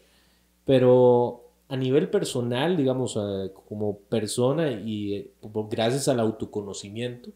pero 0.65 1.45
a 1.69 1.77
nivel 1.77 2.11
personal, 2.11 2.77
digamos, 2.77 3.17
eh, 3.17 3.51
como 3.69 3.99
persona 3.99 4.71
y 4.73 5.15
eh, 5.15 5.31
gracias 5.71 6.09
al 6.09 6.21
autoconocimiento, 6.21 7.31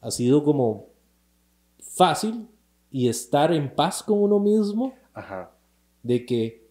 ha 0.00 0.10
sido 0.10 0.44
como 0.44 0.86
fácil 1.80 2.48
y 2.90 3.08
estar 3.08 3.52
en 3.52 3.74
paz 3.74 4.02
con 4.02 4.22
uno 4.22 4.38
mismo 4.38 4.94
Ajá. 5.14 5.50
de 6.02 6.24
que 6.26 6.62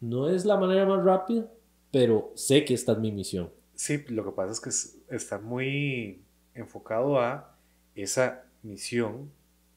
no 0.00 0.28
es 0.28 0.44
la 0.44 0.56
manera 0.56 0.86
más 0.86 1.04
rápida, 1.04 1.46
pero 1.90 2.32
sé 2.34 2.64
que 2.64 2.74
esta 2.74 2.92
es 2.92 2.98
mi 2.98 3.12
misión. 3.12 3.50
Sí, 3.74 4.02
lo 4.08 4.24
que 4.24 4.30
pasa 4.32 4.52
es 4.52 4.60
que 4.60 4.68
es- 4.70 4.98
está 5.08 5.38
muy 5.38 6.22
enfocado 6.54 7.18
a 7.18 7.56
esa 7.94 8.44
misión 8.62 9.30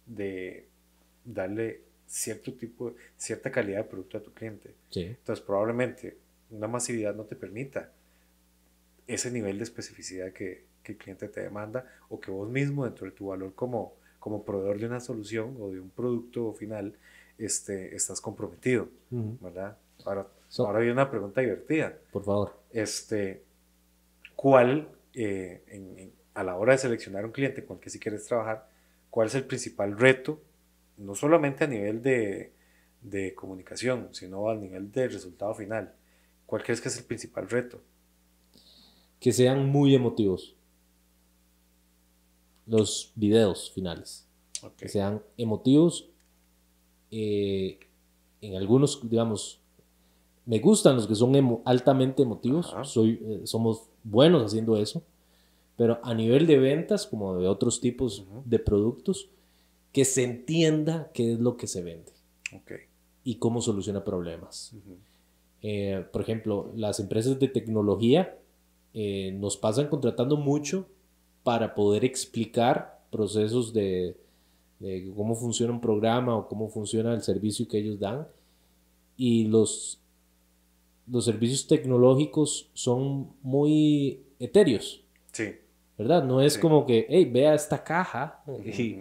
de 0.05 0.67
darle 1.25 1.82
cierto 2.13 2.53
tipo, 2.53 2.93
cierta 3.17 3.51
calidad 3.51 3.79
de 3.79 3.83
producto 3.85 4.19
a 4.19 4.21
tu 4.21 4.31
cliente. 4.31 4.69
Sí. 4.91 5.01
Entonces, 5.01 5.43
probablemente 5.43 6.15
una 6.51 6.67
masividad 6.67 7.15
no 7.15 7.23
te 7.23 7.35
permita 7.35 7.89
ese 9.07 9.31
nivel 9.31 9.57
de 9.57 9.63
especificidad 9.63 10.31
que, 10.31 10.63
que 10.83 10.91
el 10.91 10.97
cliente 10.99 11.27
te 11.27 11.41
demanda 11.41 11.91
o 12.09 12.19
que 12.19 12.29
vos 12.29 12.47
mismo 12.49 12.85
dentro 12.85 13.05
de 13.07 13.11
tu 13.13 13.27
valor 13.27 13.53
como, 13.55 13.95
como 14.19 14.43
proveedor 14.43 14.77
de 14.79 14.85
una 14.85 14.99
solución 14.99 15.57
o 15.59 15.71
de 15.71 15.79
un 15.79 15.89
producto 15.89 16.53
final 16.53 16.93
este, 17.39 17.95
estás 17.95 18.21
comprometido, 18.21 18.89
Ujú. 19.09 19.37
¿verdad? 19.41 19.75
Ahora, 20.05 20.27
So- 20.49 20.67
ahora 20.67 20.79
hay 20.81 20.89
una 20.89 21.09
pregunta 21.09 21.41
divertida. 21.41 21.97
Por 22.11 22.23
favor. 22.23 22.53
Este, 22.71 23.41
¿Cuál, 24.35 24.87
eh, 25.15 25.61
en- 25.67 25.97
en- 25.97 26.11
a 26.35 26.43
la 26.43 26.55
hora 26.57 26.73
de 26.73 26.77
seleccionar 26.79 27.25
un 27.25 27.31
cliente 27.31 27.63
con 27.65 27.77
el 27.77 27.81
que 27.83 27.89
sí 27.89 27.97
quieres 27.99 28.25
trabajar, 28.25 28.67
cuál 29.09 29.27
es 29.27 29.35
el 29.35 29.45
principal 29.45 29.97
reto, 29.97 30.39
no 30.97 31.15
solamente 31.15 31.63
a 31.63 31.67
nivel 31.67 32.01
de, 32.01 32.53
de 33.01 33.33
comunicación, 33.35 34.09
sino 34.11 34.49
a 34.49 34.55
nivel 34.55 34.91
de 34.91 35.07
resultado 35.07 35.53
final? 35.55 35.93
¿Cuál 36.45 36.63
crees 36.63 36.81
que 36.81 36.89
es 36.89 36.97
el 36.97 37.05
principal 37.05 37.49
reto? 37.49 37.81
que 39.19 39.31
sean 39.31 39.69
muy 39.69 39.95
emotivos. 39.95 40.53
Los 42.65 43.11
videos 43.15 43.71
finales. 43.71 44.27
Que 44.77 44.87
sean 44.87 45.21
emotivos. 45.37 46.09
eh, 47.11 47.79
en 48.41 48.55
algunos, 48.57 48.99
digamos, 49.09 49.61
me 50.45 50.59
gustan 50.59 50.95
los 50.97 51.07
que 51.07 51.15
son 51.15 51.33
emo- 51.35 51.61
altamente 51.63 52.21
emotivos. 52.23 52.73
Ajá. 52.73 52.83
Soy, 52.83 53.19
eh, 53.23 53.41
somos 53.45 53.83
buenos 54.03 54.43
haciendo 54.43 54.75
eso. 54.75 55.03
Pero 55.77 55.99
a 56.03 56.13
nivel 56.13 56.45
de 56.45 56.57
ventas, 56.59 57.07
como 57.07 57.37
de 57.37 57.47
otros 57.47 57.79
tipos 57.79 58.25
de 58.43 58.59
productos, 58.59 59.29
que 59.93 60.03
se 60.05 60.23
entienda 60.23 61.09
qué 61.13 61.33
es 61.33 61.39
lo 61.39 61.55
que 61.55 61.67
se 61.67 61.81
vende 61.81 62.11
y 63.23 63.35
cómo 63.35 63.61
soluciona 63.61 64.03
problemas. 64.03 64.75
Eh, 65.61 66.03
por 66.11 66.21
ejemplo, 66.21 66.71
las 66.75 66.99
empresas 66.99 67.39
de 67.39 67.47
tecnología 67.47 68.37
eh, 68.93 69.31
nos 69.39 69.55
pasan 69.55 69.87
contratando 69.87 70.35
mucho 70.35 70.87
para 71.43 71.73
poder 71.73 72.03
explicar 72.03 73.01
procesos 73.11 73.71
de, 73.73 74.17
de 74.79 75.11
cómo 75.15 75.35
funciona 75.35 75.71
un 75.71 75.79
programa 75.81 76.35
o 76.35 76.47
cómo 76.47 76.67
funciona 76.69 77.13
el 77.13 77.21
servicio 77.21 77.67
que 77.67 77.77
ellos 77.77 77.99
dan. 77.99 78.27
Y 79.15 79.45
los, 79.47 80.01
los 81.07 81.23
servicios 81.25 81.67
tecnológicos 81.67 82.69
son 82.73 83.29
muy 83.41 84.21
etéreos, 84.39 85.03
Sí. 85.31 85.55
¿verdad? 85.97 86.23
No 86.23 86.41
es 86.41 86.53
Sí. 86.53 86.59
como 86.59 86.85
que, 86.85 87.05
hey, 87.09 87.25
vea 87.31 87.53
esta 87.53 87.83
caja 87.83 88.43
y. 88.65 88.97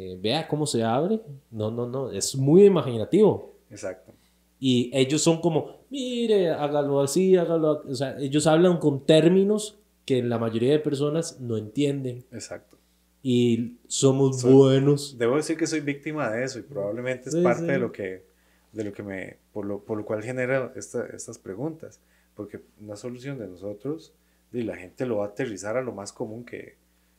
eh, 0.00 0.16
vea 0.20 0.46
cómo 0.46 0.66
se 0.66 0.82
abre. 0.84 1.20
No, 1.50 1.70
no, 1.70 1.86
no, 1.88 2.10
es 2.10 2.36
muy 2.36 2.64
imaginativo. 2.64 3.54
Exacto. 3.70 4.12
Y 4.60 4.90
ellos 4.92 5.22
son 5.22 5.40
como, 5.40 5.76
mire, 5.90 6.50
hágalo 6.50 7.00
así, 7.00 7.36
hágalo. 7.36 7.68
a-". 7.70 7.82
O 7.90 7.94
sea, 7.94 8.16
ellos 8.18 8.46
hablan 8.46 8.78
con 8.78 9.04
términos 9.06 9.78
que 10.04 10.22
la 10.22 10.38
mayoría 10.38 10.72
de 10.72 10.78
personas 10.78 11.40
no 11.40 11.56
entienden. 11.56 12.24
Exacto. 12.32 12.76
Y 13.22 13.76
somos 13.88 14.40
Soy- 14.40 14.52
buenos. 14.52 15.16
Debo 15.18 15.36
decir 15.36 15.56
que 15.56 15.66
soy 15.66 15.80
víctima 15.80 16.30
de 16.30 16.44
eso 16.44 16.58
y 16.58 16.62
probablemente 16.62 17.28
es 17.28 17.34
Sí, 17.34 17.42
parte 17.42 17.62
sí. 17.62 17.66
de 17.66 17.78
lo 17.78 17.90
que, 17.92 18.24
de 18.72 18.84
lo 18.84 18.92
que 18.92 19.02
me, 19.02 19.36
por 19.52 19.64
lo, 19.66 19.80
por 19.80 19.98
lo 19.98 20.04
cual 20.04 20.22
genera 20.22 20.72
esta- 20.76 21.06
estas 21.06 21.38
preguntas. 21.38 22.00
Porque 22.34 22.60
una 22.80 22.94
solución 22.96 23.38
de 23.38 23.48
nosotros, 23.48 24.12
y 24.52 24.62
la 24.62 24.76
gente 24.76 25.04
lo 25.06 25.16
va 25.18 25.24
a 25.26 25.28
aterrizar 25.28 25.76
a 25.76 25.82
lo 25.82 25.92
más 25.92 26.12
común 26.12 26.44
que, 26.44 26.76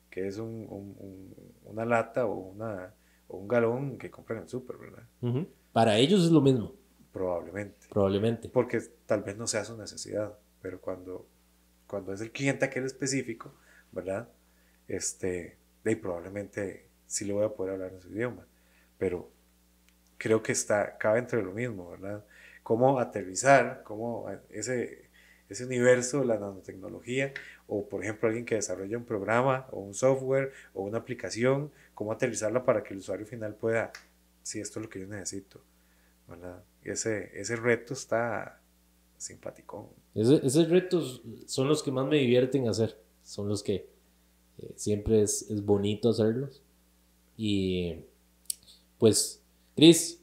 que 0.09 0.27
es 0.27 0.37
un- 0.37 0.65
un- 0.69 0.95
un- 0.99 1.35
una 1.65 1.85
lata 1.85 2.25
o, 2.25 2.33
una, 2.35 2.93
o 3.27 3.37
un 3.37 3.47
galón 3.47 3.97
que 3.97 4.09
compran 4.09 4.37
en 4.39 4.43
el 4.43 4.49
súper, 4.49 4.77
¿verdad? 4.77 5.03
Para 5.71 5.97
ellos 5.97 6.23
es 6.25 6.31
lo 6.31 6.41
mismo, 6.41 6.73
Probablemente. 7.11 7.87
probablemente. 7.89 8.49
Porque 8.49 8.79
tal 9.05 9.23
vez 9.23 9.37
no 9.37 9.47
sea 9.47 9.63
su 9.65 9.77
necesidad, 9.77 10.37
pero 10.61 10.79
cuando, 10.81 11.27
cuando 11.87 12.13
es 12.13 12.21
el 12.21 12.31
cliente 12.31 12.65
aquel 12.65 12.85
específico, 12.85 13.53
¿verdad? 13.91 14.29
Este, 14.87 15.57
de 15.83 15.89
ahí 15.91 15.95
probablemente 15.95 16.87
sí 17.05 17.25
le 17.25 17.33
voy 17.33 17.45
a 17.45 17.49
poder 17.49 17.73
hablar 17.73 17.93
en 17.93 18.01
su 18.01 18.09
idioma, 18.09 18.45
pero 18.97 19.29
creo 20.17 20.41
que 20.43 20.51
está, 20.51 20.97
cabe 20.97 21.19
entre 21.19 21.41
lo 21.41 21.51
mismo, 21.51 21.89
¿verdad? 21.91 22.25
Cómo 22.63 22.99
aterrizar, 22.99 23.83
cómo 23.83 24.27
a- 24.27 24.41
ese, 24.49 25.08
ese 25.49 25.65
universo 25.65 26.19
de 26.19 26.25
la 26.27 26.37
nanotecnología, 26.39 27.33
o 27.67 27.87
por 27.87 28.03
ejemplo 28.03 28.27
alguien 28.27 28.45
que 28.45 28.55
desarrolla 28.55 28.97
un 28.97 29.05
programa, 29.05 29.67
o 29.71 29.79
un 29.79 29.93
software, 29.93 30.51
o 30.73 30.83
una 30.83 30.99
aplicación, 30.99 31.71
cómo 31.95 32.11
aterrizarla 32.11 32.63
para 32.65 32.83
que 32.83 32.93
el 32.93 32.99
usuario 32.99 33.25
final 33.25 33.55
pueda, 33.55 33.91
si 34.43 34.59
esto 34.59 34.79
es 34.79 34.83
lo 34.85 34.89
que 34.89 34.99
yo 35.01 35.07
necesito, 35.07 35.61
¿verdad? 36.27 36.63
Ese, 36.83 37.31
ese 37.39 37.55
reto 37.55 37.93
está 37.93 38.61
simpático. 39.17 39.93
Ese- 40.15 40.45
esos 40.45 40.69
retos 40.69 41.21
son 41.45 41.67
los 41.67 41.83
que 41.83 41.91
más 41.91 42.07
me 42.07 42.17
divierten 42.17 42.67
hacer. 42.67 42.97
Son 43.23 43.47
los 43.49 43.61
que 43.61 43.87
eh, 44.59 44.71
siempre 44.75 45.21
es, 45.21 45.49
es 45.51 45.63
bonito 45.63 46.09
hacerlos. 46.09 46.61
Y 47.37 47.97
pues, 48.97 49.41
Chris, 49.75 50.18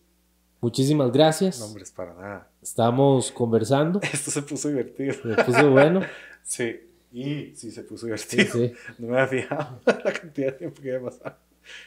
muchísimas 0.61 1.12
gracias. 1.12 1.61
No, 1.61 1.66
hombre, 1.66 1.83
es 1.85 1.91
para 1.91 2.15
nada. 2.15 2.51
Estamos 2.62 3.31
conversando. 3.33 4.01
Esto 4.12 4.31
se 4.31 4.43
puso 4.43 4.69
divertido. 4.69 5.15
Me 5.24 5.43
puso 5.45 5.70
bueno. 5.70 6.01
Sí, 6.43 6.77
y 7.12 7.57
sí 7.57 7.73
se 7.73 7.83
puso 7.83 8.07
Sí, 8.16 8.37
divertido. 8.37 8.53
sí. 8.53 8.73
No 8.99 9.09
me 9.09 9.19
había 9.20 9.43
fijado 9.43 9.81
la 9.87 10.12
cantidad 10.12 10.53
de 10.53 10.59
tiempo 10.59 10.81
que 10.81 10.95
había 10.95 11.09
pasado. 11.11 11.37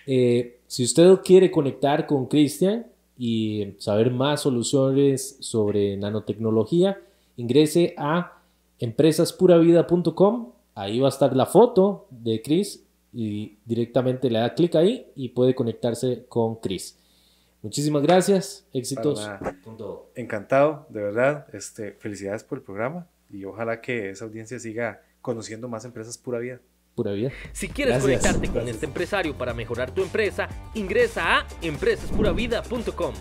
Eh, 0.05 0.59
si 0.67 0.83
usted 0.83 1.09
quiere 1.23 1.49
conectar 1.49 2.05
con 2.05 2.25
Cristian 2.25 2.85
y 3.17 3.75
saber 3.79 4.11
más 4.11 4.41
soluciones 4.41 5.37
sobre 5.39 5.95
nanotecnología, 5.95 6.99
ingrese 7.37 7.93
a 7.97 8.41
empresaspuravida.com. 8.79 10.51
Ahí 10.75 10.99
va 10.99 11.07
a 11.07 11.09
estar 11.09 11.35
la 11.35 11.45
foto 11.45 12.07
de 12.09 12.41
Chris 12.41 12.83
y 13.13 13.57
directamente 13.65 14.29
le 14.29 14.39
da 14.39 14.53
clic 14.53 14.75
ahí 14.75 15.07
y 15.15 15.29
puede 15.29 15.55
conectarse 15.55 16.25
con 16.27 16.55
Chris. 16.57 16.97
Muchísimas 17.61 18.01
gracias. 18.03 18.65
Éxitos 18.73 19.29
con 19.63 19.77
todo. 19.77 20.11
Encantado, 20.15 20.87
de 20.89 21.01
verdad. 21.01 21.47
Este, 21.53 21.93
felicidades 21.93 22.43
por 22.43 22.59
el 22.59 22.63
programa 22.63 23.07
y 23.29 23.45
ojalá 23.45 23.81
que 23.81 24.09
esa 24.09 24.25
audiencia 24.25 24.59
siga 24.59 25.01
conociendo 25.21 25.67
más 25.67 25.85
empresas 25.85 26.17
pura 26.17 26.39
vida. 26.39 26.59
Pura 26.95 27.11
vida. 27.11 27.31
Si 27.53 27.69
quieres 27.69 27.95
Gracias. 27.95 28.21
conectarte 28.21 28.47
con 28.47 28.55
Gracias. 28.55 28.75
este 28.75 28.85
empresario 28.85 29.37
para 29.37 29.53
mejorar 29.53 29.91
tu 29.91 30.01
empresa, 30.01 30.47
ingresa 30.73 31.39
a 31.39 31.47
empresaspuravida.com. 31.61 33.13